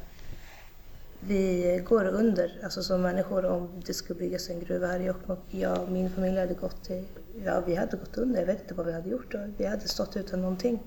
vi 1.27 1.81
går 1.85 2.05
under, 2.05 2.59
alltså 2.63 2.83
som 2.83 3.01
människor, 3.01 3.45
om 3.45 3.81
det 3.85 3.93
skulle 3.93 4.19
byggas 4.19 4.49
en 4.49 4.59
gruva 4.59 4.87
här 4.87 4.99
i 4.99 5.03
Jokkmokk. 5.03 5.39
Jag 5.49 5.81
och 5.81 5.91
min 5.91 6.09
familj 6.09 6.39
hade 6.39 6.53
gått 6.53 6.89
i, 6.89 7.05
ja 7.45 7.63
vi 7.65 7.75
hade 7.75 7.97
gått 7.97 8.17
under, 8.17 8.39
jag 8.39 8.47
vet 8.47 8.61
inte 8.61 8.73
vad 8.73 8.85
vi 8.85 8.91
hade 8.91 9.09
gjort. 9.09 9.35
Vi 9.57 9.65
hade 9.65 9.87
stått 9.87 10.17
utan 10.17 10.41
någonting. 10.41 10.79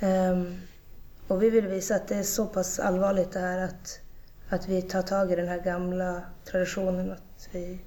Ehm, 0.00 0.54
och 1.28 1.42
vi 1.42 1.50
vill 1.50 1.66
visa 1.66 1.94
att 1.94 2.08
det 2.08 2.14
är 2.14 2.22
så 2.22 2.46
pass 2.46 2.78
allvarligt 2.78 3.32
det 3.32 3.40
här 3.40 3.64
att, 3.64 4.00
att 4.48 4.68
vi 4.68 4.82
tar 4.82 5.02
tag 5.02 5.32
i 5.32 5.36
den 5.36 5.48
här 5.48 5.60
gamla 5.60 6.22
traditionen, 6.44 7.12
att 7.12 7.48
vi, 7.52 7.80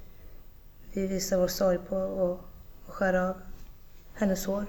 vi 0.94 1.08
visar 1.08 1.38
vår 1.38 1.48
sorg 1.48 1.78
på 1.78 1.98
och, 1.98 2.40
och 2.86 2.94
skär 2.94 3.14
av 3.14 3.36
hennes 4.14 4.46
hår. 4.46 4.66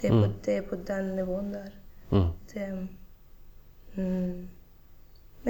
Det 0.00 0.08
är, 0.08 0.22
på, 0.22 0.32
det 0.44 0.56
är 0.56 0.62
på 0.62 0.76
den 0.76 1.16
nivån 1.16 1.52
där. 1.52 1.74
Mm. 2.10 2.28
Det, 2.52 2.86
mm, 3.94 4.48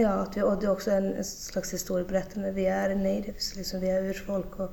ja, 0.02 0.10
att 0.10 0.36
vi, 0.36 0.42
och 0.42 0.60
det 0.60 0.66
är 0.66 0.70
också 0.70 0.90
en, 0.90 1.14
en 1.14 1.24
slags 1.24 1.72
historieberättande. 1.72 2.52
Vi 2.52 2.66
är 2.66 2.94
natives, 2.94 3.56
liksom, 3.56 3.80
vi 3.80 3.90
är 3.90 4.02
urfolk 4.02 4.60
och, 4.60 4.70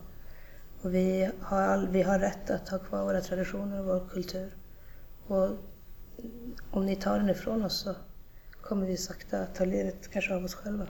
och 0.82 0.94
vi, 0.94 1.32
har 1.42 1.62
all, 1.62 1.88
vi 1.88 2.02
har 2.02 2.20
rätt 2.20 2.50
att 2.50 2.70
ha 2.70 2.80
kvar 2.80 3.04
våra 3.04 3.22
traditioner 3.22 3.80
och 3.80 3.86
vår 3.86 4.10
kultur. 4.10 4.56
Och 5.28 5.50
om 6.72 6.86
ni 6.86 6.96
tar 6.96 7.20
den 7.20 7.30
ifrån 7.30 7.64
oss 7.64 7.80
så 7.80 7.96
kommer 8.62 8.88
vi 8.88 8.98
sakta 8.98 9.46
ta 9.46 9.66
livet 9.66 10.12
kanske 10.12 10.36
av 10.36 10.44
oss 10.44 10.56
själva. 10.56 10.88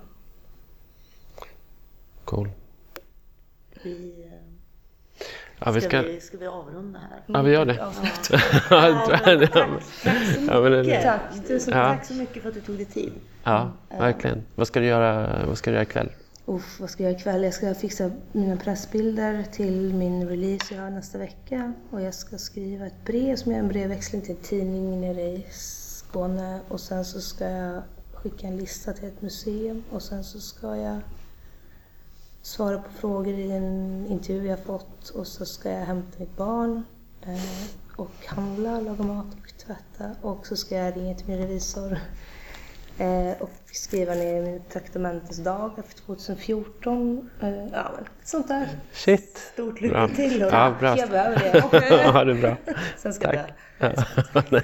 Cool. 2.25 2.49
Vi, 3.83 4.25
eh, 4.25 4.34
Ja, 5.59 5.71
vi 5.71 5.81
ska, 5.81 5.89
ska... 5.89 6.01
vi, 6.01 6.21
ska 6.21 6.37
vi 6.37 6.47
avrunda 6.47 6.99
här? 6.99 7.19
Ja, 7.25 7.41
vi 7.41 7.51
gör 7.51 7.65
det. 7.65 7.75
Ja, 7.75 7.91
Ja, 8.69 9.05
tack, 9.09 9.23
tack 9.23 9.83
så 9.83 10.41
Ja, 10.47 10.61
men 10.61 10.71
det- 10.71 10.83
mycket. 10.83 11.03
Tack. 11.03 11.47
Tusen 11.47 11.77
Ja. 11.77 11.85
tack 11.85 12.05
så 12.05 12.13
mycket 12.13 12.41
för 12.41 12.49
att 12.49 12.55
du 12.55 12.61
tog 12.61 12.75
dig 12.75 12.85
tid. 12.85 13.11
Ja, 13.43 13.71
verkligen. 13.89 14.43
Vad 14.55 14.67
ska 14.67 14.79
du 14.79 14.85
göra, 14.85 15.45
vad 15.47 15.57
ska 15.57 15.69
du 15.69 15.73
göra 15.73 15.83
ikväll? 15.83 16.09
Uff, 16.45 16.79
vad 16.79 16.89
ska 16.89 17.03
jag 17.03 17.11
göra 17.11 17.19
ikväll? 17.19 17.43
Jag 17.43 17.53
ska 17.53 17.73
fixa 17.73 18.11
mina 18.31 18.57
pressbilder 18.57 19.43
till 19.51 19.93
min 19.93 20.29
release 20.29 20.75
jag 20.75 20.81
har 20.81 20.89
nästa 20.89 21.17
vecka. 21.17 21.73
Och 21.91 22.01
jag 22.01 22.13
ska 22.13 22.37
skriva 22.37 22.85
ett 22.85 23.05
brev 23.05 23.35
som 23.35 23.51
är 23.51 23.59
en 23.59 23.67
brevväxling 23.67 24.21
till 24.21 24.31
en 24.35 24.41
tidning 24.41 25.01
nere 25.01 25.21
i 25.21 25.45
Skåne. 25.51 26.59
Och 26.67 26.79
sen 26.79 27.05
så 27.05 27.21
ska 27.21 27.45
jag 27.49 27.81
skicka 28.13 28.47
en 28.47 28.57
lista 28.57 28.93
till 28.93 29.07
ett 29.07 29.21
museum. 29.21 29.83
Och 29.91 30.01
sen 30.01 30.23
så 30.23 30.39
ska 30.39 30.75
jag 30.75 30.97
svara 32.45 32.77
på 32.77 32.91
frågor 32.91 33.33
i 33.33 33.51
en 33.51 34.05
intervju 34.09 34.47
jag 34.47 34.59
fått. 34.59 35.09
Och 35.09 35.27
så 35.27 35.45
ska 35.45 35.71
jag 35.71 35.85
hämta 35.85 36.19
mitt 36.19 36.37
barn. 36.37 36.83
Eh, 37.21 37.67
och 37.95 38.25
handla, 38.27 38.79
laga 38.79 39.03
mat 39.03 39.27
och 39.41 39.57
tvätta. 39.57 40.15
Och 40.21 40.47
så 40.47 40.55
ska 40.55 40.75
jag 40.75 40.97
ringa 40.97 41.15
till 41.15 41.27
min 41.27 41.37
revisor 41.37 41.97
Eh, 42.97 43.41
och 43.41 43.51
skriva 43.65 44.13
ner 44.13 44.41
min 44.41 44.61
traktamentesdag 44.69 45.71
för 45.75 45.97
2014. 45.97 47.29
Eh, 47.41 47.49
ja, 47.49 47.91
men 47.95 48.05
sånt 48.23 48.47
där. 48.47 48.69
Shit! 48.93 49.37
Stort 49.37 49.81
lycka 49.81 50.07
till. 50.07 50.41
hörru. 50.41 50.55
Ja, 50.55 50.75
bra. 50.79 50.97
Jag 50.97 51.09
behöver 51.09 51.39
det. 51.39 51.63
Och, 51.63 51.73
Ja, 52.15 52.23
det 52.23 52.31
är 52.31 52.41
bra. 52.41 52.57
sen 52.97 53.13
ska 53.13 53.27
Tack. 53.27 53.53
jag 53.79 53.93
Ja. 53.95 54.43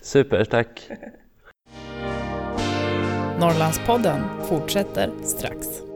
Super, 0.00 0.44
tack. 0.44 0.90
Norrlandspodden 3.42 4.20
fortsätter 4.48 5.10
strax. 5.24 5.91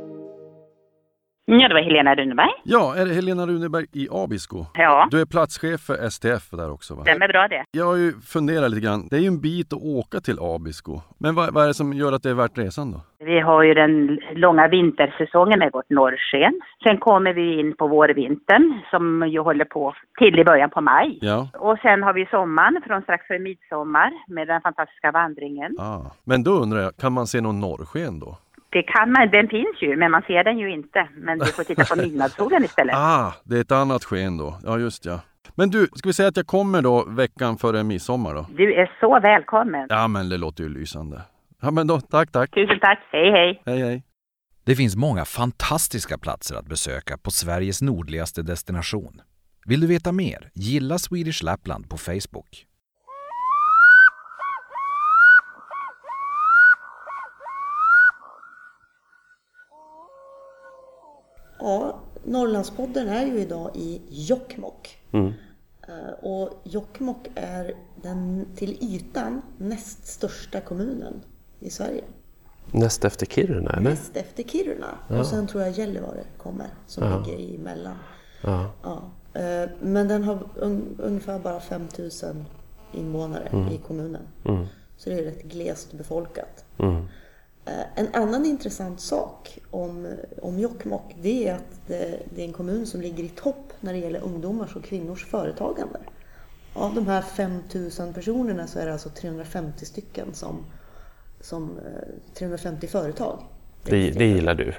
Ja, 1.49 1.69
det 1.69 1.75
var 1.75 1.81
Helena 1.83 2.15
Runeberg. 2.15 2.51
Ja, 2.65 2.95
är 2.97 3.07
det 3.07 3.15
Helena 3.15 3.47
Runeberg 3.47 3.87
i 3.93 4.09
Abisko? 4.11 4.65
Ja, 4.75 5.09
Du 5.11 5.21
är 5.21 5.27
platschef 5.27 5.81
för 5.81 6.09
STF 6.11 6.51
där 6.51 6.71
också 6.73 6.95
va? 6.95 7.03
stämmer 7.03 7.29
bra 7.29 7.49
det. 7.49 7.65
Jag 7.71 7.85
har 7.85 7.97
ju 7.97 8.13
funderat 8.13 8.71
lite 8.71 8.87
grann. 8.87 9.09
Det 9.11 9.17
är 9.17 9.21
ju 9.21 9.27
en 9.27 9.41
bit 9.41 9.73
att 9.73 9.83
åka 9.83 10.21
till 10.21 10.39
Abisko. 10.41 11.01
Men 11.19 11.35
vad, 11.35 11.55
vad 11.55 11.65
är 11.65 11.69
det 11.69 11.75
som 11.75 11.93
gör 11.93 12.13
att 12.13 12.23
det 12.23 12.31
är 12.31 12.35
värt 12.35 12.59
resan 12.59 12.93
då? 12.93 13.01
Vi 13.19 13.41
har 13.41 13.63
ju 13.63 13.75
den 13.75 14.21
långa 14.35 14.69
vintersäsongen 14.69 15.59
med 15.59 15.71
vårt 15.73 15.91
norrsken. 15.91 16.61
Sen 16.83 16.99
kommer 16.99 17.33
vi 17.33 17.61
in 17.61 17.77
på 17.77 17.87
vårvintern 17.89 18.81
som 18.91 19.29
ju 19.29 19.41
håller 19.41 19.65
på 19.65 19.95
till 20.19 20.39
i 20.39 20.45
början 20.45 20.71
på 20.71 20.81
maj. 20.81 21.19
Ja. 21.21 21.49
Och 21.59 21.79
sen 21.83 22.03
har 22.03 22.13
vi 22.13 22.27
sommaren 22.27 22.83
från 22.87 23.03
strax 23.03 23.27
före 23.27 23.39
midsommar 23.39 24.11
med 24.29 24.49
den 24.49 24.61
fantastiska 24.61 25.11
vandringen. 25.13 25.77
Ah. 25.81 26.01
Men 26.25 26.43
då 26.43 26.51
undrar 26.51 26.81
jag, 26.81 26.97
kan 26.97 27.13
man 27.13 27.27
se 27.27 27.41
någon 27.41 27.61
norrsken 27.61 28.21
då? 28.21 28.37
Det 28.77 28.83
kan 28.83 29.13
man, 29.13 29.31
den 29.31 29.49
finns 29.49 29.77
ju, 29.83 29.97
men 29.97 30.11
man 30.11 30.23
ser 30.23 30.45
den 30.45 30.59
ju 30.59 30.71
inte. 30.71 31.09
Men 31.15 31.39
du 31.39 31.47
får 31.47 31.65
titta 31.65 31.85
på 31.85 31.97
midnattssolen 32.03 32.65
istället. 32.65 32.95
Ah, 32.97 33.35
det 33.45 33.57
är 33.57 33.61
ett 33.61 33.73
annat 33.73 34.05
sken 34.05 34.37
då. 34.37 34.59
Ja, 34.65 34.79
just 34.79 35.07
ja. 35.07 35.21
Men 35.55 35.71
du, 35.71 35.87
ska 35.95 36.09
vi 36.09 36.13
säga 36.13 36.29
att 36.29 36.37
jag 36.37 36.47
kommer 36.47 36.83
då 36.83 37.05
veckan 37.09 37.59
före 37.59 37.85
midsommar 37.85 38.35
då? 38.35 38.47
Du 38.57 38.75
är 38.75 38.91
så 39.01 39.21
välkommen. 39.21 39.87
Ja, 39.89 40.09
men 40.09 40.29
det 40.29 40.37
låter 40.37 40.63
ju 40.63 40.69
lysande. 40.69 41.23
Ja, 41.63 41.71
men 41.71 41.87
då, 41.87 42.01
tack, 42.01 42.33
tack. 42.33 42.51
Tusen 42.51 42.81
tack. 42.81 42.99
Hej, 43.13 43.31
hej. 43.31 43.63
Hej, 43.67 43.81
hej. 43.81 44.03
Det 44.65 44.75
finns 44.77 44.97
många 44.97 45.25
fantastiska 45.25 46.19
platser 46.19 46.57
att 46.57 46.67
besöka 46.67 47.19
på 47.19 47.31
Sveriges 47.31 47.83
nordligaste 47.83 48.43
destination. 48.43 49.21
Vill 49.67 49.81
du 49.81 49.87
veta 49.87 50.13
mer? 50.13 50.51
Gilla 50.55 50.99
Swedish 50.99 51.45
Lapland 51.45 51.91
på 51.91 51.97
Facebook. 51.97 52.67
Ja, 61.59 62.01
Norrlandspodden 62.25 63.09
är 63.09 63.27
ju 63.27 63.39
idag 63.41 63.71
i 63.75 64.01
Jokkmokk. 64.09 64.99
Mm. 65.13 65.33
Eh, 65.89 66.25
Och 66.25 66.61
Jokkmokk 66.65 67.29
är 67.35 67.75
den 68.03 68.47
till 68.57 68.79
ytan 68.95 69.43
näst 69.59 70.07
största 70.07 70.61
kommunen 70.61 71.23
i 71.61 71.71
Sverige. 71.71 72.05
Näst 72.73 73.05
efter 73.05 73.27
Kiruna, 73.27 73.71
eller? 73.71 73.91
Näst 73.91 74.17
efter 74.17 74.43
Kiruna. 74.43 74.99
Och 75.09 75.27
sen 75.27 75.47
tror 75.47 75.63
jag 75.63 75.73
Gällivare 75.73 76.25
kommer, 76.39 76.67
som 76.87 77.05
Ja. 77.05 77.19
ligger 77.27 77.55
emellan. 77.61 77.97
Ja. 78.43 78.71
Ja. 78.83 79.03
Eh, 79.41 79.69
Men 79.81 80.09
den 80.09 80.25
har 80.25 80.35
un- 80.61 80.95
ungefär 80.99 81.39
bara 81.39 81.61
5000 81.61 82.45
invånare 82.95 83.69
i 83.75 83.79
kommunen. 83.79 84.23
Mm. 84.45 84.67
Så 84.97 85.11
det 85.11 85.19
är 85.19 85.23
rätt 85.25 85.43
glest 85.43 85.93
befolkat. 85.93 86.65
Mm. 86.79 87.05
Eh, 87.97 88.05
En 88.05 88.23
annan 88.23 88.47
intressant 88.47 89.01
sak 89.01 89.59
om, 89.71 90.15
om 90.43 90.59
Jokkmokk 90.59 91.17
det 91.23 91.49
är 91.49 91.55
att 91.55 91.81
det, 91.87 92.19
det 92.35 92.41
är 92.43 92.47
en 92.47 92.53
kommun 92.53 92.87
som 92.87 93.01
ligger 93.01 93.25
i 93.25 93.29
topp 93.29 93.73
när 93.81 93.93
det 93.93 93.99
gäller 93.99 94.21
ungdomars 94.21 94.77
och 94.77 94.85
kvinnors 94.85 95.25
företagande. 95.25 95.99
Av 96.75 96.95
de 96.95 97.07
här 97.07 97.23
5000 97.23 98.15
personerna 98.15 98.67
så 98.67 98.79
är 98.79 98.87
det 98.87 98.93
alltså 98.93 99.09
350 99.09 99.85
stycken 99.87 100.35
som, 100.35 100.65
som 101.41 101.79
eh, 101.79 102.35
350 102.35 102.87
företag. 102.87 103.43
Det, 103.85 104.11
det 104.11 104.25
gillar 104.27 104.55
du. 104.55 104.75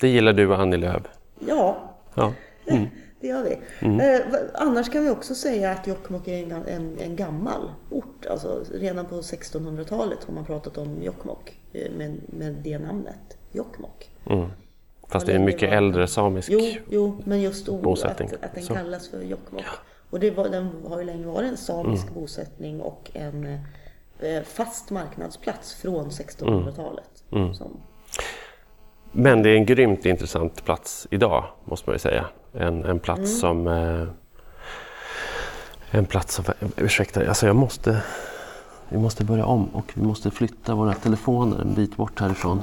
Det 0.00 0.08
gillar 0.08 0.32
du 0.32 0.46
och 0.48 0.60
Annie 0.60 0.76
Lööf. 0.76 1.02
Ja, 1.46 1.94
Ja. 2.14 2.32
Mm. 2.66 2.86
Det 3.20 3.26
gör 3.26 3.42
vi. 3.44 3.52
Eh, 3.80 4.30
va- 4.32 4.38
annars 4.54 4.90
kan 4.90 5.04
vi 5.04 5.10
också 5.10 5.34
säga 5.34 5.70
att 5.72 5.86
Jokkmokk 5.86 6.28
är 6.28 6.42
en, 6.42 6.52
en, 6.66 6.98
en 6.98 7.16
gammal 7.16 7.70
ort. 7.90 8.26
Alltså, 8.26 8.62
redan 8.74 9.06
på 9.06 9.14
1600-talet 9.20 10.24
har 10.24 10.34
man 10.34 10.44
pratat 10.44 10.78
om 10.78 11.02
Jokkmokk 11.02 11.60
eh, 11.72 11.90
med, 11.92 12.20
med 12.26 12.54
det 12.54 12.78
namnet. 12.78 13.38
Jokkmokk. 13.52 14.10
Mm. 14.30 14.48
Fast 15.08 15.26
det 15.26 15.32
är 15.32 15.36
en 15.36 15.44
mycket 15.44 15.70
var- 15.70 15.76
äldre 15.76 16.06
samisk 16.06 16.48
Jo, 16.52 16.60
jo 16.90 17.20
men 17.24 17.40
just 17.40 17.68
ord, 17.68 17.76
att, 17.78 17.82
bosättning. 17.82 18.30
att 18.42 18.54
den 18.54 18.64
Så. 18.64 18.74
kallas 18.74 19.08
för 19.08 19.22
Jokkmokk. 19.22 19.64
Och 20.10 20.20
det 20.20 20.30
var, 20.30 20.48
den 20.48 20.68
har 20.88 20.98
ju 20.98 21.04
länge 21.04 21.26
varit 21.26 21.50
en 21.50 21.56
samisk 21.56 22.10
bosättning 22.14 22.80
och 22.80 23.10
en, 23.14 23.44
eh, 24.20 24.42
fast 24.44 24.90
marknadsplats 24.90 25.74
från 25.74 26.10
1600-talet. 26.10 27.24
Mm. 27.32 27.54
Som, 27.54 27.80
Men 29.12 29.42
det 29.42 29.50
är 29.50 29.54
en 29.56 29.66
grymt 29.66 30.06
intressant 30.06 30.64
plats 30.64 31.06
idag, 31.10 31.44
måste 31.64 31.90
man 31.90 31.94
ju 31.94 31.98
säga. 31.98 32.24
En, 32.52 32.84
en 32.84 32.98
plats 32.98 33.18
Mm. 33.20 33.26
som... 33.40 33.66
Eh, 33.68 34.06
en 35.90 36.06
plats 36.06 36.34
som... 36.34 36.44
Ursäkta, 36.76 37.28
alltså 37.28 37.46
jag 37.46 37.56
måste... 37.56 38.02
Vi 38.88 38.98
måste 38.98 39.24
börja 39.24 39.44
om 39.46 39.66
och 39.68 39.92
vi 39.94 40.02
måste 40.02 40.30
flytta 40.30 40.74
våra 40.74 40.94
telefoner 40.94 41.60
en 41.60 41.74
bit 41.74 41.96
bort 41.96 42.20
härifrån. 42.20 42.62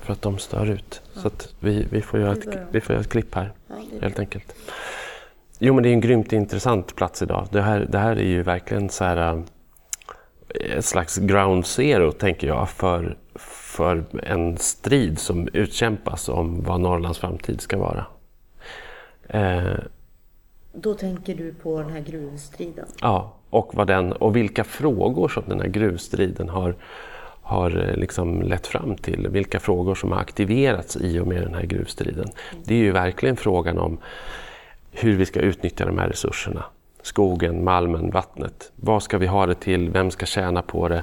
För 0.00 0.12
att 0.12 0.22
de 0.22 0.38
stör 0.38 0.66
ut. 0.70 1.02
Så 1.14 1.26
att 1.26 1.48
vi, 1.60 1.86
vi, 1.90 2.02
får 2.02 2.20
göra 2.20 2.32
ett, 2.32 2.46
vi 2.70 2.80
får 2.80 2.92
göra 2.94 3.00
ett 3.00 3.08
klipp 3.10 3.34
här, 3.34 3.52
helt 4.00 4.18
enkelt. 4.18 4.54
Jo, 5.58 5.74
men 5.74 5.82
det 5.82 5.88
är 5.88 5.92
en 5.92 6.00
grymt 6.00 6.32
intressant 6.32 6.96
plats 6.96 7.22
idag. 7.22 7.46
Det 7.50 7.62
här, 7.62 7.86
det 7.90 7.98
här 7.98 8.16
är 8.16 8.26
ju 8.28 8.42
verkligen 8.42 8.88
så 8.88 9.04
här... 9.04 9.16
eh, 10.48 10.78
Ett 10.78 10.84
slags 10.84 11.16
ground 11.16 11.66
zero, 11.66 12.12
tänker 12.12 12.46
jag, 12.46 12.68
för, 12.68 13.16
för 13.78 14.04
en 14.22 14.56
strid 14.56 15.18
som 15.18 15.48
utkämpas 15.52 16.28
om 16.28 16.62
vad 16.62 16.80
Norrlands 16.80 17.18
framtid 17.18 17.60
ska 17.60 17.78
vara. 17.78 18.06
Eh, 19.28 19.78
Då 20.72 20.94
tänker 20.94 21.34
du 21.34 21.54
på 21.54 21.80
den 21.80 21.90
här 21.90 22.00
gruvstriden. 22.00 22.86
Ja, 23.00 23.36
och, 23.50 23.74
vad 23.74 23.86
den, 23.86 24.12
och 24.12 24.36
vilka 24.36 24.64
frågor 24.64 25.28
som 25.28 25.42
den 25.46 25.60
här 25.60 25.68
gruvstriden 25.68 26.48
har, 26.48 26.76
har 27.42 27.88
eh, 27.88 27.96
liksom 27.96 28.42
lett 28.42 28.66
fram 28.66 28.96
till. 28.96 29.28
Vilka 29.28 29.60
frågor 29.60 29.94
som 29.94 30.12
har 30.12 30.20
aktiverats 30.20 30.96
i 30.96 31.18
och 31.18 31.26
med 31.26 31.42
den 31.42 31.54
här 31.54 31.66
gruvstriden. 31.66 32.28
Det 32.64 32.74
är 32.74 32.78
ju 32.78 32.92
verkligen 32.92 33.36
frågan 33.36 33.78
om 33.78 33.98
hur 34.90 35.16
vi 35.16 35.26
ska 35.26 35.40
utnyttja 35.40 35.86
de 35.86 35.98
här 35.98 36.08
resurserna. 36.08 36.64
Skogen, 37.02 37.64
malmen, 37.64 38.10
vattnet. 38.10 38.72
Vad 38.76 39.02
ska 39.02 39.18
vi 39.18 39.26
ha 39.26 39.46
det 39.46 39.54
till? 39.54 39.90
Vem 39.90 40.10
ska 40.10 40.26
tjäna 40.26 40.62
på 40.62 40.88
det? 40.88 41.02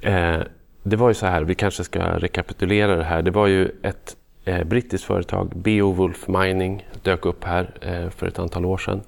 Eh, 0.00 0.40
det 0.82 0.96
var 0.96 1.08
ju 1.08 1.14
så 1.14 1.26
här, 1.26 1.42
vi 1.42 1.54
kanske 1.54 1.84
ska 1.84 2.00
rekapitulera 2.00 2.96
det 2.96 3.04
här. 3.04 3.22
Det 3.22 3.30
var 3.30 3.46
ju 3.46 3.70
ett 3.82 4.16
eh, 4.44 4.64
brittiskt 4.64 5.06
företag, 5.06 5.52
Beowulf 5.56 6.28
Mining, 6.28 6.86
dök 7.02 7.26
upp 7.26 7.44
här 7.44 7.70
eh, 7.80 8.10
för 8.10 8.26
ett 8.26 8.38
antal 8.38 8.64
år 8.64 8.78
sedan 8.78 9.02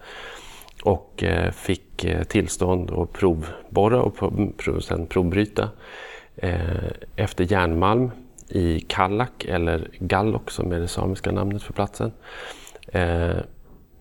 och 0.83 1.23
eh, 1.23 1.51
fick 1.51 2.05
eh, 2.05 2.23
tillstånd 2.23 2.91
att 2.91 3.13
provborra 3.13 4.03
och 4.03 4.17
prov, 4.57 4.81
sen 4.81 5.07
provbryta 5.07 5.69
eh, 6.37 6.91
efter 7.17 7.53
järnmalm 7.53 8.11
i 8.49 8.81
Kallak 8.81 9.45
eller 9.45 9.89
Gallok 9.99 10.51
som 10.51 10.73
är 10.73 10.81
det 10.81 10.89
samiska 10.89 11.33
namnet 11.33 11.63
för 11.63 11.73
platsen. 11.73 12.13
Eh, 12.87 13.37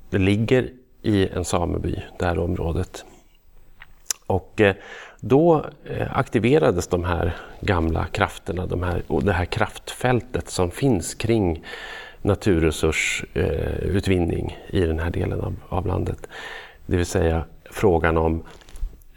det 0.09 0.17
ligger 0.17 0.69
i 1.01 1.27
en 1.27 1.45
sameby, 1.45 1.95
det 2.19 2.25
här 2.25 2.39
området. 2.39 3.05
Och 4.31 4.61
eh, 4.61 4.75
då 5.19 5.65
eh, 5.85 6.17
aktiverades 6.17 6.87
de 6.87 7.03
här 7.03 7.35
gamla 7.61 8.05
krafterna, 8.05 8.65
de 8.65 8.83
här, 8.83 9.03
och 9.07 9.23
det 9.23 9.33
här 9.33 9.45
kraftfältet 9.45 10.49
som 10.49 10.71
finns 10.71 11.13
kring 11.13 11.63
naturresursutvinning 12.21 14.57
eh, 14.69 14.79
i 14.79 14.85
den 14.85 14.99
här 14.99 15.09
delen 15.09 15.41
av, 15.41 15.55
av 15.69 15.87
landet. 15.87 16.27
Det 16.85 16.97
vill 16.97 17.05
säga 17.05 17.45
frågan 17.71 18.17
om 18.17 18.43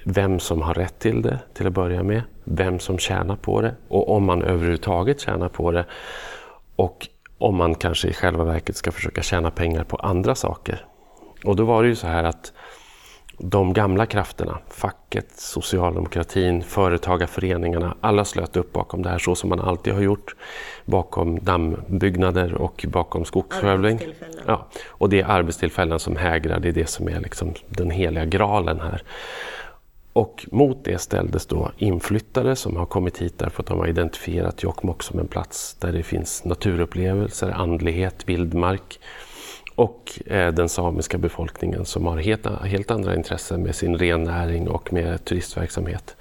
vem 0.04 0.40
som 0.40 0.62
har 0.62 0.74
rätt 0.74 0.98
till 0.98 1.22
det 1.22 1.38
till 1.54 1.66
att 1.66 1.72
börja 1.72 2.02
med, 2.02 2.22
vem 2.44 2.78
som 2.78 2.98
tjänar 2.98 3.36
på 3.36 3.60
det 3.60 3.74
och 3.88 4.16
om 4.16 4.24
man 4.24 4.42
överhuvudtaget 4.42 5.20
tjänar 5.20 5.48
på 5.48 5.70
det. 5.70 5.84
Och 6.76 7.08
om 7.38 7.56
man 7.56 7.74
kanske 7.74 8.08
i 8.08 8.12
själva 8.12 8.44
verket 8.44 8.76
ska 8.76 8.92
försöka 8.92 9.22
tjäna 9.22 9.50
pengar 9.50 9.84
på 9.84 9.96
andra 9.96 10.34
saker. 10.34 10.84
Och 11.44 11.56
då 11.56 11.64
var 11.64 11.82
det 11.82 11.88
ju 11.88 11.96
så 11.96 12.06
här 12.06 12.24
att 12.24 12.52
de 13.38 13.72
gamla 13.72 14.06
krafterna, 14.06 14.58
facket, 14.68 15.30
socialdemokratin, 15.36 16.62
företagarföreningarna, 16.62 17.96
alla 18.00 18.24
slöt 18.24 18.56
upp 18.56 18.72
bakom 18.72 19.02
det 19.02 19.08
här 19.08 19.18
så 19.18 19.34
som 19.34 19.50
man 19.50 19.60
alltid 19.60 19.94
har 19.94 20.00
gjort. 20.00 20.34
Bakom 20.84 21.38
dammbyggnader 21.38 22.54
och 22.54 22.84
bakom 22.88 23.24
skogsskövling. 23.24 24.00
Ja, 24.46 24.68
och 24.88 25.08
det 25.08 25.20
är 25.20 25.26
arbetstillfällen 25.26 25.98
som 25.98 26.16
hägrar, 26.16 26.60
det 26.60 26.68
är 26.68 26.72
det 26.72 26.86
som 26.86 27.08
är 27.08 27.20
liksom 27.20 27.54
den 27.68 27.90
heliga 27.90 28.24
graalen 28.24 28.80
här. 28.80 29.02
Och 30.12 30.46
mot 30.50 30.84
det 30.84 30.98
ställdes 30.98 31.46
då 31.46 31.70
inflyttare 31.78 32.56
som 32.56 32.76
har 32.76 32.86
kommit 32.86 33.18
hit 33.18 33.38
därför 33.38 33.62
att 33.62 33.66
de 33.66 33.78
har 33.78 33.86
identifierat 33.86 34.62
Jokkmokk 34.62 35.02
som 35.02 35.18
en 35.18 35.26
plats 35.26 35.74
där 35.74 35.92
det 35.92 36.02
finns 36.02 36.44
naturupplevelser, 36.44 37.50
andlighet, 37.50 38.28
vildmark. 38.28 39.00
Och 39.74 40.20
eh, 40.26 40.52
den 40.54 40.68
samiska 40.68 41.18
befolkningen 41.18 41.84
som 41.84 42.06
har 42.06 42.16
helt, 42.18 42.46
helt 42.46 42.90
andra 42.90 43.14
intressen 43.14 43.62
med 43.62 43.74
sin 43.74 43.96
rennäring 43.98 44.68
och 44.68 44.92
med 44.92 45.24
turistverksamhet. 45.24 46.16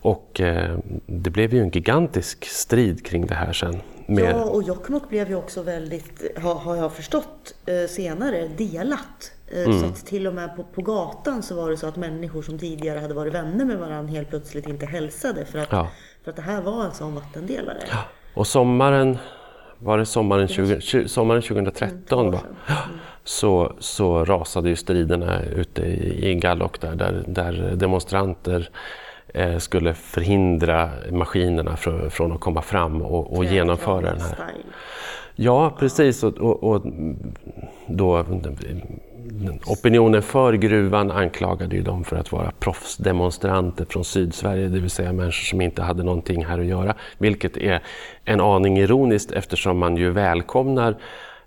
Och 0.00 0.40
eh, 0.40 0.78
det 1.06 1.30
blev 1.30 1.54
ju 1.54 1.60
en 1.60 1.70
gigantisk 1.70 2.44
strid 2.44 3.06
kring 3.06 3.26
det 3.26 3.34
här 3.34 3.52
sen. 3.52 3.80
Med, 4.06 4.30
Ja, 4.36 4.44
och 4.44 4.62
Jokkmokk 4.62 5.08
blev 5.08 5.28
ju 5.28 5.34
också 5.36 5.62
väldigt, 5.62 6.38
har, 6.42 6.54
har 6.54 6.76
jag 6.76 6.92
förstått 6.92 7.54
eh, 7.66 7.88
senare, 7.88 8.48
delat. 8.56 9.30
Eh, 9.52 9.64
Mm. 9.64 9.80
Så 9.80 9.86
att 9.86 10.06
till 10.06 10.26
och 10.26 10.34
med 10.34 10.56
på, 10.56 10.64
på 10.64 10.82
gatan 10.82 11.42
så 11.42 11.54
var 11.56 11.70
det 11.70 11.76
så 11.76 11.86
att 11.86 11.96
människor 11.96 12.42
som 12.42 12.58
tidigare 12.58 12.98
hade 12.98 13.14
varit 13.14 13.34
vänner 13.34 13.64
med 13.64 13.78
varandra 13.78 14.12
helt 14.12 14.28
plötsligt 14.28 14.68
inte 14.68 14.86
hälsade 14.86 15.44
för 15.44 15.58
att, 15.58 15.68
Ja. 15.72 15.88
för 16.24 16.30
att 16.30 16.36
det 16.36 16.42
här 16.42 16.62
var 16.62 16.84
en 16.84 16.92
sån 16.94 17.14
vattendelare. 17.14 17.78
Och 18.34 18.46
sommaren, 18.46 19.18
var 19.78 19.98
det 19.98 20.06
sommaren, 20.06 20.48
20, 20.48 20.74
tju- 20.80 21.06
sommaren 21.06 21.42
2013 21.42 22.30
va? 22.30 22.40
Så, 23.24 23.72
så 23.78 24.24
rasade 24.24 24.68
ju 24.68 24.76
striderna 24.76 25.42
ute 25.42 25.82
i, 25.82 26.30
i 26.30 26.34
Gallok 26.34 26.80
där, 26.80 26.94
där, 26.94 27.24
där 27.26 27.72
demonstranter 27.76 28.68
eh, 29.28 29.58
skulle 29.58 29.94
förhindra 29.94 30.90
maskinerna 31.10 31.76
från, 31.76 32.10
från 32.10 32.32
att 32.32 32.40
komma 32.40 32.62
fram 32.62 33.02
och, 33.02 33.36
och 33.36 33.44
genomföra 33.44 34.00
den 34.00 34.20
här. 34.20 34.36
Ja, 35.36 35.76
precis. 35.78 36.24
Och, 36.24 36.38
och, 36.38 36.62
och 36.64 36.82
då, 37.86 38.24
opinionen 39.66 40.22
för 40.22 40.52
gruvan 40.52 41.10
anklagade 41.10 41.76
ju 41.76 41.82
dem 41.82 42.04
för 42.04 42.16
att 42.16 42.32
vara 42.32 42.50
proffsdemonstranter 42.58 43.84
från 43.84 44.04
Sydsverige, 44.04 44.68
det 44.68 44.80
vill 44.80 44.90
säga 44.90 45.12
människor 45.12 45.44
som 45.44 45.60
inte 45.60 45.82
hade 45.82 46.02
någonting 46.02 46.44
här 46.44 46.58
att 46.58 46.66
göra. 46.66 46.94
Vilket 47.18 47.56
är 47.56 47.82
en 48.24 48.40
aning 48.40 48.78
ironiskt 48.78 49.32
eftersom 49.32 49.78
man 49.78 49.96
ju 49.96 50.10
välkomnar 50.10 50.96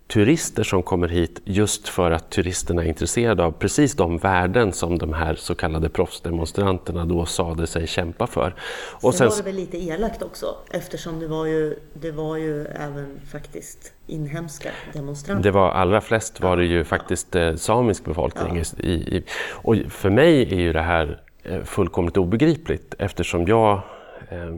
turister 0.07 0.63
som 0.63 0.83
kommer 0.83 1.07
hit 1.07 1.41
just 1.43 1.87
för 1.87 2.11
att 2.11 2.29
turisterna 2.29 2.83
är 2.83 2.87
intresserade 2.87 3.43
av 3.43 3.51
precis 3.51 3.93
de 3.93 4.17
värden 4.17 4.73
som 4.73 4.97
de 4.97 5.13
här 5.13 5.35
så 5.35 5.55
kallade 5.55 5.89
proffsdemonstranterna 5.89 7.05
då 7.05 7.25
sade 7.25 7.67
sig 7.67 7.87
kämpa 7.87 8.27
för. 8.27 8.55
Och 9.01 9.13
Sen 9.13 9.29
var 9.29 9.37
det 9.37 9.43
väl 9.43 9.55
lite 9.55 9.77
elakt 9.77 10.23
också 10.23 10.55
eftersom 10.71 11.19
det 11.19 11.27
var 11.27 11.45
ju, 11.45 11.75
det 11.93 12.11
var 12.11 12.37
ju 12.37 12.65
även 12.65 13.19
faktiskt 13.31 13.93
inhemska 14.07 14.69
demonstranter. 14.93 15.43
Det 15.43 15.51
var 15.51 15.71
allra 15.71 16.01
flest 16.01 16.41
var 16.41 16.57
det 16.57 16.65
ju 16.65 16.83
faktiskt 16.83 17.35
eh, 17.35 17.55
samisk 17.55 18.05
befolkning. 18.05 18.63
I, 18.77 18.89
i, 18.89 19.23
och 19.51 19.75
för 19.89 20.09
mig 20.09 20.41
är 20.41 20.59
ju 20.59 20.73
det 20.73 20.81
här 20.81 21.21
eh, 21.43 21.63
fullkomligt 21.63 22.17
obegripligt 22.17 22.95
eftersom 22.99 23.47
jag 23.47 23.81
eh, 24.29 24.55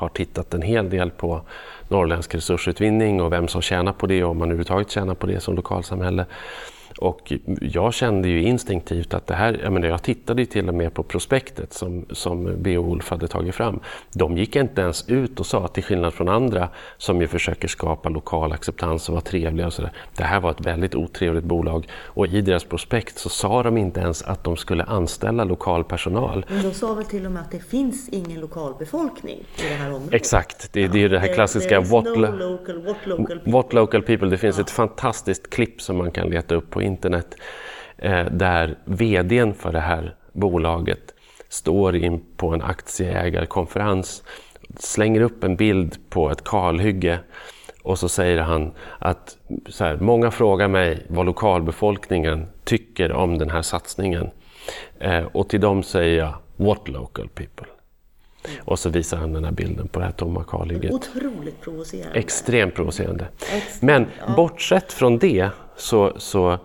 har 0.00 0.08
tittat 0.08 0.54
en 0.54 0.62
hel 0.62 0.90
del 0.90 1.10
på 1.10 1.40
norrländsk 1.88 2.34
resursutvinning 2.34 3.20
och 3.22 3.32
vem 3.32 3.48
som 3.48 3.62
tjänar 3.62 3.92
på 3.92 4.06
det 4.06 4.24
och 4.24 4.30
om 4.30 4.38
man 4.38 4.48
överhuvudtaget 4.48 4.90
tjänar 4.90 5.14
på 5.14 5.26
det 5.26 5.40
som 5.40 5.56
lokalsamhälle. 5.56 6.26
Och 7.00 7.32
jag 7.60 7.94
kände 7.94 8.28
ju 8.28 8.42
instinktivt 8.42 9.14
att 9.14 9.26
det 9.26 9.34
här, 9.34 9.60
jag, 9.62 9.72
menar, 9.72 9.88
jag 9.88 10.02
tittade 10.02 10.42
ju 10.42 10.46
till 10.46 10.68
och 10.68 10.74
med 10.74 10.94
på 10.94 11.02
prospektet 11.02 11.72
som, 11.72 12.06
som 12.10 12.62
Beowulf 12.62 13.10
hade 13.10 13.28
tagit 13.28 13.54
fram. 13.54 13.80
De 14.12 14.36
gick 14.36 14.56
inte 14.56 14.80
ens 14.80 15.08
ut 15.08 15.40
och 15.40 15.46
sa, 15.46 15.68
till 15.68 15.82
skillnad 15.82 16.14
från 16.14 16.28
andra 16.28 16.68
som 16.98 17.20
ju 17.20 17.26
försöker 17.26 17.68
skapa 17.68 18.08
lokal 18.08 18.52
acceptans 18.52 19.08
och 19.08 19.12
vara 19.12 19.22
trevliga 19.22 19.66
och 19.66 19.72
sådär. 19.72 19.92
Det 20.16 20.24
här 20.24 20.40
var 20.40 20.50
ett 20.50 20.66
väldigt 20.66 20.94
otrevligt 20.94 21.44
bolag 21.44 21.86
och 22.04 22.26
i 22.26 22.40
deras 22.40 22.64
prospekt 22.64 23.18
så 23.18 23.28
sa 23.28 23.62
de 23.62 23.78
inte 23.78 24.00
ens 24.00 24.22
att 24.22 24.44
de 24.44 24.56
skulle 24.56 24.84
anställa 24.84 25.44
lokal 25.44 25.84
personal. 25.84 26.46
Men 26.48 26.62
de 26.62 26.74
sa 26.74 26.94
väl 26.94 27.04
till 27.04 27.26
och 27.26 27.32
med 27.32 27.42
att 27.42 27.50
det 27.50 27.60
finns 27.60 28.08
ingen 28.08 28.40
lokalbefolkning 28.40 29.38
i 29.38 29.62
det 29.68 29.74
här 29.74 29.88
området. 29.88 30.14
Exakt, 30.14 30.72
det, 30.72 30.88
det 30.88 30.98
är 30.98 31.02
ju 31.02 31.08
det 31.08 31.18
här 31.18 31.34
klassiska 31.34 31.80
what, 31.80 32.04
no 32.04 32.14
lo- 32.14 32.36
local, 32.36 32.82
what 32.84 32.96
local 33.06 33.26
people. 33.26 33.52
What 33.52 33.72
local 33.72 34.02
people. 34.02 34.28
Det 34.28 34.38
finns 34.38 34.58
ett 34.58 34.70
fantastiskt 34.70 35.50
klipp 35.50 35.82
som 35.82 35.96
man 35.96 36.10
kan 36.10 36.30
leta 36.30 36.54
upp 36.54 36.70
på 36.70 36.82
internet 36.90 37.34
eh, 37.96 38.24
där 38.24 38.78
VDn 38.84 39.54
för 39.54 39.72
det 39.72 39.80
här 39.80 40.14
bolaget 40.32 41.14
står 41.48 41.96
in 41.96 42.24
på 42.36 42.48
en 42.48 42.62
aktieägarkonferens, 42.62 44.22
slänger 44.78 45.20
upp 45.20 45.44
en 45.44 45.56
bild 45.56 46.10
på 46.10 46.30
ett 46.30 46.44
kalhygge 46.44 47.18
och 47.82 47.98
så 47.98 48.08
säger 48.08 48.38
han 48.38 48.72
att 48.98 49.36
så 49.68 49.84
här, 49.84 49.96
många 49.96 50.30
frågar 50.30 50.68
mig 50.68 51.06
vad 51.08 51.26
lokalbefolkningen 51.26 52.46
tycker 52.64 53.12
om 53.12 53.38
den 53.38 53.50
här 53.50 53.62
satsningen. 53.62 54.30
Eh, 54.98 55.24
och 55.32 55.48
till 55.48 55.60
dem 55.60 55.82
säger 55.82 56.18
jag 56.18 56.34
What 56.56 56.88
local 56.88 57.28
people? 57.28 57.66
Och 58.60 58.78
så 58.78 58.88
visar 58.88 59.16
han 59.16 59.32
den 59.32 59.44
här 59.44 59.52
bilden 59.52 59.88
på 59.88 59.98
det 59.98 60.04
här 60.04 60.12
tomma 60.12 60.44
kalhygget. 60.44 60.92
Otroligt 60.92 61.60
provocerande. 61.60 62.18
Extremt 62.18 62.74
provocerande. 62.74 63.28
Extremt, 63.40 63.82
Men 63.82 64.06
ja. 64.26 64.34
bortsett 64.36 64.92
från 64.92 65.18
det 65.18 65.50
så, 65.76 66.12
så 66.16 66.58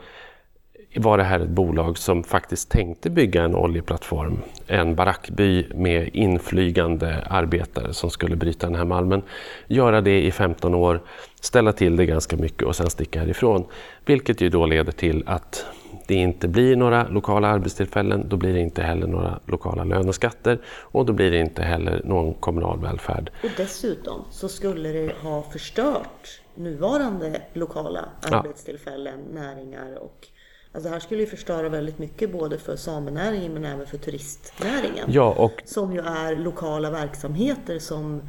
var 0.96 1.18
det 1.18 1.24
här 1.24 1.40
ett 1.40 1.50
bolag 1.50 1.98
som 1.98 2.24
faktiskt 2.24 2.70
tänkte 2.70 3.10
bygga 3.10 3.44
en 3.44 3.56
oljeplattform, 3.56 4.40
en 4.68 4.96
barackby 4.96 5.68
med 5.74 6.10
inflygande 6.14 7.24
arbetare 7.30 7.94
som 7.94 8.10
skulle 8.10 8.36
bryta 8.36 8.68
den 8.68 8.76
här 8.76 8.86
malmen. 8.86 9.22
Göra 9.68 10.02
det 10.02 10.22
i 10.22 10.32
15 10.32 10.76
år, 10.76 11.02
ställa 11.42 11.72
till 11.72 11.96
det 11.96 12.06
ganska 12.06 12.38
mycket 12.38 12.64
och 12.64 12.76
sen 12.76 12.90
sticka 12.90 13.20
härifrån. 13.20 13.66
Vilket 14.06 14.42
ju 14.42 14.50
då 14.50 14.66
leder 14.66 14.92
till 14.92 15.24
att 15.26 15.66
det 16.08 16.16
inte 16.16 16.48
blir 16.48 16.76
några 16.76 17.08
lokala 17.08 17.48
arbetstillfällen, 17.48 18.30
då 18.30 18.38
blir 18.38 18.54
det 18.54 18.60
inte 18.60 18.82
heller 18.82 19.08
några 19.08 19.40
lokala 19.46 19.84
löneskatter 19.84 20.60
och 20.68 21.06
då 21.06 21.14
blir 21.14 21.32
det 21.32 21.40
inte 21.40 21.62
heller 21.62 22.02
någon 22.04 22.34
kommunal 22.34 22.80
välfärd. 22.80 23.32
Och 23.44 23.50
dessutom 23.58 24.26
så 24.32 24.50
skulle 24.50 24.90
det 24.90 25.14
ha 25.22 25.42
förstört 25.42 26.42
nuvarande 26.56 27.42
lokala 27.54 28.06
arbetstillfällen, 28.22 29.20
ja. 29.28 29.42
näringar 29.42 29.96
och 30.04 30.28
Alltså 30.76 30.90
det 30.90 30.94
här 30.94 31.00
skulle 31.00 31.22
ju 31.22 31.28
förstöra 31.28 31.70
väldigt 31.70 32.00
mycket 32.00 32.32
både 32.32 32.58
för 32.58 32.76
samenäringen 32.76 33.54
men 33.54 33.66
även 33.66 33.88
för 33.88 33.98
turistnäringen. 33.98 35.06
Ja, 35.08 35.34
och... 35.38 35.62
Som 35.66 35.94
ju 35.94 36.00
är 36.00 36.36
lokala 36.36 36.90
verksamheter 36.90 37.80
som 37.80 38.22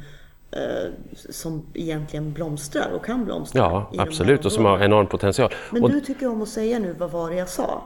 eh, 0.51 0.91
som 1.29 1.65
egentligen 1.73 2.33
blomstrar 2.33 2.91
och 2.91 3.05
kan 3.05 3.25
blomstra. 3.25 3.59
Ja, 3.59 3.91
absolut 3.97 4.45
och 4.45 4.51
som 4.51 4.65
har 4.65 4.79
enorm 4.79 5.07
potential. 5.07 5.53
Men 5.71 5.83
och... 5.83 5.91
du 5.91 6.01
tycker 6.01 6.27
om 6.27 6.41
att 6.41 6.49
säga 6.49 6.79
nu, 6.79 6.93
vad 6.93 7.11
var 7.11 7.29
det 7.29 7.35
jag 7.35 7.49
sa? 7.49 7.83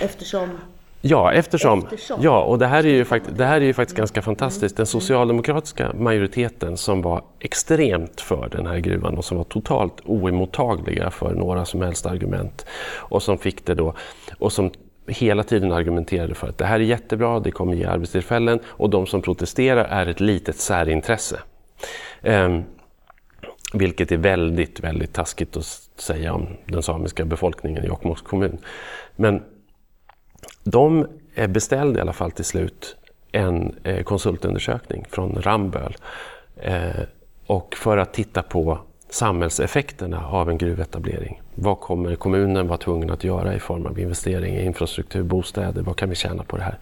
Eftersom 0.00 0.58
Ja, 1.00 1.32
eftersom. 1.32 1.78
eftersom. 1.78 2.22
Ja, 2.22 2.42
och 2.42 2.58
det 2.58 2.66
här 2.66 2.86
är 2.86 2.88
ju, 2.88 3.04
fakt 3.04 3.26
det 3.36 3.44
här 3.44 3.60
är 3.60 3.64
ju 3.64 3.74
faktiskt 3.74 3.96
ganska 3.96 4.22
fantastiskt. 4.22 4.76
Den 4.76 4.86
socialdemokratiska 4.86 5.92
majoriteten 5.92 6.76
som 6.76 7.02
var 7.02 7.22
extremt 7.40 8.20
för 8.20 8.48
den 8.48 8.66
här 8.66 8.78
gruvan 8.78 9.18
och 9.18 9.24
som 9.24 9.36
var 9.36 9.44
totalt 9.44 10.00
oemottagliga 10.04 11.10
för 11.10 11.34
några 11.34 11.64
som 11.64 11.82
helst 11.82 12.06
argument 12.06 12.66
och 12.94 13.22
som 13.22 13.38
fick 13.38 13.66
det 13.66 13.74
då 13.74 13.94
och 14.38 14.52
som 14.52 14.70
hela 15.06 15.42
tiden 15.42 15.72
argumenterade 15.72 16.34
för 16.34 16.48
att 16.48 16.58
det 16.58 16.64
här 16.64 16.80
är 16.80 16.84
jättebra, 16.84 17.40
det 17.40 17.50
kommer 17.50 17.74
ge 17.74 17.84
arbetstillfällen 17.84 18.60
och 18.66 18.90
de 18.90 19.06
som 19.06 19.22
protesterar 19.22 19.84
är 19.84 20.06
ett 20.06 20.20
litet 20.20 20.56
särintresse. 20.56 21.40
Um, 22.22 22.64
vilket 23.72 24.12
är 24.12 24.16
väldigt, 24.16 24.80
väldigt 24.80 25.12
taskigt 25.12 25.56
att 25.56 25.64
säga 25.96 26.34
om 26.34 26.48
den 26.64 26.82
samiska 26.82 27.24
befolkningen 27.24 27.84
i 27.84 27.86
Jokkmokks 27.86 28.22
kommun. 28.22 28.58
Men 29.16 29.42
de 30.66 31.06
eh, 31.34 31.46
beställde 31.46 31.98
i 31.98 32.02
alla 32.02 32.12
fall 32.12 32.30
till 32.30 32.44
slut 32.44 32.96
en 33.32 33.74
eh, 33.82 34.02
konsultundersökning 34.02 35.04
från 35.10 35.42
Ramböll 35.42 35.96
eh, 36.56 37.00
och 37.46 37.74
för 37.76 37.96
att 37.96 38.14
titta 38.14 38.42
på 38.42 38.78
samhällseffekterna 39.10 40.26
av 40.26 40.50
en 40.50 40.58
gruvetablering. 40.58 41.42
Vad 41.54 41.80
kommer 41.80 42.14
kommunen 42.14 42.68
vara 42.68 42.78
tvungen 42.78 43.10
att 43.10 43.24
göra 43.24 43.54
i 43.54 43.60
form 43.60 43.86
av 43.86 43.98
investeringar 43.98 44.60
i 44.60 44.64
infrastruktur, 44.64 45.22
bostäder, 45.22 45.82
vad 45.82 45.96
kan 45.96 46.08
vi 46.08 46.14
tjäna 46.14 46.42
på 46.42 46.56
det 46.56 46.62
här? 46.62 46.78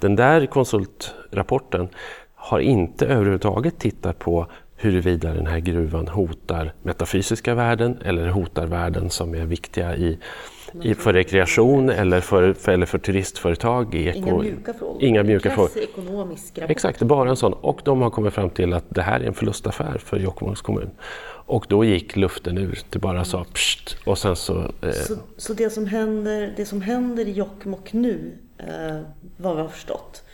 Den 0.00 0.16
där 0.16 0.46
konsultrapporten 0.46 1.88
har 2.34 2.60
inte 2.60 3.06
överhuvudtaget 3.06 3.78
tittat 3.78 4.18
på 4.18 4.46
huruvida 4.76 5.34
den 5.34 5.46
här 5.46 5.58
gruvan 5.58 6.08
hotar 6.08 6.72
metafysiska 6.82 7.54
värden 7.54 7.98
eller 8.04 8.28
hotar 8.28 8.66
värden 8.66 9.10
som 9.10 9.34
är 9.34 9.44
viktiga 9.44 9.96
i, 9.96 10.18
i 10.82 10.94
för 10.94 11.12
rekreation 11.12 11.90
eller 11.90 12.20
för, 12.20 12.52
för, 12.52 12.72
eller 12.72 12.86
för 12.86 12.98
turistföretag. 12.98 13.94
I 13.94 14.08
eko, 14.08 14.18
Inga 14.18 14.34
mjuka 14.38 14.74
frågor. 14.74 15.02
Inga 15.02 15.22
mjuka 15.22 15.50
frågor. 15.50 15.70
ekonomisk 15.78 16.58
rapport. 16.58 16.70
Exakt, 16.70 17.02
bara 17.02 17.30
en 17.30 17.36
sån. 17.36 17.52
Och 17.52 17.80
de 17.84 18.02
har 18.02 18.10
kommit 18.10 18.34
fram 18.34 18.50
till 18.50 18.72
att 18.72 18.84
det 18.88 19.02
här 19.02 19.20
är 19.20 19.24
en 19.24 19.34
förlustaffär 19.34 19.98
för 19.98 20.16
Jokkmokks 20.16 20.60
kommun. 20.60 20.90
Och 21.46 21.66
då 21.68 21.84
gick 21.84 22.16
luften 22.16 22.58
ur, 22.58 22.78
det 22.90 22.98
bara 22.98 23.24
sa 23.24 23.44
pst 23.44 23.96
och 24.04 24.18
sen 24.18 24.36
så... 24.36 24.58
Eh... 24.82 24.90
Så, 24.90 25.16
så, 25.36 25.52
det, 25.52 25.70
som 25.70 25.86
händer, 25.86 26.54
det 26.56 26.64
som 26.64 26.82
händer 26.82 27.28
i 27.28 27.32
Jokkmokk 27.32 27.92
nu, 27.92 28.38
eh, 28.58 29.00
vad 29.36 29.56
vi 29.56 29.62
har 29.62 29.68
förstått, 29.68 30.24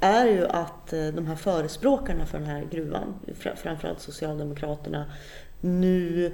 är 0.00 0.26
ju 0.26 0.46
att 0.46 0.92
eh, 0.92 1.06
de 1.06 1.26
här 1.26 1.36
förespråkarna 1.36 2.26
för 2.26 2.38
den 2.38 2.46
här 2.46 2.64
gruvan, 2.70 3.14
framförallt 3.56 4.00
Socialdemokraterna, 4.00 5.06
nu 5.60 6.32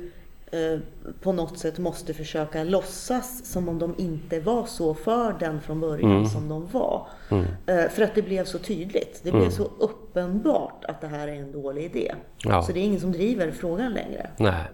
på 1.20 1.32
något 1.32 1.58
sätt 1.58 1.78
måste 1.78 2.14
försöka 2.14 2.64
låtsas 2.64 3.44
som 3.44 3.68
om 3.68 3.78
de 3.78 3.94
inte 3.98 4.40
var 4.40 4.66
så 4.66 4.94
för 4.94 5.36
den 5.40 5.60
från 5.60 5.80
början 5.80 6.10
mm. 6.10 6.26
som 6.26 6.48
de 6.48 6.66
var. 6.66 7.06
Mm. 7.30 7.44
Eh, 7.66 7.88
för 7.88 8.02
att 8.02 8.14
det 8.14 8.22
blev 8.22 8.44
så 8.44 8.58
tydligt. 8.58 9.20
Det 9.22 9.30
blev 9.30 9.42
mm. 9.42 9.52
så 9.52 9.70
uppenbart 9.78 10.84
att 10.84 11.00
det 11.00 11.06
här 11.06 11.28
är 11.28 11.34
en 11.34 11.52
dålig 11.52 11.84
idé. 11.84 12.14
Ja. 12.44 12.62
Så 12.62 12.72
det 12.72 12.80
är 12.80 12.84
ingen 12.84 13.00
som 13.00 13.12
driver 13.12 13.50
frågan 13.50 13.92
längre. 13.92 14.30
Nej. 14.36 14.64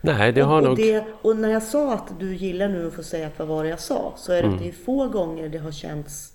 Nej, 0.00 0.32
det 0.32 0.40
har 0.40 0.58
och, 0.58 0.64
nog... 0.64 0.76
Det, 0.76 1.04
och 1.22 1.36
när 1.36 1.48
jag 1.48 1.62
sa 1.62 1.94
att 1.94 2.20
du 2.20 2.34
gillar 2.34 2.68
nu 2.68 2.86
att 2.86 2.94
få 2.94 3.02
säga 3.02 3.30
vad 3.36 3.48
var 3.48 3.62
det 3.62 3.70
jag 3.70 3.80
sa, 3.80 4.12
så 4.16 4.32
är 4.32 4.42
det 4.42 4.48
mm. 4.48 4.60
det 4.60 4.68
är 4.68 4.72
få 4.72 5.08
gånger 5.08 5.48
det 5.48 5.58
har 5.58 5.72
känts 5.72 6.34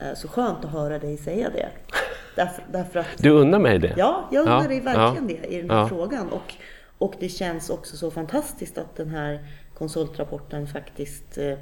Eh, 0.00 0.14
så 0.14 0.28
skönt 0.28 0.64
att 0.64 0.70
höra 0.70 0.98
dig 0.98 1.16
säga 1.16 1.50
det. 1.50 1.68
Därför, 2.36 2.64
därför 2.72 3.00
att, 3.00 3.06
du 3.18 3.30
undrar 3.30 3.58
mig 3.58 3.78
det? 3.78 3.94
Ja, 3.96 4.28
jag 4.30 4.40
undrar 4.40 4.62
ja, 4.62 4.68
dig 4.68 4.80
verkligen 4.80 5.28
ja, 5.28 5.36
det 5.42 5.54
i 5.54 5.60
den 5.60 5.70
här 5.70 5.78
ja. 5.78 5.88
frågan. 5.88 6.28
Och, 6.28 6.54
och 7.00 7.14
det 7.20 7.28
känns 7.28 7.70
också 7.70 7.96
så 7.96 8.10
fantastiskt 8.10 8.78
att 8.78 8.96
den 8.96 9.08
här 9.08 9.40
konsultrapporten 9.74 10.66
faktiskt 10.66 11.38
eh, 11.38 11.58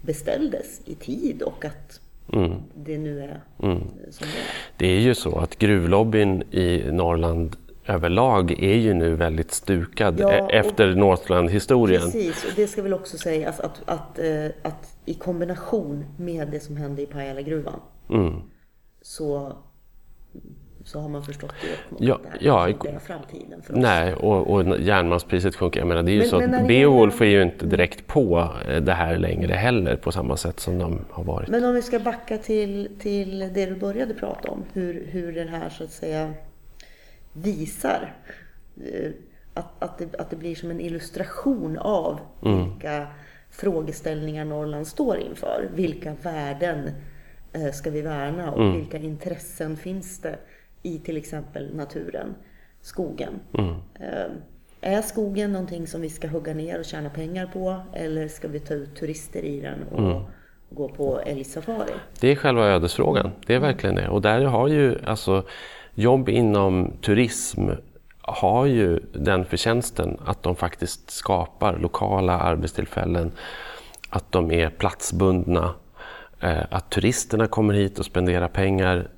beställdes 0.00 0.80
i 0.84 0.94
tid 0.94 1.42
och 1.42 1.64
att 1.64 2.00
mm. 2.32 2.52
det 2.74 2.98
nu 2.98 3.20
är 3.20 3.40
mm. 3.62 3.78
som 4.10 4.26
det 4.26 4.38
är. 4.38 4.46
Det 4.76 4.86
är 4.86 5.00
ju 5.00 5.14
så 5.14 5.38
att 5.38 5.58
gruvlobbyn 5.58 6.42
i 6.42 6.92
Norrland 6.92 7.56
överlag 7.86 8.50
är 8.52 8.74
ju 8.74 8.94
nu 8.94 9.14
väldigt 9.14 9.52
stukad 9.52 10.20
ja, 10.20 10.32
e- 10.32 10.48
efter 10.50 10.94
Northland-historien. 10.94 12.02
Precis, 12.02 12.44
och 12.44 12.52
det 12.56 12.66
ska 12.66 12.82
väl 12.82 12.94
också 12.94 13.18
sägas 13.18 13.60
att, 13.60 13.82
att, 13.86 14.18
att, 14.18 14.52
att 14.62 14.96
i 15.04 15.14
kombination 15.14 16.04
med 16.16 16.48
det 16.48 16.60
som 16.60 16.76
hände 16.76 17.02
i 17.02 17.06
Pajala-gruvan 17.06 17.80
mm. 18.10 18.42
så, 19.02 19.56
så 20.88 21.00
har 21.00 21.08
man 21.08 21.22
förstått 21.22 21.54
det. 21.60 22.04
Ja, 22.04 22.20
ja, 22.40 22.68
inte 22.68 22.88
är 22.88 22.98
framtiden 22.98 23.62
för 23.62 23.72
oss. 23.72 23.80
Nej, 23.80 24.14
och, 24.14 24.50
och 24.50 24.80
järnmalmspriset 24.80 25.56
sjunker. 25.56 25.80
Jag 25.80 25.88
menar, 25.88 26.02
det 26.02 26.10
är 26.10 26.12
ju 26.12 26.18
men, 26.18 26.28
så 26.28 26.38
men 26.38 26.54
att 26.54 26.68
Beowulf 26.68 27.20
är 27.20 27.24
ju 27.24 27.42
inte 27.42 27.64
mm. 27.64 27.68
direkt 27.68 28.06
på 28.06 28.50
eh, 28.68 28.82
det 28.82 28.92
här 28.92 29.18
längre 29.18 29.54
heller 29.54 29.96
på 29.96 30.12
samma 30.12 30.36
sätt 30.36 30.60
som 30.60 30.78
de 30.78 31.04
har 31.10 31.24
varit. 31.24 31.48
Men 31.48 31.64
om 31.64 31.74
vi 31.74 31.82
ska 31.82 31.98
backa 31.98 32.38
till, 32.38 32.88
till 32.98 33.38
det 33.38 33.66
du 33.66 33.74
började 33.74 34.14
prata 34.14 34.50
om, 34.50 34.64
hur, 34.72 35.06
hur 35.10 35.32
den 35.32 35.48
här 35.48 35.68
så 35.68 35.84
att 35.84 35.90
säga 35.90 36.34
visar 37.32 38.14
eh, 38.76 39.10
att, 39.54 39.82
att, 39.82 39.98
det, 39.98 40.20
att 40.20 40.30
det 40.30 40.36
blir 40.36 40.54
som 40.54 40.70
en 40.70 40.80
illustration 40.80 41.78
av 41.78 42.20
mm. 42.44 42.64
vilka 42.64 43.06
frågeställningar 43.50 44.44
Norrland 44.44 44.86
står 44.86 45.18
inför. 45.18 45.68
Vilka 45.74 46.14
värden 46.22 46.90
eh, 47.52 47.72
ska 47.72 47.90
vi 47.90 48.02
värna 48.02 48.52
och 48.52 48.62
mm. 48.62 48.76
vilka 48.76 48.98
intressen 48.98 49.76
finns 49.76 50.20
det 50.20 50.38
i 50.82 50.98
till 50.98 51.16
exempel 51.16 51.74
naturen, 51.76 52.34
skogen. 52.80 53.40
Mm. 53.58 53.74
Eh, 53.94 54.30
är 54.80 55.02
skogen 55.02 55.52
någonting 55.52 55.86
som 55.86 56.00
vi 56.00 56.10
ska 56.10 56.28
hugga 56.28 56.54
ner 56.54 56.78
och 56.78 56.84
tjäna 56.84 57.10
pengar 57.10 57.46
på 57.46 57.80
eller 57.92 58.28
ska 58.28 58.48
vi 58.48 58.60
ta 58.60 58.74
ut 58.74 58.96
turister 58.96 59.44
i 59.44 59.60
den 59.60 59.82
och 59.92 60.10
mm. 60.10 60.22
gå 60.70 60.88
på 60.88 61.20
älgsafari? 61.20 61.92
Det 62.20 62.28
är 62.28 62.36
själva 62.36 62.66
ödesfrågan, 62.66 63.30
det 63.46 63.54
är 63.54 63.58
verkligen 63.58 63.94
det. 63.94 64.08
Och 64.08 64.22
där 64.22 64.44
har 64.44 64.68
ju 64.68 64.98
alltså 65.04 65.44
jobb 65.94 66.28
inom 66.28 66.92
turism 67.02 67.70
har 68.20 68.66
ju 68.66 69.00
den 69.12 69.44
förtjänsten 69.44 70.20
att 70.24 70.42
de 70.42 70.56
faktiskt 70.56 71.10
skapar 71.10 71.78
lokala 71.78 72.38
arbetstillfällen, 72.38 73.32
att 74.10 74.32
de 74.32 74.52
är 74.52 74.70
platsbundna, 74.70 75.74
eh, 76.40 76.64
att 76.70 76.90
turisterna 76.90 77.46
kommer 77.46 77.74
hit 77.74 77.98
och 77.98 78.04
spenderar 78.04 78.48
pengar 78.48 79.08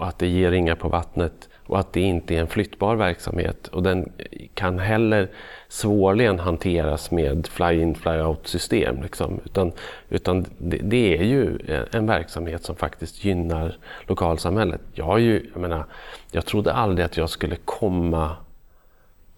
och 0.00 0.08
att 0.08 0.18
det 0.18 0.26
ger 0.26 0.50
ringar 0.50 0.74
på 0.74 0.88
vattnet 0.88 1.48
och 1.66 1.78
att 1.78 1.92
det 1.92 2.00
inte 2.00 2.34
är 2.34 2.40
en 2.40 2.46
flyttbar 2.46 2.96
verksamhet. 2.96 3.66
Och 3.66 3.82
den 3.82 4.12
kan 4.54 4.78
heller 4.78 5.28
svårligen 5.68 6.38
hanteras 6.38 7.10
med 7.10 7.46
fly-in 7.46 7.94
fly-out 7.94 8.46
system. 8.46 9.02
Liksom. 9.02 9.40
Utan, 9.44 9.72
utan 10.08 10.46
det, 10.58 10.76
det, 10.76 11.18
är 11.18 11.24
ju 11.24 11.58
eh, 11.68 11.82
en 11.92 12.06
verksamhet 12.06 12.64
som 12.64 12.76
faktiskt 12.76 13.24
gynnar 13.24 13.78
lokalsamhället. 14.06 14.80
Jag, 14.92 15.14
är 15.14 15.22
ju, 15.22 15.50
jag, 15.52 15.60
menar, 15.60 15.84
jag 16.30 16.46
trodde 16.46 16.72
aldrig 16.72 17.04
att 17.04 17.16
jag 17.16 17.30
skulle 17.30 17.56
komma... 17.56 18.36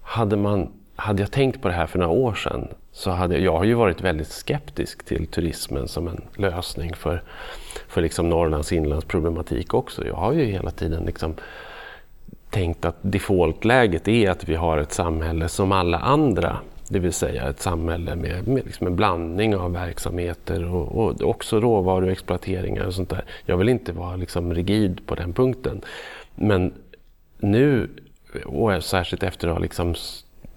Hade, 0.03 0.37
man, 0.37 0.73
hade 1.03 1.23
jag 1.23 1.31
tänkt 1.31 1.63
på 1.63 1.69
det 1.69 1.75
här 1.75 1.87
för 1.87 1.99
några 1.99 2.13
år 2.13 2.35
sedan 2.35 2.69
så 2.93 3.11
hade 3.11 3.39
jag 3.39 3.57
har 3.57 3.65
ju 3.65 3.75
varit 3.75 4.01
väldigt 4.01 4.29
skeptisk 4.29 5.05
till 5.05 5.27
turismen 5.27 5.89
som 5.89 6.09
en 6.09 6.21
lösning 6.37 6.95
för, 6.95 7.23
för 7.89 8.03
liksom 8.03 8.29
Norrlands 8.29 8.73
inlandsproblematik 8.73 9.75
också. 9.75 10.07
Jag 10.07 10.15
har 10.15 10.33
ju 10.33 10.45
hela 10.45 10.71
tiden 10.71 11.05
liksom 11.05 11.35
tänkt 12.51 12.85
att 12.85 12.97
defaultläget 13.01 14.09
är 14.09 14.31
att 14.31 14.49
vi 14.49 14.55
har 14.55 14.79
ett 14.79 14.93
samhälle 14.93 15.49
som 15.49 15.73
alla 15.73 15.99
andra. 15.99 16.57
Det 16.89 16.99
vill 16.99 17.13
säga 17.13 17.49
ett 17.49 17.61
samhälle 17.61 18.17
med, 18.17 18.49
med 18.49 18.65
liksom 18.67 18.87
en 18.87 18.97
blandning 18.97 19.57
av 19.57 19.73
verksamheter 19.73 20.75
och, 20.75 20.99
och 20.99 21.23
också 21.23 21.61
råvaruexploateringar 21.61 22.87
och 22.87 22.95
sånt 22.95 23.11
där. 23.11 23.25
Jag 23.45 23.57
vill 23.57 23.69
inte 23.69 23.93
vara 23.93 24.17
liksom 24.17 24.55
rigid 24.55 25.07
på 25.07 25.15
den 25.15 25.33
punkten. 25.33 25.81
Men 26.35 26.73
nu, 27.39 27.91
och 28.45 28.85
särskilt 28.85 29.23
efter 29.23 29.49
att 29.49 29.55
ha 29.55 29.61
liksom 29.61 29.95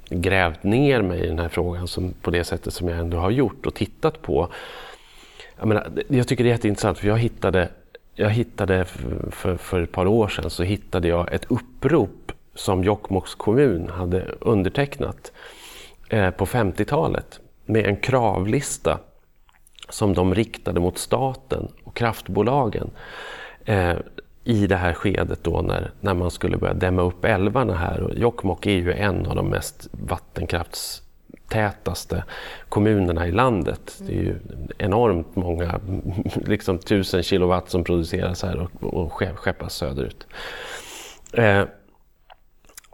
grävt 0.09 0.63
ner 0.63 1.01
mig 1.01 1.23
i 1.23 1.27
den 1.27 1.39
här 1.39 1.49
frågan 1.49 1.87
som, 1.87 2.13
på 2.21 2.31
det 2.31 2.43
sättet 2.43 2.73
som 2.73 2.87
jag 2.87 2.99
ändå 2.99 3.17
har 3.17 3.31
gjort 3.31 3.65
och 3.65 3.73
tittat 3.73 4.21
på. 4.21 4.49
Jag, 5.57 5.67
menar, 5.67 5.87
jag 6.07 6.27
tycker 6.27 6.43
det 6.43 6.49
är 6.49 6.51
jätteintressant 6.51 6.97
för 6.97 7.07
jag 7.07 7.17
hittade, 7.17 7.69
jag 8.13 8.29
hittade 8.29 8.85
för, 9.31 9.57
för 9.57 9.81
ett 9.81 9.91
par 9.91 10.07
år 10.07 10.27
sedan 10.27 10.49
så 10.49 10.63
hittade 10.63 11.07
jag 11.07 11.33
ett 11.33 11.45
upprop 11.51 12.31
som 12.55 12.83
Jokkmokks 12.83 13.35
kommun 13.35 13.89
hade 13.89 14.21
undertecknat 14.39 15.31
eh, 16.09 16.29
på 16.29 16.45
50-talet 16.45 17.39
med 17.65 17.85
en 17.85 17.97
kravlista 17.97 18.99
som 19.89 20.13
de 20.13 20.35
riktade 20.35 20.79
mot 20.79 20.97
staten 20.97 21.67
och 21.83 21.95
kraftbolagen 21.95 22.89
eh, 23.65 23.95
i 24.45 24.67
det 24.67 24.75
här 24.75 24.93
skedet 24.93 25.43
då 25.43 25.61
när, 25.61 25.91
när 26.01 26.13
man 26.13 26.31
skulle 26.31 26.57
börja 26.57 26.73
dämma 26.73 27.01
upp 27.01 27.25
älvarna 27.25 27.75
här. 27.75 28.01
Och 28.01 28.15
Jokkmokk 28.15 28.65
är 28.65 28.71
ju 28.71 28.93
en 28.93 29.25
av 29.25 29.35
de 29.35 29.49
mest 29.49 29.87
vattenkraftstätaste 29.91 32.23
kommunerna 32.69 33.27
i 33.27 33.31
landet. 33.31 34.01
Det 34.07 34.13
är 34.13 34.21
ju 34.21 34.35
enormt 34.77 35.35
många, 35.35 35.79
liksom 36.35 36.77
tusen 36.77 37.23
kilowatt 37.23 37.69
som 37.69 37.83
produceras 37.83 38.43
här 38.43 38.57
och, 38.57 38.83
och 38.83 39.13
skeppas 39.13 39.75
söderut. 39.75 40.27
Eh, 41.33 41.63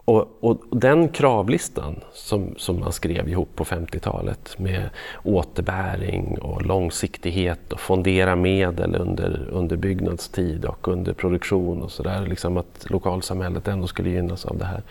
och, 0.04 0.38
och, 0.40 0.62
den 0.70 1.08
kravlistan 1.08 2.00
som, 2.12 2.54
som 2.56 2.80
man 2.80 2.92
skrev 2.92 3.28
ihop 3.28 3.56
på 3.56 3.64
50-talet 3.64 4.58
med 4.58 4.90
återbäring 5.22 6.38
och 6.38 6.66
långsiktighet 6.66 7.72
och 7.72 7.80
fondera 7.80 8.36
medel 8.36 8.96
under, 8.96 9.48
under 9.50 9.76
byggnadstid 9.76 10.64
och 10.64 10.88
under 10.88 11.12
produktion 11.12 11.82
och 11.82 11.90
sådär, 11.90 12.26
liksom 12.26 12.56
att 12.56 12.86
lokalsamhället 12.90 13.68
ändå 13.68 13.86
skulle 13.86 14.10
gynnas 14.10 14.44
av 14.44 14.58
det 14.58 14.64
här. 14.64 14.82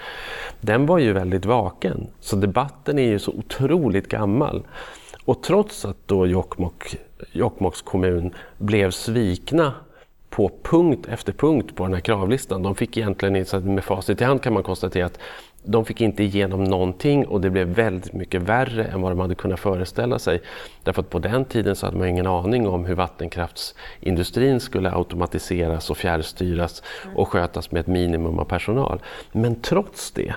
Den 0.62 0.86
var 0.86 0.98
ju 0.98 1.14
väldigt 1.14 1.46
vaken, 1.46 2.08
så 2.20 2.36
debatten 2.36 3.00
är 3.00 3.10
ju 3.10 3.20
så 3.20 3.32
otroligt 3.32 4.08
gammal. 4.08 4.64
Och 5.26 5.44
trots 5.44 5.86
att 5.86 5.98
då 6.06 6.28
Jokkmokk, 6.28 6.96
Jokkmokks 7.32 7.82
kommun 7.82 8.34
blev 8.58 8.92
svikna 8.92 9.74
på 10.32 10.52
punkt 10.64 11.08
efter 11.10 11.34
punkt 11.34 11.76
på 11.76 11.84
den 11.84 11.94
här 11.94 12.02
kravlistan. 12.02 12.64
De 12.64 12.76
fick 12.76 12.98
egentligen, 12.98 13.46
med 13.76 13.84
facit 13.84 14.22
i 14.22 14.24
hand 14.24 14.42
kan 14.42 14.54
man 14.54 14.64
konstatera 14.64 15.06
att 15.06 15.20
de 15.64 15.86
fick 15.86 16.02
inte 16.02 16.24
igenom 16.24 16.64
någonting 16.64 17.28
och 17.28 17.42
det 17.42 17.50
blev 17.50 17.68
väldigt 17.68 18.14
mycket 18.14 18.42
värre 18.42 18.84
än 18.84 19.02
vad 19.02 19.12
de 19.12 19.20
hade 19.20 19.36
kunnat 19.36 19.60
föreställa 19.60 20.20
sig. 20.20 20.42
Därför 20.84 21.02
att 21.02 21.10
på 21.10 21.20
den 21.20 21.46
tiden 21.46 21.76
så 21.76 21.86
hade 21.86 21.98
man 21.98 22.08
ingen 22.08 22.28
aning 22.28 22.68
om 22.68 22.86
hur 22.86 22.96
vattenkraftsindustrin 22.96 24.60
skulle 24.60 24.92
automatiseras 24.92 25.90
och 25.90 25.98
fjärrstyras 25.98 26.84
och 27.16 27.28
skötas 27.28 27.72
med 27.72 27.80
ett 27.80 27.88
minimum 27.88 28.40
av 28.40 28.46
personal. 28.46 29.02
Men 29.32 29.62
trots 29.62 30.12
det, 30.12 30.34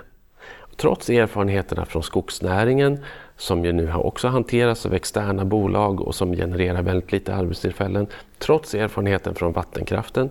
trots 0.76 1.11
erfarenheterna 1.11 1.84
från 1.84 2.03
skogsnäringen 2.03 2.99
som 3.37 3.64
ju 3.64 3.72
nu 3.72 3.93
också 3.93 4.28
hanteras 4.28 4.87
av 4.87 4.95
externa 4.95 5.45
bolag 5.45 6.01
och 6.01 6.14
som 6.14 6.37
genererar 6.37 6.82
väldigt 6.82 7.12
lite 7.12 7.35
arbetstillfällen. 7.35 8.07
Trots 8.39 8.74
erfarenheten 8.74 9.35
från 9.35 9.53
vattenkraften 9.53 10.30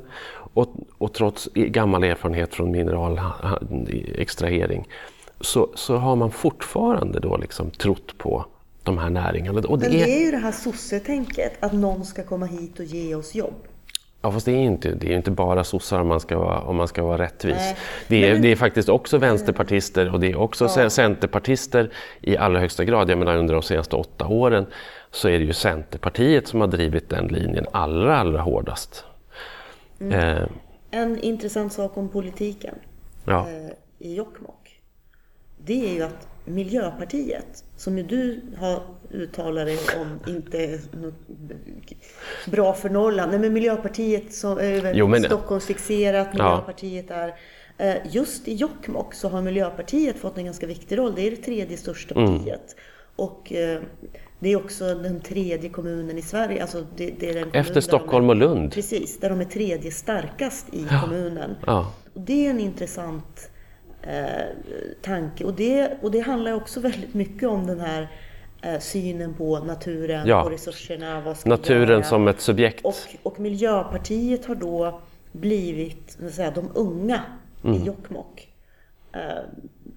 och, 0.54 0.68
och 0.97 1.14
trots 1.14 1.49
gammal 1.54 2.04
erfarenhet 2.04 2.54
från 2.54 2.72
mineralextrahering 2.72 4.88
så, 5.41 5.70
så 5.76 5.95
har 5.95 6.16
man 6.16 6.32
fortfarande 6.32 7.20
då 7.20 7.38
liksom 7.38 7.72
trott 7.72 8.18
på 8.18 8.45
de 8.84 8.97
här 8.97 9.10
näringarna. 9.10 9.62
Det 9.62 9.70
Men 9.70 9.80
det 9.80 10.18
är 10.18 10.26
ju 10.26 10.32
det 10.32 10.38
här 10.38 10.51
sossetänket, 10.51 11.54
att 11.60 11.74
någon 11.74 12.06
ska 12.06 12.24
komma 12.24 12.45
hit 12.45 12.80
och 12.80 12.86
ge 12.86 13.16
oss 13.16 13.36
jobb. 13.36 13.56
Ja, 14.26 14.32
fast 14.32 14.45
det 14.45 14.51
är 14.51 14.61
inte, 14.61 14.91
det 14.91 15.13
är 15.13 15.15
inte 15.17 15.32
bara 15.32 15.63
sossar 15.63 15.99
om 15.99 16.07
man 16.07 16.19
ska 16.19 16.39
vara, 16.39 16.61
om 16.61 16.76
man 16.76 16.88
ska 16.88 17.03
vara 17.03 17.17
rättvis. 17.17 17.76
Det 18.07 18.30
är, 18.30 18.39
det 18.39 18.47
är 18.47 18.55
faktiskt 18.55 18.89
också 18.89 19.17
vänsterpartister 19.17 20.13
och 20.13 20.19
det 20.19 20.32
är 20.32 20.36
också 20.36 20.69
ja. 20.78 20.89
centerpartister 20.89 21.91
i 22.21 22.38
allra 22.38 22.59
högsta 22.59 22.84
grad. 22.86 23.09
Jag 23.09 23.17
menar 23.17 23.38
under 23.38 23.53
de 23.53 23.63
senaste 23.63 23.95
åtta 23.95 24.28
åren 24.28 24.65
så 25.11 25.30
är 25.30 25.39
det 25.39 25.45
ju 25.45 25.53
Centerpartiet 25.53 26.47
som 26.47 26.61
har 26.61 26.67
drivit 26.67 27.09
den 27.09 27.28
linjen 27.28 27.65
allra, 27.71 28.17
allra 28.17 28.41
hårdast. 28.41 29.05
Mm. 29.99 30.19
Eh. 30.19 30.47
En 30.91 31.19
intressant 31.19 31.74
sak 31.74 31.97
om 31.97 32.09
politiken 32.09 32.76
ja. 33.26 33.47
eh, 33.49 34.07
i 34.07 34.15
Jokkmokk, 34.15 34.82
det 35.57 35.89
är 35.89 35.93
ju 35.93 36.03
att 36.03 36.28
Miljöpartiet, 36.46 37.64
som 37.78 37.98
ju 37.98 38.04
du 38.04 38.41
har 38.58 38.82
uttalat 39.12 39.66
dig 39.66 39.80
om 40.02 40.34
inte 40.34 40.58
är 40.58 40.80
bra 42.50 42.74
för 42.74 42.89
Norrland. 42.89 43.32
Nej, 43.32 43.39
men 43.39 43.54
Miljöpartiet 43.54 44.34
som 44.34 44.58
är 44.58 44.94
jo, 44.94 45.08
men... 45.08 45.24
Stockholmsfixerat, 45.24 46.34
Miljöpartiet 46.34 47.12
är 47.12 47.34
eh, 47.78 47.96
Just 48.12 48.48
i 48.48 48.54
Jokkmokk 48.54 49.14
så 49.14 49.30
har 49.30 49.41
Miljöpartiet 49.41 50.18
fått 50.18 50.38
en 50.38 50.46
ganska 50.46 50.68
viktig 50.68 50.98
roll. 50.98 51.16
Det 51.16 51.28
är 51.28 51.32
det 51.32 51.38
tredje 51.38 51.78
största 51.78 52.16
mm. 52.16 52.38
partiet. 52.38 52.76
Och 53.16 53.54
eh, 53.54 53.82
det 54.39 54.50
är 54.50 54.56
också 54.56 54.96
den 54.96 55.22
tredje 55.22 55.70
kommunen 55.70 56.18
i 56.18 56.22
Sverige. 56.22 56.62
Alltså 56.62 56.86
det, 56.98 57.14
det 57.20 57.30
är 57.30 57.34
den 57.34 57.52
Efter 57.54 57.82
Stockholm 57.82 58.30
och 58.30 58.36
Lund? 58.36 58.74
Precis, 58.74 59.20
där 59.20 59.30
de 59.30 59.41
är 59.41 59.46
tredje 59.46 59.91
starkast 59.91 60.74
i 60.74 60.88
ja. 60.91 61.02
kommunen. 61.02 61.56
Ja. 61.66 61.94
Och 62.14 62.22
det 62.22 62.46
är 62.46 62.50
en 62.50 62.60
intressant 62.60 63.50
eh, 64.08 64.45
tanke. 65.01 65.43
Och 65.43 65.54
det, 65.54 65.91
och 66.01 66.12
det 66.12 66.20
handlar 66.20 66.54
också 66.54 66.80
väldigt 66.80 67.14
mycket 67.14 67.49
om 67.49 67.68
den 67.68 67.80
här 67.80 68.08
eh, 68.62 68.80
synen 68.80 69.34
på 69.34 69.60
naturen, 69.60 70.28
ja. 70.28 70.43
på 70.43 70.49
resurserna. 70.49 71.22
Vad 71.22 71.38
ska 71.38 71.49
naturen 71.49 71.89
göra. 71.89 72.04
som 72.04 72.28
ett 72.28 72.41
subjekt. 72.41 72.86
Och, 72.86 72.95
och 73.24 73.39
Miljöpartiet 73.39 74.45
har 74.45 74.56
då 74.56 75.01
blivit 75.32 76.18
säga, 76.32 76.51
de 76.51 76.70
unga 76.74 77.22
mm. 77.64 77.82
i 77.82 77.86
Jokkmokk. 77.86 78.49
Eh, 79.14 79.20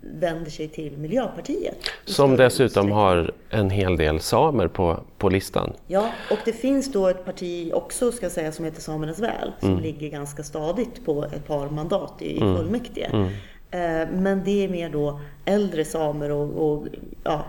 vänder 0.01 0.51
sig 0.51 0.69
till 0.69 0.99
Miljöpartiet. 0.99 1.77
Som 2.05 2.37
dessutom 2.37 2.93
har 2.93 3.33
en 3.51 3.71
hel 3.71 3.97
del 3.97 4.21
samer 4.21 4.69
på, 4.69 5.01
på 5.19 5.29
listan. 5.29 5.73
Ja, 5.87 6.11
och 6.31 6.39
det 6.45 6.53
finns 6.53 6.93
då 6.93 7.09
ett 7.09 7.25
parti 7.25 7.73
också 7.75 8.13
ska 8.13 8.31
säga 8.31 8.53
som 8.53 8.65
heter 8.65 8.81
Samernas 8.81 9.19
väl 9.19 9.53
som 9.61 9.69
mm. 9.69 9.83
ligger 9.83 10.09
ganska 10.09 10.43
stadigt 10.43 11.05
på 11.05 11.25
ett 11.25 11.47
par 11.47 11.71
mandat 11.71 12.23
i 12.23 12.41
mm. 12.41 12.57
fullmäktige. 12.57 13.11
Mm. 13.13 13.29
Eh, 13.71 14.09
men 14.11 14.45
det 14.45 14.65
är 14.65 14.69
mer 14.69 14.91
då 14.91 15.21
äldre 15.45 15.85
samer 15.85 16.31
och, 16.31 16.71
och 16.71 16.87
ja, 17.25 17.45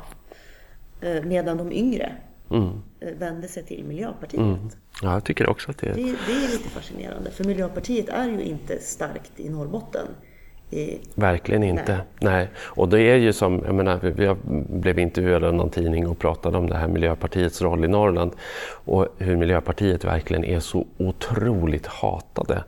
eh, 1.02 1.24
medan 1.24 1.58
de 1.58 1.72
yngre 1.72 2.12
mm. 2.52 2.70
Eh, 3.00 3.14
vänder 3.14 3.48
sig 3.48 3.64
till 3.64 3.84
Miljöpartiet. 3.84 4.42
Mm. 4.42 4.70
Ja, 5.02 5.14
jag 5.14 5.24
tycker 5.24 5.50
också 5.50 5.72
att 5.72 5.78
det 5.78 5.88
är... 5.88 5.94
det... 5.94 6.02
Det 6.02 6.46
är 6.46 6.52
lite 6.52 6.70
fascinerande, 6.70 7.32
för 7.32 7.44
Miljöpartiet 7.44 8.10
är 8.10 8.28
ju 8.28 8.42
inte 8.42 8.80
starkt 8.80 9.40
i 9.40 9.50
Norrbotten. 9.50 10.08
I... 10.70 10.98
Verkligen 11.16 11.64
inte. 11.64 11.94
Nej. 11.94 12.34
Nej. 12.34 12.50
Och 12.58 12.90
det 12.90 13.02
är 13.02 13.16
ju 13.16 13.34
som, 13.34 13.62
jag 13.66 13.76
menar, 13.76 14.00
vi 14.00 14.36
blev 14.80 15.00
intervjuade 15.00 15.48
av 15.48 15.54
någon 15.54 15.70
tidning 15.70 16.08
och 16.08 16.20
pratade 16.20 16.58
om 16.58 16.68
det 16.70 16.78
här 16.78 16.88
Miljöpartiets 16.88 17.62
roll 17.62 17.86
i 17.86 17.88
Norrland 17.88 18.32
och 18.86 19.08
hur 19.18 19.36
Miljöpartiet 19.36 20.06
verkligen 20.06 20.44
är 20.44 20.60
så 20.60 20.88
otroligt 20.98 21.88
hatade. 21.88 22.64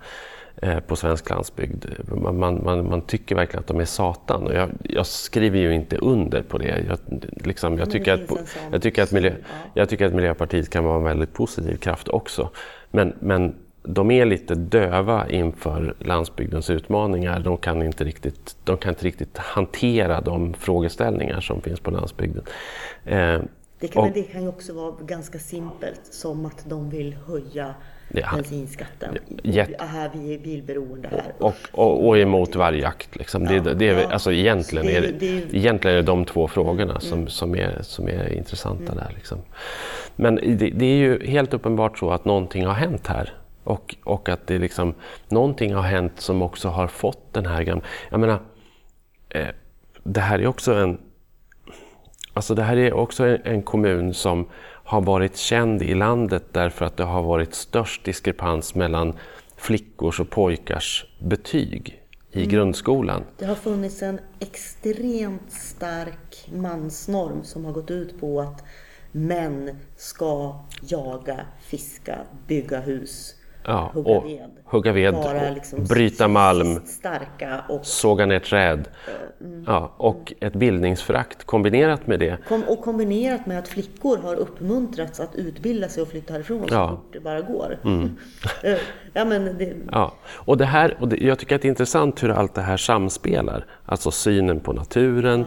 Eh, 0.61 0.79
på 0.79 0.95
svensk 0.95 1.29
landsbygd. 1.29 1.85
Man, 2.11 2.63
man, 2.63 2.89
man, 2.89 3.01
tycker 3.01 3.35
verkligen 3.35 3.59
att 3.59 3.67
de 3.67 3.79
är 3.79 3.85
Satan 3.85 4.47
och 4.47 4.53
jag, 4.53 4.69
jag 4.83 5.05
skriver 5.05 5.59
ju 5.59 5.73
inte 5.73 5.97
under 5.97 6.41
på 6.41 6.57
det. 6.57 6.85
Jag, 6.87 6.99
liksom, 7.45 7.77
jag, 7.77 7.91
tycker 7.91 8.13
att, 8.13 8.31
jag, 8.71 8.81
tycker 8.81 9.03
att 9.03 9.11
miljö, 9.11 9.33
jag 9.73 9.89
tycker 9.89 10.05
att 10.05 10.13
Miljöpartiet 10.13 10.69
kan 10.69 10.83
vara 10.83 10.97
en 10.97 11.03
väldigt 11.03 11.33
positiv 11.33 11.77
kraft 11.77 12.07
också. 12.07 12.49
Men, 12.91 13.13
men 13.19 13.55
de 13.83 14.11
är 14.11 14.25
lite 14.25 14.55
döva 14.55 15.29
inför 15.29 15.95
landsbygdens 15.99 16.69
utmaningar. 16.69 17.39
De 17.39 17.57
kan, 17.57 17.83
inte 17.83 18.03
riktigt, 18.03 18.55
de 18.63 18.77
kan 18.77 18.89
inte 18.89 19.05
riktigt 19.05 19.37
hantera 19.37 20.21
de 20.21 20.53
frågeställningar 20.53 21.41
som 21.41 21.61
finns 21.61 21.79
på 21.79 21.91
landsbygden. 21.91 22.43
Eh, 23.05 23.39
det, 23.79 23.87
kan, 23.87 24.03
och, 24.03 24.11
det 24.13 24.23
kan 24.23 24.47
också 24.47 24.73
vara 24.73 24.93
ganska 25.05 25.39
simpelt 25.39 26.01
som 26.11 26.45
att 26.45 26.65
de 26.69 26.89
vill 26.89 27.15
höja 27.27 27.75
Ja. 28.09 28.27
Bensinskatten. 28.35 29.17
Jätte... 29.43 29.83
Här 29.83 30.09
vi 30.13 30.33
är 30.33 30.39
bilberoende 30.39 31.09
här. 31.11 31.33
Och, 31.37 31.55
och, 31.71 32.07
och 32.07 32.17
emot 32.17 32.55
vargjakt. 32.55 33.15
Liksom. 33.15 33.45
Ja, 33.45 33.61
det, 33.61 33.73
det 33.73 33.89
är, 33.89 34.01
ja. 34.01 34.11
alltså, 34.11 34.31
egentligen, 34.31 34.85
det, 34.85 34.97
är, 34.97 35.11
det, 35.19 35.57
egentligen 35.57 35.97
är 35.97 36.01
det 36.01 36.07
de 36.07 36.25
två 36.25 36.47
frågorna 36.47 36.91
mm. 36.91 37.01
som, 37.01 37.27
som, 37.27 37.55
är, 37.55 37.81
som 37.81 38.07
är 38.07 38.33
intressanta 38.33 38.91
mm. 38.91 38.95
där. 38.95 39.11
Liksom. 39.15 39.37
Men 40.15 40.35
det, 40.35 40.69
det, 40.69 40.85
är 40.85 40.97
ju 40.97 41.25
helt 41.25 41.53
uppenbart 41.53 41.97
så 41.97 42.11
att 42.11 42.25
någonting 42.25 42.65
har 42.65 42.73
hänt 42.73 43.07
här. 43.07 43.33
Och, 43.63 43.95
och 44.03 44.29
att 44.29 44.47
det 44.47 44.57
liksom, 44.57 44.93
någonting 45.27 45.73
har 45.73 45.81
hänt 45.81 46.19
som 46.19 46.41
också 46.41 46.69
har 46.69 46.87
fått 46.87 47.33
den 47.33 47.45
här 47.45 47.63
gamla... 47.63 47.83
Jag 48.09 48.19
menar, 48.19 48.39
eh, 49.29 49.47
det 50.03 50.21
här 50.21 50.39
är 50.39 50.47
också 50.47 50.73
en... 50.73 50.97
Alltså 52.33 52.55
det 52.55 52.63
här 52.63 52.77
är 52.77 52.93
också 52.93 53.25
en, 53.25 53.41
en 53.43 53.61
kommun 53.61 54.13
som 54.13 54.47
har 54.89 55.01
varit 55.01 55.37
känd 55.37 55.81
i 55.81 55.93
landet 55.93 56.43
därför 56.51 56.85
att 56.85 56.97
det 56.97 57.03
har 57.03 57.23
varit 57.23 57.55
störst 57.55 58.03
diskrepans 58.03 58.75
mellan 58.75 59.13
flickors 59.55 60.19
och 60.19 60.29
pojkars 60.29 61.05
betyg 61.19 62.01
i 62.31 62.37
mm. 62.37 62.49
grundskolan. 62.49 63.23
Det 63.37 63.45
har 63.45 63.55
funnits 63.55 64.01
en 64.01 64.19
extremt 64.39 65.51
stark 65.51 66.49
mansnorm 66.53 67.43
som 67.43 67.65
har 67.65 67.71
gått 67.71 67.91
ut 67.91 68.19
på 68.19 68.41
att 68.41 68.63
män 69.11 69.79
ska 69.97 70.59
jaga, 70.81 71.45
fiska, 71.61 72.19
bygga 72.47 72.79
hus 72.79 73.35
Ja, 73.65 73.91
hugga 73.93 74.11
och 74.11 74.25
ved. 74.25 74.49
hugga 74.65 74.91
ved, 74.91 75.13
Vara 75.13 75.49
liksom 75.49 75.83
bryta 75.83 76.27
malm, 76.27 76.79
Starka 76.85 77.63
och, 77.69 77.85
såga 77.85 78.25
ner 78.25 78.39
träd. 78.39 78.87
Ja, 79.67 79.93
och 79.97 80.33
ett 80.39 80.53
bildningsförakt 80.53 81.43
kombinerat 81.43 82.07
med 82.07 82.19
det. 82.19 82.37
kom, 82.47 82.63
och 82.63 82.81
kombinerat 82.81 83.45
med 83.45 83.59
att 83.59 83.67
flickor 83.67 84.17
har 84.17 84.35
uppmuntrats 84.35 85.19
att 85.19 85.35
utbilda 85.35 85.89
sig 85.89 86.03
och 86.03 86.09
flytta 86.09 86.33
härifrån 86.33 86.67
så 86.67 86.73
Ja. 86.73 86.83
Mm. 86.83 86.95
fort 86.95 87.13
det 87.13 87.19
bara 87.19 87.41
går. 87.41 87.77
Eh, 88.63 88.77
ja, 89.13 89.25
men 89.25 89.57
det, 89.57 89.73
Ja, 89.91 90.13
och, 90.27 90.57
det 90.57 90.65
här, 90.65 90.97
och 90.99 91.07
det, 91.07 91.17
jag 91.17 91.39
tycker 91.39 91.55
att 91.55 91.61
det 91.61 91.67
är 91.67 91.69
intressant 91.69 92.23
hur 92.23 92.29
allt 92.29 92.53
det 92.55 92.61
här 92.61 92.77
samspelar. 92.77 93.65
Alltså 93.85 94.11
synen 94.11 94.59
på 94.59 94.73
naturen 94.73 95.45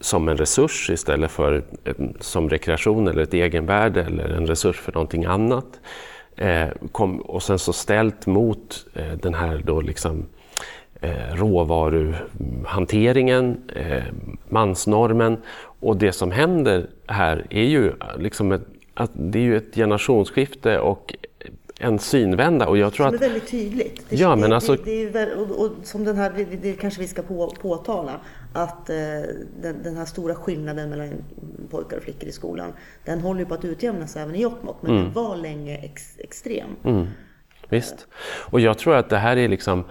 som 0.00 0.28
en 0.28 0.36
resurs 0.36 0.90
istället 0.90 1.30
för 1.30 1.64
eh, 1.84 1.94
som 2.20 2.48
rekreation 2.50 3.08
eller 3.08 3.22
ett 3.22 3.34
egenvärde 3.34 4.02
eller 4.04 4.28
en 4.28 4.46
resurs 4.46 4.76
för 4.80 4.92
någonting 4.92 5.24
annat. 5.24 5.80
Eh, 6.38 6.68
kom, 6.92 7.20
och 7.20 7.42
sen 7.42 7.58
så 7.58 7.72
ställt 7.72 8.26
mot 8.26 8.86
eh, 8.94 9.12
den 9.12 9.34
här 9.34 9.62
då 9.64 9.80
liksom 9.80 10.26
eh, 11.00 11.34
råvaruhanteringen, 11.34 13.62
eh, 13.76 14.04
mansnormen. 14.48 15.36
Och 15.80 15.96
det 15.96 16.12
som 16.12 16.30
händer 16.30 16.86
här 17.06 17.46
är 17.50 17.64
ju 17.64 17.88
eh, 17.88 17.94
liksom 18.18 18.52
ett, 18.52 18.66
att 18.94 19.10
det 19.14 19.38
är 19.38 19.42
ju 19.42 19.56
ett 19.56 19.74
generationsskifte 19.74 20.78
och 20.78 21.14
en 21.78 21.98
synvända. 21.98 22.66
Och 22.68 22.78
jag 22.78 22.92
tror 22.92 23.06
som 23.06 23.14
är 23.14 23.16
att 23.16 23.22
väldigt 23.22 23.50
tydligt. 23.50 24.04
Det, 24.08 24.16
Ja, 24.16 24.36
men 24.36 24.50
det, 24.50 24.56
alltså- 24.56 24.74
det, 24.76 25.08
det 25.10 25.18
är 25.20 25.38
och, 25.38 25.64
och 25.64 25.70
som 25.82 26.04
den 26.04 26.16
här, 26.16 26.46
det, 26.62 26.72
kanske 26.72 27.00
vi 27.00 27.08
ska 27.08 27.22
på, 27.22 27.54
påtala, 27.60 28.20
att 28.52 28.90
eh, 28.90 28.96
den, 29.62 29.82
den 29.82 29.96
här 29.96 30.04
stora 30.04 30.34
skillnaden 30.34 30.90
mellan 30.90 31.08
pojkar 31.70 31.96
och 31.96 32.02
flickor 32.02 32.28
i 32.28 32.32
skolan, 32.32 32.72
den 33.04 33.20
håller 33.20 33.40
ju 33.40 33.46
på 33.46 33.54
att 33.54 33.64
utjämnas 33.64 34.16
även 34.16 34.34
i 34.34 34.42
Jokkmokk, 34.42 34.76
men 34.80 34.90
Mm. 34.90 35.04
den 35.04 35.12
var 35.12 35.36
länge 35.36 35.76
ex, 35.78 36.18
extrem. 36.18 36.68
Visst. 37.68 38.06
Och 38.50 38.60
jag 38.60 38.78
tror 38.78 38.94
att 38.96 39.08
det 39.10 39.18
här 39.18 39.36
är 39.36 39.48
liksom 39.48 39.84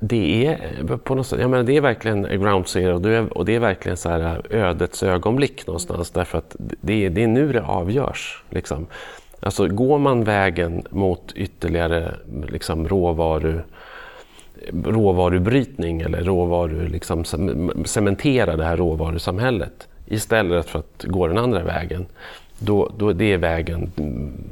det 0.00 0.46
är, 0.46 0.96
på 0.96 1.14
något 1.14 1.26
sätt, 1.26 1.40
jag 1.40 1.50
menar, 1.50 1.64
det 1.64 1.76
är 1.76 1.80
verkligen 1.80 2.22
ground 2.22 2.68
zero 2.68 2.94
och 2.94 3.00
det 3.02 3.10
är, 3.16 3.38
och 3.38 3.44
det 3.44 3.54
är 3.54 3.60
verkligen 3.60 3.96
så 3.96 4.08
här 4.08 4.42
ödets 4.50 5.02
ögonblick 5.02 5.66
någonstans 5.66 6.10
därför 6.10 6.38
att 6.38 6.56
det 6.58 7.06
är, 7.06 7.10
det 7.10 7.22
är 7.22 7.26
nu 7.28 7.52
det 7.52 7.62
avgörs. 7.62 8.44
Liksom. 8.50 8.86
Alltså, 9.40 9.68
går 9.68 9.98
man 9.98 10.24
vägen 10.24 10.82
mot 10.90 11.32
ytterligare 11.34 12.14
liksom, 12.48 12.88
råvaru, 12.88 13.60
råvarubrytning 14.84 16.00
eller 16.00 16.22
råvaru, 16.22 16.88
liksom, 16.88 17.24
cementera 17.84 18.56
det 18.56 18.64
här 18.64 18.76
råvarusamhället 18.76 19.88
istället 20.06 20.66
för 20.66 20.78
att 20.78 21.04
gå 21.04 21.26
den 21.26 21.38
andra 21.38 21.62
vägen. 21.62 22.06
Då, 22.58 22.92
då 22.98 23.12
det, 23.12 23.32
är 23.32 23.38
vägen, 23.38 23.92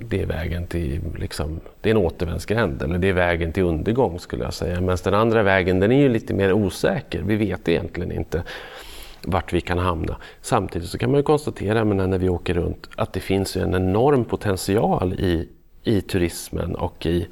det 0.08 0.22
är 0.22 0.26
vägen 0.26 0.66
till 0.66 1.00
liksom, 1.18 1.60
det 1.80 1.90
är 1.90 1.94
en 1.94 2.00
återvändsgränd 2.00 2.82
eller 2.82 2.98
det 2.98 3.08
är 3.08 3.12
vägen 3.12 3.52
till 3.52 3.62
undergång 3.62 4.18
skulle 4.18 4.44
jag 4.44 4.54
säga. 4.54 4.80
Medan 4.80 4.98
den 5.04 5.14
andra 5.14 5.42
vägen 5.42 5.80
den 5.80 5.92
är 5.92 6.00
ju 6.00 6.08
lite 6.08 6.34
mer 6.34 6.52
osäker. 6.52 7.22
Vi 7.22 7.36
vet 7.36 7.68
egentligen 7.68 8.12
inte 8.12 8.42
vart 9.26 9.52
vi 9.52 9.60
kan 9.60 9.78
hamna. 9.78 10.16
Samtidigt 10.42 10.88
så 10.88 10.98
kan 10.98 11.10
man 11.10 11.18
ju 11.18 11.22
konstatera 11.22 11.84
men 11.84 12.10
när 12.10 12.18
vi 12.18 12.28
åker 12.28 12.54
runt 12.54 12.88
att 12.96 13.12
det 13.12 13.20
finns 13.20 13.56
ju 13.56 13.60
en 13.60 13.74
enorm 13.74 14.24
potential 14.24 15.12
i, 15.12 15.48
i 15.82 16.00
turismen 16.00 16.74
och 16.74 17.06
i, 17.06 17.28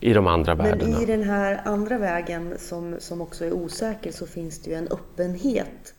i 0.00 0.12
de 0.12 0.26
andra 0.26 0.54
värdena. 0.54 0.90
Men 0.90 1.02
i 1.02 1.06
den 1.06 1.22
här 1.22 1.60
andra 1.64 1.98
vägen 1.98 2.54
som, 2.58 2.96
som 2.98 3.20
också 3.20 3.44
är 3.44 3.52
osäker 3.52 4.12
så 4.12 4.26
finns 4.26 4.58
det 4.58 4.70
ju 4.70 4.76
en 4.76 4.88
öppenhet 4.88 5.94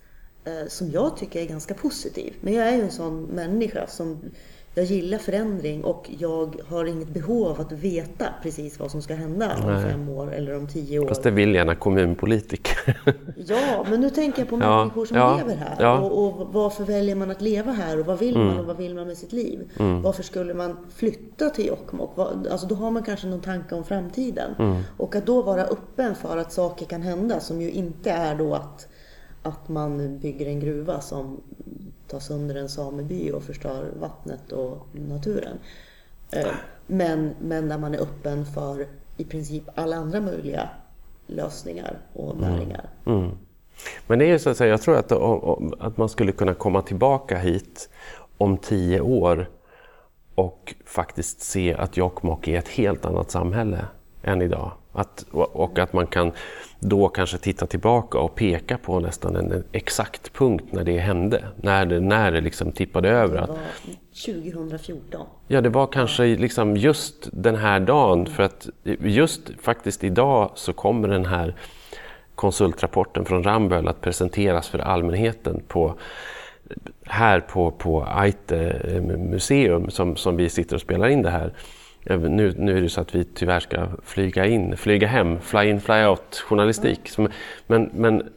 eh, 0.45 0.67
som 0.67 0.91
jag 0.91 1.17
tycker 1.17 1.41
är 1.41 1.45
ganska 1.45 1.73
positiv. 1.73 2.33
Men 2.41 2.53
jag 2.53 2.67
är 2.67 2.75
ju 2.75 2.81
en 2.81 2.91
sån 2.91 3.23
människa 3.23 3.87
som 3.87 4.19
jag 4.75 4.85
gillar 4.85 5.17
förändring 5.17 5.83
och 5.83 6.09
jag 6.19 6.55
har 6.69 6.85
inget 6.85 7.07
behov 7.09 7.47
av 7.47 7.61
att 7.61 7.71
veta 7.71 8.25
precis 8.43 8.79
vad 8.79 8.91
som 8.91 9.01
ska 9.01 9.15
hända 9.15 9.57
om 9.63 9.73
Nej. 9.73 9.83
fem 9.91 10.09
år 10.09 10.33
eller 10.33 10.57
om 10.57 10.67
tio 10.67 10.99
år. 10.99 11.07
Fast 11.07 11.23
det 11.23 11.31
vill 11.31 11.55
gärna 11.55 11.75
kommunpolitiker. 11.75 12.97
Ja, 13.47 13.85
men 13.89 14.01
nu 14.01 14.09
tänker 14.09 14.39
jag 14.41 14.49
på 14.49 14.59
Ja, 14.61 14.77
människor 14.79 15.05
som 15.05 15.17
ja, 15.17 15.37
lever 15.37 15.55
här. 15.55 15.75
ja. 15.79 15.99
Och, 15.99 16.41
och 16.41 16.53
varför 16.53 16.83
väljer 16.83 17.15
man 17.15 17.31
att 17.31 17.41
leva 17.41 17.71
här 17.71 17.99
och 17.99 18.05
vad 18.05 18.19
vill 18.19 18.35
Mm. 18.35 18.47
man 18.47 18.59
och 18.59 18.65
vad 18.65 18.77
vill 18.77 18.95
man 18.95 19.07
med 19.07 19.17
sitt 19.17 19.33
liv? 19.33 19.59
Varför 20.03 20.23
skulle 20.23 20.53
man 20.53 20.77
flytta 20.95 21.49
till 21.49 21.65
Jokkmokk? 21.67 22.17
Alltså 22.51 22.67
då 22.67 22.75
har 22.75 22.91
man 22.91 23.03
kanske 23.03 23.27
någon 23.27 23.41
tanke 23.41 23.75
om 23.75 23.83
framtiden. 23.83 24.51
Mm. 24.59 24.81
Och 24.97 25.15
att 25.15 25.25
då 25.25 25.41
vara 25.41 25.63
öppen 25.63 26.15
för 26.15 26.37
att 26.37 26.51
saker 26.53 26.85
kan 26.85 27.01
hända 27.01 27.39
som 27.39 27.61
ju 27.61 27.71
inte 27.71 28.11
är 28.11 28.35
då 28.35 28.53
att, 28.55 28.87
att 29.43 29.69
man 29.69 30.19
bygger 30.19 30.45
en 30.45 30.59
gruva 30.59 31.01
som 31.01 31.37
tar 32.11 32.19
sönder 32.19 32.55
en 32.55 32.69
sameby 32.69 33.31
och 33.31 33.43
förstör 33.43 33.91
vattnet 33.99 34.51
och 34.51 34.87
naturen. 34.93 35.57
Eh, 36.31 36.47
Men, 36.87 37.35
men 37.41 37.69
där 37.69 37.77
man 37.77 37.95
är 37.95 38.01
öppen 38.01 38.45
för 38.45 38.87
i 39.17 39.23
princip 39.23 39.63
alla 39.75 39.95
andra 39.95 40.21
möjliga 40.21 40.69
lösningar 41.27 41.97
och 42.13 42.37
näringar. 42.37 42.89
Mm. 43.05 43.31
Men 44.07 44.19
det 44.19 44.25
är 44.25 44.29
ju 44.29 44.39
så 44.39 44.49
att 44.49 44.57
säga, 44.57 44.69
jag 44.69 44.81
tror 44.81 44.97
att, 44.97 45.11
att 45.81 45.97
man 45.97 46.09
skulle 46.09 46.31
kunna 46.31 46.53
komma 46.53 46.81
tillbaka 46.81 47.37
hit 47.37 47.89
om 48.37 48.57
tio 48.57 49.01
år 49.01 49.49
och 50.35 50.75
faktiskt 50.85 51.41
se 51.41 51.73
att 51.73 51.97
Jokkmokk 51.97 52.47
är 52.47 52.59
ett 52.59 52.67
helt 52.67 53.05
annat 53.05 53.31
samhälle 53.31 53.85
än 54.23 54.41
idag. 54.41 54.71
Att, 54.91 55.25
och 55.31 55.79
att 55.79 55.93
man 55.93 56.07
kan 56.07 56.31
då 56.83 57.07
kanske 57.07 57.37
titta 57.37 57.65
tillbaka 57.65 58.17
och 58.17 58.35
peka 58.35 58.77
på 58.77 58.99
nästan 58.99 59.35
en 59.35 59.63
exakt 59.71 60.33
punkt 60.33 60.65
när 60.71 60.83
det 60.83 60.97
hände. 60.97 61.43
När 61.55 61.85
det, 61.85 61.99
när 61.99 62.31
det 62.31 62.41
liksom 62.41 62.71
tippade 62.71 63.09
över. 63.09 63.37
Att, 63.37 63.49
var 63.49 63.57
2014. 64.25 65.25
Ja, 65.47 65.61
det 65.61 65.69
var 65.69 65.87
kanske 65.87 66.25
liksom 66.25 66.77
just 66.77 67.29
den 67.31 67.55
här 67.55 67.79
dagen 67.79 68.25
för 68.25 68.43
att 68.43 68.69
just 68.99 69.41
faktiskt 69.61 70.03
idag 70.03 70.51
så 70.55 70.73
kommer 70.73 71.07
den 71.07 71.25
här 71.25 71.55
konsultrapporten 72.35 73.25
från 73.25 73.43
Ramböll 73.43 73.87
att 73.87 74.01
presenteras 74.01 74.69
för 74.69 74.79
allmänheten 74.79 75.63
på, 75.67 75.95
här 77.05 77.39
på, 77.39 77.71
på 77.71 78.03
Aite 78.03 78.81
museum 79.17 79.89
som, 79.89 80.15
som 80.15 80.37
vi 80.37 80.49
sitter 80.49 80.75
och 80.75 80.81
spelar 80.81 81.07
in 81.07 81.21
det 81.21 81.29
här. 81.29 81.53
Nu, 82.03 82.53
nu 82.57 82.77
är 82.77 82.81
det 82.81 82.89
så 82.89 83.01
att 83.01 83.15
vi 83.15 83.23
tyvärr 83.23 83.59
ska 83.59 83.87
flyga 84.03 84.45
in, 84.45 84.77
flyga 84.77 85.07
hem, 85.07 85.39
fly 85.39 85.69
in, 85.69 85.81
fly 85.81 86.05
out 86.05 86.35
journalistik. 86.35 87.09
Som, 87.09 87.27
men, 87.67 87.89
men, 87.93 88.29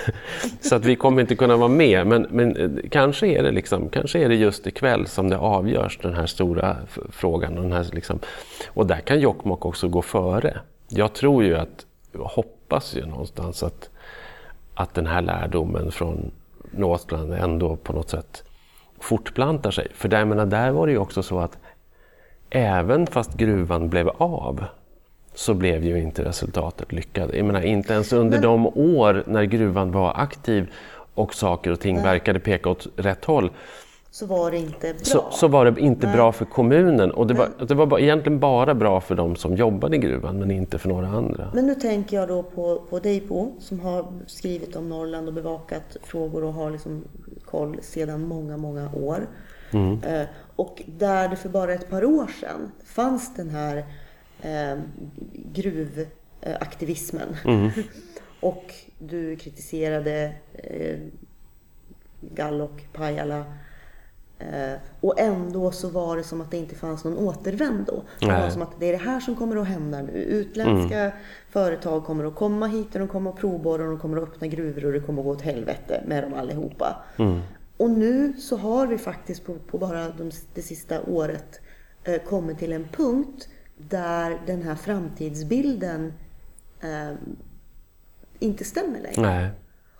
så 0.60 0.76
att 0.76 0.84
vi 0.84 0.96
kommer 0.96 1.20
inte 1.20 1.34
kunna 1.34 1.56
vara 1.56 1.68
med. 1.68 2.06
Men, 2.06 2.26
men 2.30 2.56
eh, 2.56 2.90
kanske, 2.90 3.26
är 3.26 3.42
det 3.42 3.50
liksom, 3.50 3.88
kanske 3.88 4.18
är 4.18 4.28
det 4.28 4.34
just 4.34 4.66
ikväll 4.66 5.06
som 5.06 5.28
det 5.28 5.38
avgörs, 5.38 5.98
den 6.02 6.14
här 6.14 6.26
stora 6.26 6.76
frågan. 7.10 7.58
Och, 7.58 7.62
den 7.62 7.72
här, 7.72 7.86
liksom, 7.92 8.18
och 8.68 8.86
där 8.86 9.00
kan 9.00 9.20
Jokkmokk 9.20 9.66
också 9.66 9.88
gå 9.88 10.02
före. 10.02 10.60
Jag 10.88 11.12
tror 11.12 11.44
ju 11.44 11.56
att, 11.56 11.86
hoppas 12.18 12.96
ju 12.96 13.06
någonstans 13.06 13.62
att, 13.62 13.90
att 14.74 14.94
den 14.94 15.06
här 15.06 15.22
lärdomen 15.22 15.92
från 15.92 16.30
Northland 16.70 17.32
ändå 17.32 17.76
på 17.76 17.92
något 17.92 18.10
sätt 18.10 18.44
fortplantar 19.00 19.70
sig. 19.70 19.88
För 19.94 20.08
där, 20.08 20.24
menar, 20.24 20.46
där 20.46 20.70
var 20.70 20.86
det 20.86 20.92
ju 20.92 20.98
också 20.98 21.22
så 21.22 21.38
att 21.38 21.58
även 22.50 23.06
fast 23.06 23.34
gruvan 23.34 23.88
blev 23.88 24.08
av 24.08 24.64
så 25.34 25.54
blev 25.54 25.84
ju 25.84 25.98
inte 25.98 26.24
resultatet 26.24 26.92
lyckat. 26.92 27.30
Jag 27.34 27.46
menar, 27.46 27.60
inte 27.60 27.92
ens 27.92 28.12
under 28.12 28.42
de 28.42 28.66
år 28.66 29.24
när 29.26 29.44
gruvan 29.44 29.92
var 29.92 30.12
aktiv 30.16 30.70
och 31.14 31.34
saker 31.34 31.70
och 31.70 31.80
ting 31.80 32.02
verkade 32.02 32.40
peka 32.40 32.70
åt 32.70 32.86
rätt 32.96 33.24
håll 33.24 33.50
Så 34.10 34.26
var 34.26 34.50
det 34.50 34.56
inte 34.56 34.92
bra. 34.94 35.04
så, 35.04 35.24
så 35.30 35.48
var 35.48 35.64
det 35.70 35.80
inte 35.80 36.06
Nej. 36.06 36.16
bra 36.16 36.32
för 36.32 36.44
kommunen. 36.44 37.10
Och 37.10 37.26
det 37.26 37.34
var, 37.34 37.48
det 37.68 37.74
var 37.74 37.98
egentligen 37.98 38.38
bara 38.38 38.74
bra 38.74 39.00
för 39.00 39.14
de 39.14 39.36
som 39.36 39.56
jobbade 39.56 39.96
i 39.96 39.98
gruvan 39.98 40.38
men 40.38 40.50
inte 40.50 40.78
för 40.78 40.88
några 40.88 41.06
andra. 41.08 41.50
Men 41.54 41.66
nu 41.66 41.74
tänker 41.74 42.16
jag 42.16 42.28
då 42.28 42.42
på, 42.42 42.82
på 42.90 42.98
dig 42.98 43.20
Bo, 43.28 43.52
som 43.60 43.80
har 43.80 44.06
skrivit 44.26 44.76
om 44.76 44.88
Norrland 44.88 45.28
och 45.28 45.34
bevakat 45.34 45.96
frågor 46.02 46.44
och 46.44 46.52
har 46.52 46.70
liksom 46.70 47.04
koll 47.44 47.76
sedan 47.82 48.28
många, 48.28 48.56
många 48.56 48.90
år. 48.94 49.26
Eh, 49.72 50.22
och 50.58 50.82
där 50.86 51.28
det 51.28 51.36
för 51.36 51.48
bara 51.48 51.72
ett 51.72 51.90
par 51.90 52.04
år 52.04 52.26
sedan 52.40 52.72
fanns 52.84 53.34
den 53.34 53.50
här 53.50 53.76
eh, 54.40 54.78
gruvaktivismen. 55.32 57.36
och 58.40 58.74
du 58.98 59.36
kritiserade 59.36 60.32
eh, 60.54 60.98
Gallok, 62.20 62.88
Pajala. 62.92 63.44
Eh, 64.38 64.74
och 65.00 65.20
ändå 65.20 65.70
så 65.70 65.88
var 65.88 66.16
det 66.16 66.22
som 66.22 66.40
att 66.40 66.50
det 66.50 66.56
inte 66.56 66.74
fanns 66.74 67.04
någon 67.04 67.18
återvändo. 67.18 68.02
Det 68.20 68.26
var 68.26 68.50
som 68.50 68.62
att 68.62 68.80
det 68.80 68.86
är 68.86 68.92
det 68.92 68.98
här 69.04 69.20
som 69.20 69.36
kommer 69.36 69.56
att 69.56 69.68
hända 69.68 70.02
nu. 70.02 70.12
Utländska 70.12 71.12
företag 71.50 72.04
kommer 72.04 72.24
att 72.24 72.34
komma 72.34 72.66
hit 72.66 72.94
och 72.94 72.98
de 72.98 73.08
kommer 73.08 73.30
att 73.30 73.36
provborra 73.36 73.82
och 73.82 73.88
de 73.88 73.98
kommer 73.98 74.16
att 74.16 74.22
öppna 74.22 74.46
gruvor 74.46 74.84
och 74.86 74.92
det 74.92 75.00
kommer 75.00 75.20
att 75.20 75.26
gå 75.26 75.32
åt 75.32 75.42
helvete 75.42 76.02
med 76.06 76.24
dem 76.24 76.34
allihopa. 76.34 76.96
Och 77.78 77.90
nu 77.90 78.32
så 78.38 78.56
har 78.56 78.86
vi 78.86 78.98
faktiskt 78.98 79.44
på, 79.44 79.54
på 79.54 79.78
bara 79.78 80.08
de, 80.08 80.30
det 80.54 80.62
sista 80.62 81.02
året 81.02 81.60
eh, 82.04 82.22
kommit 82.22 82.58
till 82.58 82.72
en 82.72 82.88
punkt 82.88 83.48
där 83.76 84.40
den 84.46 84.62
här 84.62 84.74
framtidsbilden 84.74 86.12
eh, 86.80 87.12
inte 88.38 88.64
stämmer 88.64 89.00
längre. 89.00 89.22
Nej. 89.22 89.50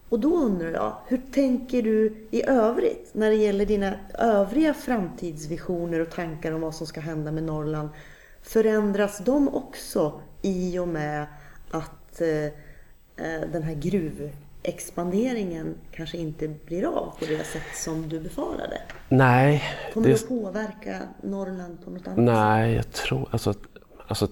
Och 0.09 0.21
då 0.21 0.37
undrar 0.37 0.71
jag, 0.71 0.97
hur 1.07 1.21
tänker 1.33 1.83
du 1.83 2.27
i 2.31 2.43
övrigt 2.47 3.11
när 3.13 3.31
det 3.31 3.37
gäller 3.37 3.67
dina 3.67 3.95
övriga 4.15 4.75
framtidsvisioner 4.75 6.01
och 6.01 6.11
tankar 6.11 6.53
om 6.53 6.61
vad 6.61 6.75
som 6.75 6.87
ska 6.87 7.01
hända 7.01 7.33
med 7.33 7.43
Norrland 7.43 7.89
Förändras 8.43 9.19
de 9.19 9.49
också 9.49 10.21
i 10.43 10.79
och 10.79 10.89
med 10.89 11.27
att 11.71 12.21
eh, 12.21 12.45
eh, 13.17 13.49
den 13.53 13.63
här 13.63 13.75
gruvexpanderingen 14.69 15.75
kanske 15.93 16.17
inte 16.17 16.49
blir 16.49 16.85
av 16.85 17.15
på 17.19 17.25
det 17.25 17.45
sätt 17.47 17.77
som 17.77 18.09
du 18.09 18.21
befarade? 18.21 18.81
Nej. 19.09 19.63
Kommer 19.95 20.09
det 20.09 20.15
att 20.15 20.29
påverka 20.29 21.03
Norrland 21.23 21.85
på 21.85 21.91
något 21.91 22.07
annat 22.07 22.17
sätt? 22.17 22.25
Nej, 22.25 22.75
jag 22.75 22.93
tror... 22.93 23.29
Alltså, 23.31 23.55
alltså, 24.09 24.29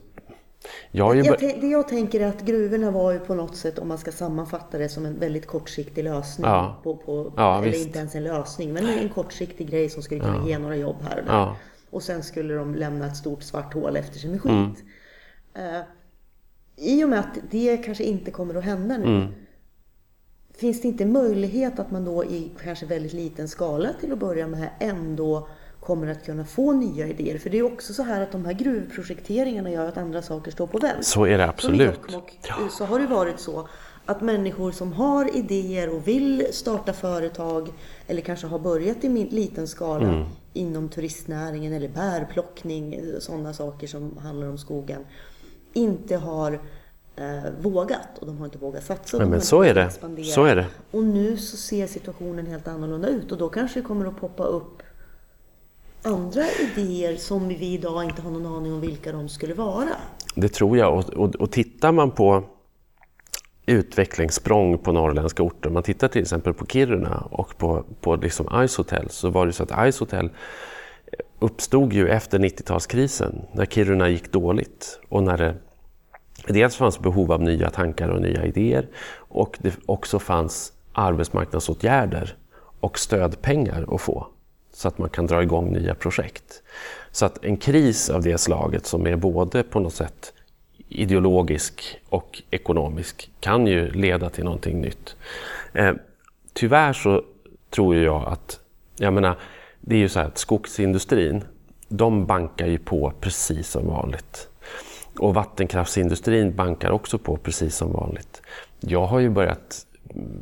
jag, 0.91 1.16
jag, 1.16 1.41
det 1.41 1.66
jag 1.66 1.89
tänker 1.89 2.20
är 2.20 2.26
att 2.26 2.43
gruvorna 2.43 2.91
var 2.91 3.12
ju 3.12 3.18
på 3.18 3.34
något 3.34 3.57
sätt, 3.57 3.78
om 3.78 3.89
man 3.89 3.99
ska 3.99 4.12
sammanfatta 4.12 4.78
det 4.78 4.89
som 4.89 5.07
en 5.07 5.18
väldigt 5.18 5.47
kortsiktig 5.47 6.05
lösning. 6.05 6.47
Ja. 6.47 6.80
På, 6.82 6.97
på, 6.97 7.32
ja, 7.37 7.59
eller 7.59 7.70
visst. 7.72 7.87
inte 7.87 7.99
ens 7.99 8.14
en 8.14 8.24
lösning, 8.24 8.72
men 8.72 8.87
en 8.87 9.09
kortsiktig 9.09 9.70
grej 9.70 9.89
som 9.89 10.03
skulle 10.03 10.20
kunna 10.20 10.37
Ja. 10.37 10.49
ge 10.49 10.59
några 10.59 10.76
jobb 10.76 10.97
här 11.03 11.18
och 11.18 11.26
där. 11.26 11.55
Och 11.91 12.03
sen 12.03 12.22
skulle 12.22 12.55
de 12.55 12.74
lämna 12.74 13.07
ett 13.07 13.16
stort 13.16 13.43
svart 13.43 13.74
hål 13.74 13.97
efter 13.97 14.18
sig 14.18 14.30
med 14.30 14.41
skit. 14.43 14.84
Mm. 15.55 15.76
Eh, 15.76 15.82
I 16.76 17.05
och 17.05 17.09
med 17.09 17.18
att 17.18 17.39
det 17.51 17.76
kanske 17.76 18.05
inte 18.05 18.30
kommer 18.30 18.55
att 18.55 18.64
hända 18.64 18.99
nu. 18.99 19.05
Mm. 19.05 19.32
Finns 20.57 20.80
det 20.82 20.88
inte 20.88 21.04
möjlighet 21.07 21.78
att 21.78 21.90
man 21.90 22.04
då 22.04 22.24
i 22.24 22.50
kanske 22.64 22.86
väldigt 22.86 23.12
liten 23.12 23.48
skala 23.48 23.88
till 24.00 24.12
att 24.12 24.18
börja 24.18 24.46
med 24.46 24.68
ändå 24.80 25.48
kommer 25.80 26.07
att 26.07 26.24
kunna 26.24 26.44
få 26.44 26.72
nya 26.72 27.07
idéer? 27.07 27.38
För 27.38 27.50
det 27.50 27.59
är 27.59 27.62
också 27.62 27.94
så 27.94 28.02
här 28.02 28.20
att 28.20 28.32
de 28.32 28.44
här 28.44 28.52
gruvprojekteringarna 28.52 29.70
gör 29.70 29.88
att 29.88 29.96
andra 29.96 30.22
saker 30.22 30.50
står 30.50 30.66
på 30.66 30.78
vänt. 30.78 31.04
Så 31.07 31.24
är 31.24 31.38
det 31.38 31.48
absolut. 31.48 31.80
Jokkmokk 31.80 32.38
så 32.70 32.84
har 32.84 32.98
det 32.98 33.07
varit 33.07 33.40
så 33.40 33.68
att 34.07 34.20
människor 34.20 34.72
som 34.72 34.92
har 34.92 35.36
idéer 35.36 35.94
och 35.94 36.09
vill 36.09 36.46
starta 36.50 36.92
företag 36.92 37.68
eller 38.07 38.22
kanske 38.22 38.46
har 38.46 38.59
börjat 38.59 39.04
i 39.04 39.09
liten 39.09 39.68
skala 39.68 40.09
Mm. 40.09 40.24
inom 40.52 40.88
turistnäringen 40.88 41.72
eller 41.72 41.88
bärplockning, 41.88 43.00
sådana 43.20 43.52
saker 43.52 43.86
som 43.86 44.18
handlar 44.18 44.48
om 44.48 44.59
skogen, 44.59 45.07
inte 45.72 46.16
har 46.16 46.61
eh, 47.16 47.50
vågat 47.60 48.18
och 48.20 48.26
de 48.26 48.38
har 48.38 48.44
inte 48.44 48.58
vågat 48.58 48.84
satsa. 48.84 49.18
Nej, 49.18 49.26
men 49.26 49.40
så 49.40 49.62
är 49.62 49.74
det. 49.74 49.84
expandera. 49.84 50.26
Så 50.26 50.44
är 50.44 50.56
det. 50.56 50.66
Och 50.90 51.04
nu 51.04 51.36
så 51.36 51.56
ser 51.56 51.86
situationen 51.86 52.46
helt 52.46 52.68
annorlunda 52.68 53.08
ut 53.08 53.32
och 53.32 53.38
då 53.38 53.48
kanske 53.48 53.80
det 53.80 53.86
kommer 53.86 54.06
att 54.06 54.20
poppa 54.20 54.44
upp 54.44 54.82
andra 56.02 56.42
idéer 56.60 57.16
som 57.16 57.48
vi 57.48 57.72
idag 57.72 58.04
inte 58.04 58.22
har 58.22 58.30
någon 58.30 58.46
aning 58.46 58.72
om 58.72 58.80
vilka 58.80 59.12
de 59.12 59.28
skulle 59.28 59.54
vara. 59.54 59.88
Det 60.34 60.48
tror 60.48 60.78
jag. 60.78 60.98
Och, 60.98 61.10
och, 61.10 61.34
och 61.34 61.50
tittar 61.50 61.92
man 61.92 62.10
på 62.10 62.44
utvecklingssprång 63.66 64.78
på 64.78 64.92
norrländska 64.92 65.42
orter, 65.42 65.70
man 65.70 65.82
tittar 65.82 66.08
till 66.08 66.22
exempel 66.22 66.54
på 66.54 66.66
Kiruna 66.66 67.28
och 67.30 67.58
på, 67.58 67.84
på 68.00 68.16
liksom 68.16 68.66
Ice 68.68 68.76
Hotel, 68.76 69.10
så 69.10 69.30
var 69.30 69.46
det 69.46 69.52
så 69.52 69.62
att 69.62 69.92
Ice 69.92 70.00
Hotel 70.00 70.30
uppstod 71.38 71.92
ju 71.92 72.08
efter 72.08 72.38
90-talskrisen, 72.38 73.44
när 73.52 73.66
Kiruna 73.66 74.08
gick 74.08 74.32
dåligt 74.32 75.00
och 75.08 75.22
när 75.22 75.38
det 75.38 75.54
dels 76.47 76.76
fanns 76.76 76.99
behov 76.99 77.32
av 77.32 77.42
nya 77.42 77.70
tankar 77.70 78.09
och 78.09 78.22
nya 78.22 78.44
idéer 78.44 78.86
och 79.16 79.57
det 79.61 79.74
också 79.86 80.18
fanns 80.18 80.72
arbetsmarknadsåtgärder 80.92 82.36
och 82.80 82.99
stödpengar 82.99 83.94
att 83.94 84.01
få 84.01 84.26
så 84.72 84.88
att 84.88 84.99
man 84.99 85.09
kan 85.09 85.26
dra 85.26 85.42
igång 85.42 85.72
nya 85.72 85.94
projekt. 85.94 86.62
Så 87.11 87.26
att 87.26 87.44
en 87.44 87.57
kris 87.57 88.11
av 88.11 88.22
det 88.22 88.38
slaget 88.38 88.86
som 88.86 89.07
är 89.07 89.16
både 89.16 89.62
på 89.62 89.80
något 89.80 89.94
sätt 89.94 90.32
ideologisk 90.88 92.01
och 92.09 92.42
ekonomisk 92.51 93.30
kan 93.40 93.66
ju 93.66 93.90
leda 93.90 94.30
till 94.30 94.44
någonting 94.44 94.80
nytt. 94.80 95.16
Eh, 95.72 95.94
tyvärr 96.53 96.92
så 96.92 97.22
tror 97.70 97.97
jag 97.97 98.24
att, 98.28 98.61
jag 98.97 99.12
menar, 99.12 99.38
det 99.80 99.94
är 99.94 99.99
ju 99.99 100.09
så 100.09 100.18
här 100.18 100.26
att 100.26 100.38
skogsindustrin, 100.38 101.44
de 101.88 102.26
bankar 102.26 102.66
ju 102.66 102.78
på 102.78 103.12
precis 103.20 103.68
som 103.68 103.86
vanligt. 103.86 104.49
Och 105.18 105.34
vattenkraftsindustrin 105.34 106.56
bankar 106.56 106.90
också 106.90 107.18
på 107.18 107.36
precis 107.36 107.76
som 107.76 107.92
vanligt. 107.92 108.42
Jag 108.80 109.06
har 109.06 109.18
ju 109.18 109.30
börjat 109.30 109.86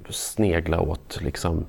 snegla 0.08 0.80
åt 0.80 1.18
liksom 1.22 1.66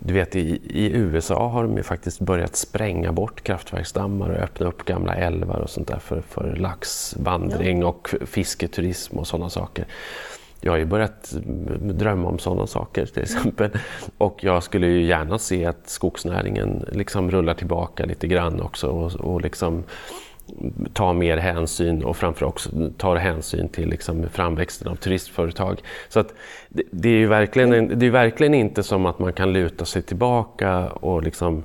du 0.00 0.14
vet 0.14 0.36
i, 0.36 0.60
i 0.64 0.90
USA 0.92 1.48
har 1.48 1.62
de 1.62 1.76
ju 1.76 1.82
faktiskt 1.82 2.20
börjat 2.20 2.56
spränga 2.56 3.12
bort 3.12 3.42
kraftverksdammar 3.42 4.30
och 4.30 4.36
öppna 4.36 4.66
upp 4.66 4.84
gamla 4.84 5.14
älvar 5.14 5.56
och 5.56 5.70
sånt 5.70 5.88
där 5.88 5.98
för, 5.98 6.20
för 6.20 6.56
laxvandring 6.56 7.84
och 7.84 8.14
fisketurism 8.26 9.18
och 9.18 9.26
sådana 9.26 9.50
saker. 9.50 9.86
Jag 10.60 10.72
har 10.72 10.78
ju 10.78 10.84
börjat 10.84 11.32
mm, 11.32 11.98
drömma 11.98 12.28
om 12.28 12.38
sådana 12.38 12.66
saker 12.66 13.06
till 13.06 13.22
exempel. 13.22 13.70
Och 14.18 14.44
jag 14.44 14.62
skulle 14.62 14.86
ju 14.86 15.04
gärna 15.04 15.38
se 15.38 15.66
att 15.66 15.88
skogsnäringen 15.88 16.84
liksom 16.92 17.30
rullar 17.30 17.54
tillbaka 17.54 18.04
lite 18.04 18.26
grann 18.26 18.60
också 18.60 18.88
och, 18.88 19.14
och 19.14 19.40
liksom 19.40 19.84
tar 20.92 21.12
mer 21.12 21.36
hänsyn 21.36 22.04
och 22.04 22.16
framförallt 22.16 22.54
också 22.54 22.70
tar 22.96 23.16
hänsyn 23.16 23.68
till 23.68 23.88
liksom 23.88 24.28
framväxten 24.28 24.88
av 24.88 24.94
turistföretag. 24.94 25.82
Så 26.08 26.20
att 26.20 26.34
det, 26.68 26.82
det 26.90 27.08
är 27.08 27.18
ju 27.18 27.26
verkligen, 27.26 27.72
en, 27.72 27.98
det 27.98 28.06
är 28.06 28.10
verkligen 28.10 28.54
inte 28.54 28.82
som 28.82 29.06
att 29.06 29.18
man 29.18 29.32
kan 29.32 29.52
luta 29.52 29.84
sig 29.84 30.02
tillbaka 30.02 30.88
och 30.90 31.22
liksom 31.22 31.62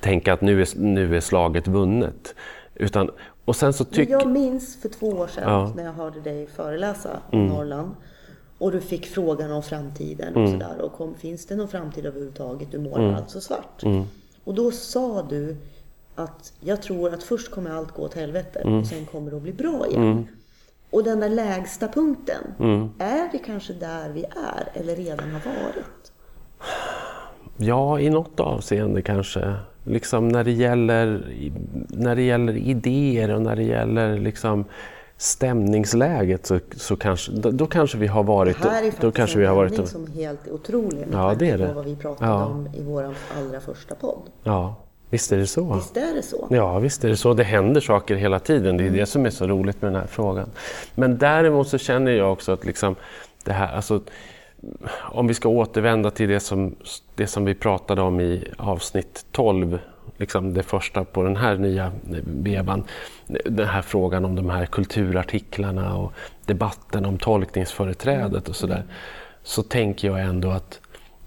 tänka 0.00 0.32
att 0.32 0.40
nu 0.40 0.62
är, 0.62 0.68
nu 0.78 1.16
är 1.16 1.20
slaget 1.20 1.68
vunnet. 1.68 2.34
Utan, 2.74 3.10
och 3.44 3.56
sen 3.56 3.72
så 3.72 3.84
tycker... 3.84 4.12
jag 4.12 4.26
minns 4.30 4.82
för 4.82 4.88
två 4.88 5.06
år 5.08 5.26
sedan 5.26 5.42
Ja. 5.46 5.72
när 5.76 5.84
jag 5.84 5.92
hörde 5.92 6.20
dig 6.20 6.46
föreläsa 6.46 7.10
om 7.30 7.38
Mm. 7.38 7.52
Norrland. 7.52 7.90
Och 8.58 8.72
du 8.72 8.80
fick 8.80 9.06
frågan 9.06 9.52
om 9.52 9.62
framtiden 9.62 10.34
och 10.34 10.40
Mm. 10.40 10.52
sådär. 10.60 10.80
Och 10.80 10.92
kom, 10.92 11.14
finns 11.14 11.46
det 11.46 11.56
någon 11.56 11.68
framtid 11.68 12.06
överhuvudtaget? 12.06 12.68
Du 12.72 12.78
målar 12.78 13.04
Mm. 13.04 13.14
alltså 13.14 13.40
svart. 13.40 13.82
Mm. 13.82 14.04
Och 14.44 14.54
då 14.54 14.70
sa 14.70 15.22
du 15.30 15.56
att 16.18 16.52
jag 16.60 16.82
tror 16.82 17.14
att 17.14 17.22
först 17.22 17.50
kommer 17.50 17.70
allt 17.70 17.90
gå 17.94 18.02
åt 18.02 18.14
helvete 18.14 18.58
Mm. 18.64 18.80
och 18.80 18.86
sen 18.86 19.06
kommer 19.06 19.30
det 19.30 19.36
att 19.36 19.42
bli 19.42 19.52
bra 19.52 19.86
igen. 19.86 20.02
Mm. 20.02 20.26
Och 20.90 21.04
den 21.04 21.20
där 21.20 21.28
lägsta 21.28 21.88
punkten, 21.88 22.42
Mm. 22.60 22.88
är 22.98 23.28
det 23.32 23.38
kanske 23.38 23.72
där 23.72 24.08
vi 24.08 24.24
är 24.24 24.80
eller 24.80 24.96
redan 24.96 25.30
har 25.30 25.40
varit? 25.40 26.12
Ja, 27.56 28.00
i 28.00 28.10
något 28.10 28.40
avseende 28.40 29.02
kanske. 29.02 29.54
Liksom 29.84 30.28
när 30.28 30.44
det 30.44 30.52
gäller, 30.52 31.26
när 31.88 32.16
det 32.16 32.22
gäller 32.22 32.56
idéer 32.56 33.34
och 33.34 33.42
när 33.42 33.56
det 33.56 33.62
gäller 33.62 34.18
liksom 34.18 34.64
stämningsläget 35.16 36.46
så, 36.46 36.58
så 36.76 36.96
kanske, 36.96 37.32
då, 37.32 37.50
då 37.50 37.66
kanske 37.66 37.98
vi 37.98 38.06
har 38.06 38.22
varit... 38.22 38.62
Det 38.62 38.68
här 38.68 38.82
är 38.84 38.92
då 39.00 39.10
kanske 39.10 39.36
en 39.36 39.40
vi 39.40 39.46
har 39.46 39.54
varit 39.56 39.88
som 39.88 40.04
är 40.04 40.08
helt 40.10 40.48
otrolig 40.48 40.98
med 40.98 41.08
Ja, 41.12 41.28
tanke 41.28 41.44
det 41.44 41.50
är 41.50 41.58
det. 41.58 41.66
på 41.68 41.72
vad 41.74 41.84
vi 41.84 41.96
pratade 41.96 42.30
Ja. 42.30 42.44
om 42.46 42.66
i 42.74 42.82
vår 42.82 43.14
allra 43.38 43.60
första 43.60 43.94
podd. 43.94 44.22
Ja, 44.42 44.74
visst 45.10 45.32
är 45.32 45.36
det 45.36 45.46
så. 45.46 45.74
Visst 45.74 45.96
är 45.96 46.14
det 46.14 46.22
så? 46.22 46.46
Ja, 46.50 46.78
visst 46.78 47.04
är 47.04 47.08
det 47.08 47.16
så. 47.16 47.34
Det 47.34 47.44
händer 47.44 47.80
saker 47.80 48.14
hela 48.14 48.38
tiden. 48.38 48.76
Det 48.76 48.86
är 48.86 48.90
det 48.90 49.06
som 49.06 49.26
är 49.26 49.30
så 49.30 49.46
roligt 49.46 49.82
med 49.82 49.92
den 49.92 50.00
här 50.00 50.08
frågan. 50.08 50.50
Men 50.94 51.18
däremot 51.18 51.68
så 51.68 51.78
känner 51.78 52.10
jag 52.10 52.32
också 52.32 52.52
att 52.52 52.64
liksom 52.64 52.96
det 53.44 53.52
här, 53.52 53.76
alltså, 53.76 54.00
om 54.94 55.26
vi 55.26 55.34
ska 55.34 55.48
återvända 55.48 56.10
till 56.10 56.28
det 56.28 56.40
som, 56.40 56.76
det 57.14 57.26
som 57.26 57.44
vi 57.44 57.54
pratade 57.54 58.02
om 58.02 58.20
i 58.20 58.44
avsnitt 58.56 59.26
12, 59.32 59.78
liksom 60.16 60.54
det 60.54 60.62
första 60.62 61.04
på 61.04 61.22
den 61.22 61.36
här 61.36 61.56
nya 61.56 61.92
vevan. 62.24 62.84
Den 63.44 63.68
här 63.68 63.82
frågan 63.82 64.24
om 64.24 64.36
de 64.36 64.50
här 64.50 64.66
kulturartiklarna 64.66 65.96
och 65.96 66.12
debatten 66.44 67.04
om 67.04 67.18
tolkningsföreträdet 67.18 68.48
och 68.48 68.56
sådär. 68.56 68.82
Så 69.42 69.62
tänker 69.62 70.08
jag 70.08 70.20
ändå 70.20 70.50
att 70.50 70.80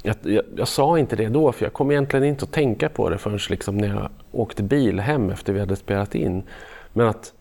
jag, 0.03 0.15
jag, 0.21 0.43
jag 0.55 0.67
sa 0.67 0.99
inte 0.99 1.15
det 1.15 1.29
då, 1.29 1.51
för 1.51 1.65
jag 1.65 1.73
kom 1.73 1.91
egentligen 1.91 2.25
inte 2.25 2.45
att 2.45 2.51
tänka 2.51 2.89
på 2.89 3.09
det 3.09 3.17
förrän 3.17 3.39
liksom 3.49 3.77
när 3.77 3.87
jag 3.87 4.09
åkte 4.31 4.63
bil 4.63 4.99
hem 4.99 5.29
efter 5.29 5.53
vi 5.53 5.59
hade 5.59 5.75
spelat 5.75 6.15
in. 6.15 6.43
Men 6.93 7.07
att 7.07 7.33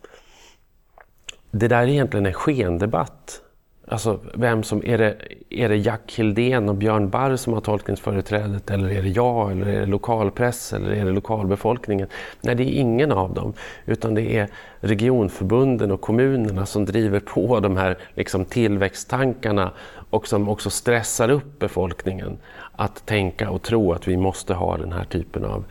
det 1.51 1.69
där 1.69 1.83
är 1.83 1.87
egentligen 1.87 2.27
en 2.27 2.33
skendebatt. 2.33 3.43
Alltså, 3.91 4.21
vem 4.35 4.63
som, 4.63 4.85
är, 4.85 4.99
det, 4.99 5.17
är 5.51 5.69
det 5.69 5.77
Jack 5.77 6.13
Hildén 6.17 6.69
och 6.69 6.75
Björn 6.75 7.11
Barr 7.11 7.37
som 7.37 7.53
har 7.53 7.61
tolkningsföreträdet 7.61 8.71
eller 8.71 8.91
är 8.91 9.03
det 9.03 9.09
jag 9.09 9.53
eller 9.53 9.67
är 9.67 9.81
det 9.81 9.87
lokalpress 9.87 10.73
eller 10.73 10.91
är 10.91 11.05
det 11.05 11.11
lokalbefolkningen? 11.11 12.09
Nej, 12.41 12.55
det 12.55 12.63
är 12.63 12.81
ingen 12.81 13.13
av 13.13 13.35
dem. 13.35 13.53
Utan 13.87 14.15
det 14.15 14.37
är 14.37 14.49
regionförbunden 14.81 15.91
och 15.91 16.01
kommunerna 16.01 16.67
som 16.67 16.85
driver 16.85 17.21
på 17.21 17.61
de 17.61 17.77
här 17.77 17.99
liksom, 18.15 18.45
tillväxttankarna 18.45 19.73
och 20.11 20.29
som 20.29 20.49
också 20.49 20.71
stressar 20.71 21.29
upp 21.31 21.59
befolkningen 21.59 22.39
att 22.73 23.07
tänka 23.07 23.51
och 23.51 23.63
tro 23.63 23.93
att 23.93 24.09
vi 24.09 24.17
måste 24.17 24.55
ha 24.55 24.77
den 24.77 24.93
här 24.93 25.05
typen 25.05 25.45
av 25.45 25.65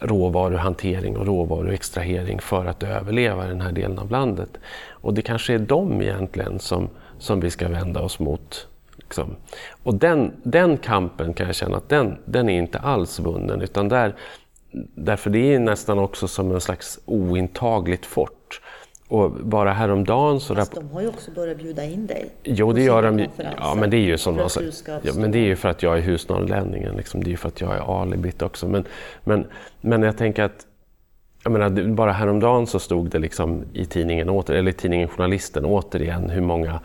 råvaruhantering 0.00 1.16
och 1.16 1.26
råvaruextrahering 1.26 2.40
för 2.40 2.66
att 2.66 2.82
överleva 2.82 3.44
i 3.46 3.48
den 3.48 3.60
här 3.60 3.72
delen 3.72 3.98
av 3.98 4.10
landet. 4.10 4.50
Och 4.90 5.14
det 5.14 5.22
kanske 5.22 5.54
är 5.54 5.58
de 5.58 6.02
egentligen 6.02 6.58
som, 6.58 6.88
som 7.18 7.40
vi 7.40 7.50
ska 7.50 7.68
vända 7.68 8.00
oss 8.00 8.18
mot. 8.18 8.66
Liksom. 8.96 9.36
Och 9.82 9.94
den, 9.94 10.32
den 10.42 10.76
kampen 10.76 11.34
kan 11.34 11.46
jag 11.46 11.56
känna 11.56 11.76
att 11.76 11.88
den, 11.88 12.18
den 12.24 12.48
är 12.48 12.58
inte 12.58 12.78
alls 12.78 13.18
vunnen 13.18 13.60
utan 13.60 13.88
där, 13.88 14.14
därför 14.94 15.30
det 15.30 15.54
är 15.54 15.58
nästan 15.58 15.98
också 15.98 16.28
som 16.28 16.50
en 16.50 16.60
slags 16.60 17.00
ointagligt 17.04 18.06
fort. 18.06 18.60
Och 19.08 19.30
bara 19.30 19.72
häromdagen 19.72 20.40
så... 20.40 20.54
Fast 20.54 20.74
de 20.74 20.90
har 20.90 21.00
ju 21.00 21.08
också 21.08 21.30
börjat 21.30 21.58
bjuda 21.58 21.84
in 21.84 22.06
dig. 22.06 22.30
Jo, 22.42 22.72
det 22.72 22.82
gör 22.82 23.02
de 23.02 23.26
Ja, 23.58 23.74
men 23.74 23.90
det 23.90 23.96
är 23.96 24.00
ju 24.00 24.18
som 24.18 24.34
någon 24.34 24.50
ska 24.50 24.98
ja, 25.02 25.12
men 25.14 25.30
det 25.30 25.38
är 25.38 25.46
ju 25.46 25.56
för 25.56 25.68
att 25.68 25.82
jag 25.82 25.98
är 25.98 26.02
husnorrlänningen. 26.02 26.96
Liksom. 26.96 27.24
Det 27.24 27.28
är 27.28 27.30
ju 27.30 27.36
för 27.36 27.48
att 27.48 27.60
jag 27.60 27.76
är 27.76 28.02
alibit 28.02 28.42
också. 28.42 28.68
Men, 28.68 28.84
men, 29.24 29.46
men 29.80 30.02
jag 30.02 30.16
tänker 30.16 30.42
att 30.42 30.66
jag 31.42 31.52
menar, 31.52 31.94
bara 31.94 32.12
häromdagen 32.12 32.66
så 32.66 32.78
stod 32.78 33.10
det 33.10 33.18
liksom 33.18 33.64
i 33.72 33.84
tidningen, 33.84 34.28
åter, 34.28 34.54
eller 34.54 34.70
i 34.70 34.74
tidningen 34.74 35.08
Journalisten 35.08 35.64
återigen 35.64 36.30
hur 36.30 36.40
många 36.40 36.80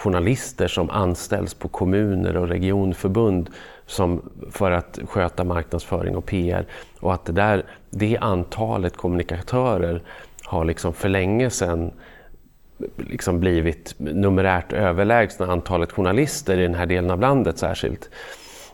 journalister 0.00 0.68
som 0.68 0.90
anställs 0.90 1.54
på 1.54 1.68
kommuner 1.68 2.36
och 2.36 2.48
regionförbund 2.48 3.50
som, 3.86 4.30
för 4.50 4.70
att 4.70 4.98
sköta 5.04 5.44
marknadsföring 5.44 6.16
och 6.16 6.26
PR. 6.26 6.66
Och 7.00 7.14
att 7.14 7.24
det, 7.24 7.32
där, 7.32 7.64
det 7.90 8.18
antalet 8.20 8.96
kommunikatörer 8.96 10.02
har 10.44 10.64
liksom 10.64 10.94
för 10.94 11.08
länge 11.08 11.50
sedan 11.50 11.90
liksom 12.96 13.40
blivit 13.40 13.94
numerärt 13.98 14.72
överlägsna 14.72 15.46
antalet 15.46 15.92
journalister 15.92 16.58
i 16.58 16.62
den 16.62 16.74
här 16.74 16.86
delen 16.86 17.10
av 17.10 17.20
landet 17.20 17.58
särskilt. 17.58 18.10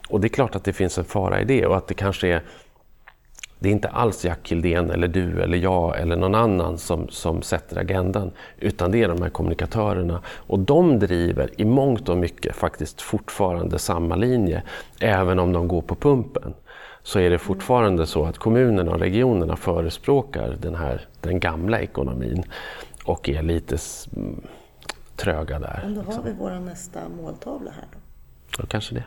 Och 0.08 0.20
det 0.20 0.26
är 0.26 0.28
klart 0.28 0.56
att 0.56 0.64
det 0.64 0.72
finns 0.72 0.98
en 0.98 1.04
fara 1.04 1.40
i 1.40 1.44
det 1.44 1.66
och 1.66 1.76
att 1.76 1.88
det 1.88 1.94
kanske 1.94 2.28
är 2.28 2.42
det 3.58 3.68
är 3.68 3.72
inte 3.72 3.88
alls 3.88 4.24
Jack 4.24 4.52
Hildén 4.52 4.90
eller 4.90 5.08
du 5.08 5.42
eller 5.42 5.58
jag 5.58 6.00
eller 6.00 6.16
någon 6.16 6.34
annan 6.34 6.78
som, 6.78 7.08
som 7.08 7.42
sätter 7.42 7.78
agendan, 7.78 8.30
utan 8.58 8.90
det 8.90 9.02
är 9.02 9.08
de 9.08 9.22
här 9.22 9.30
kommunikatörerna. 9.30 10.22
Och 10.26 10.58
de 10.58 10.98
driver 10.98 11.60
i 11.60 11.64
mångt 11.64 12.08
och 12.08 12.18
mycket 12.18 12.56
faktiskt 12.56 13.00
fortfarande 13.00 13.78
samma 13.78 14.16
linje, 14.16 14.62
även 15.00 15.38
om 15.38 15.52
de 15.52 15.68
går 15.68 15.82
på 15.82 15.94
pumpen. 15.94 16.54
Så 17.02 17.18
är 17.18 17.30
det 17.30 17.38
fortfarande 17.38 18.06
så 18.06 18.24
att 18.24 18.38
kommunerna 18.38 18.90
och 18.90 19.00
regionerna 19.00 19.56
förespråkar 19.56 20.56
den 20.60 20.74
här 20.74 21.06
den 21.20 21.40
gamla 21.40 21.80
ekonomin 21.80 22.44
och 23.04 23.28
är 23.28 23.42
lite 23.42 23.78
tröga 25.16 25.58
där. 25.58 25.80
Men 25.82 25.94
då 25.94 26.00
har 26.00 26.06
liksom. 26.06 26.24
vi 26.24 26.32
vår 26.38 26.50
nästa 26.50 27.08
måltavla 27.08 27.70
här 27.70 27.86
då. 27.92 27.98
Ja, 28.58 28.64
kanske 28.68 28.94
det. 28.94 29.04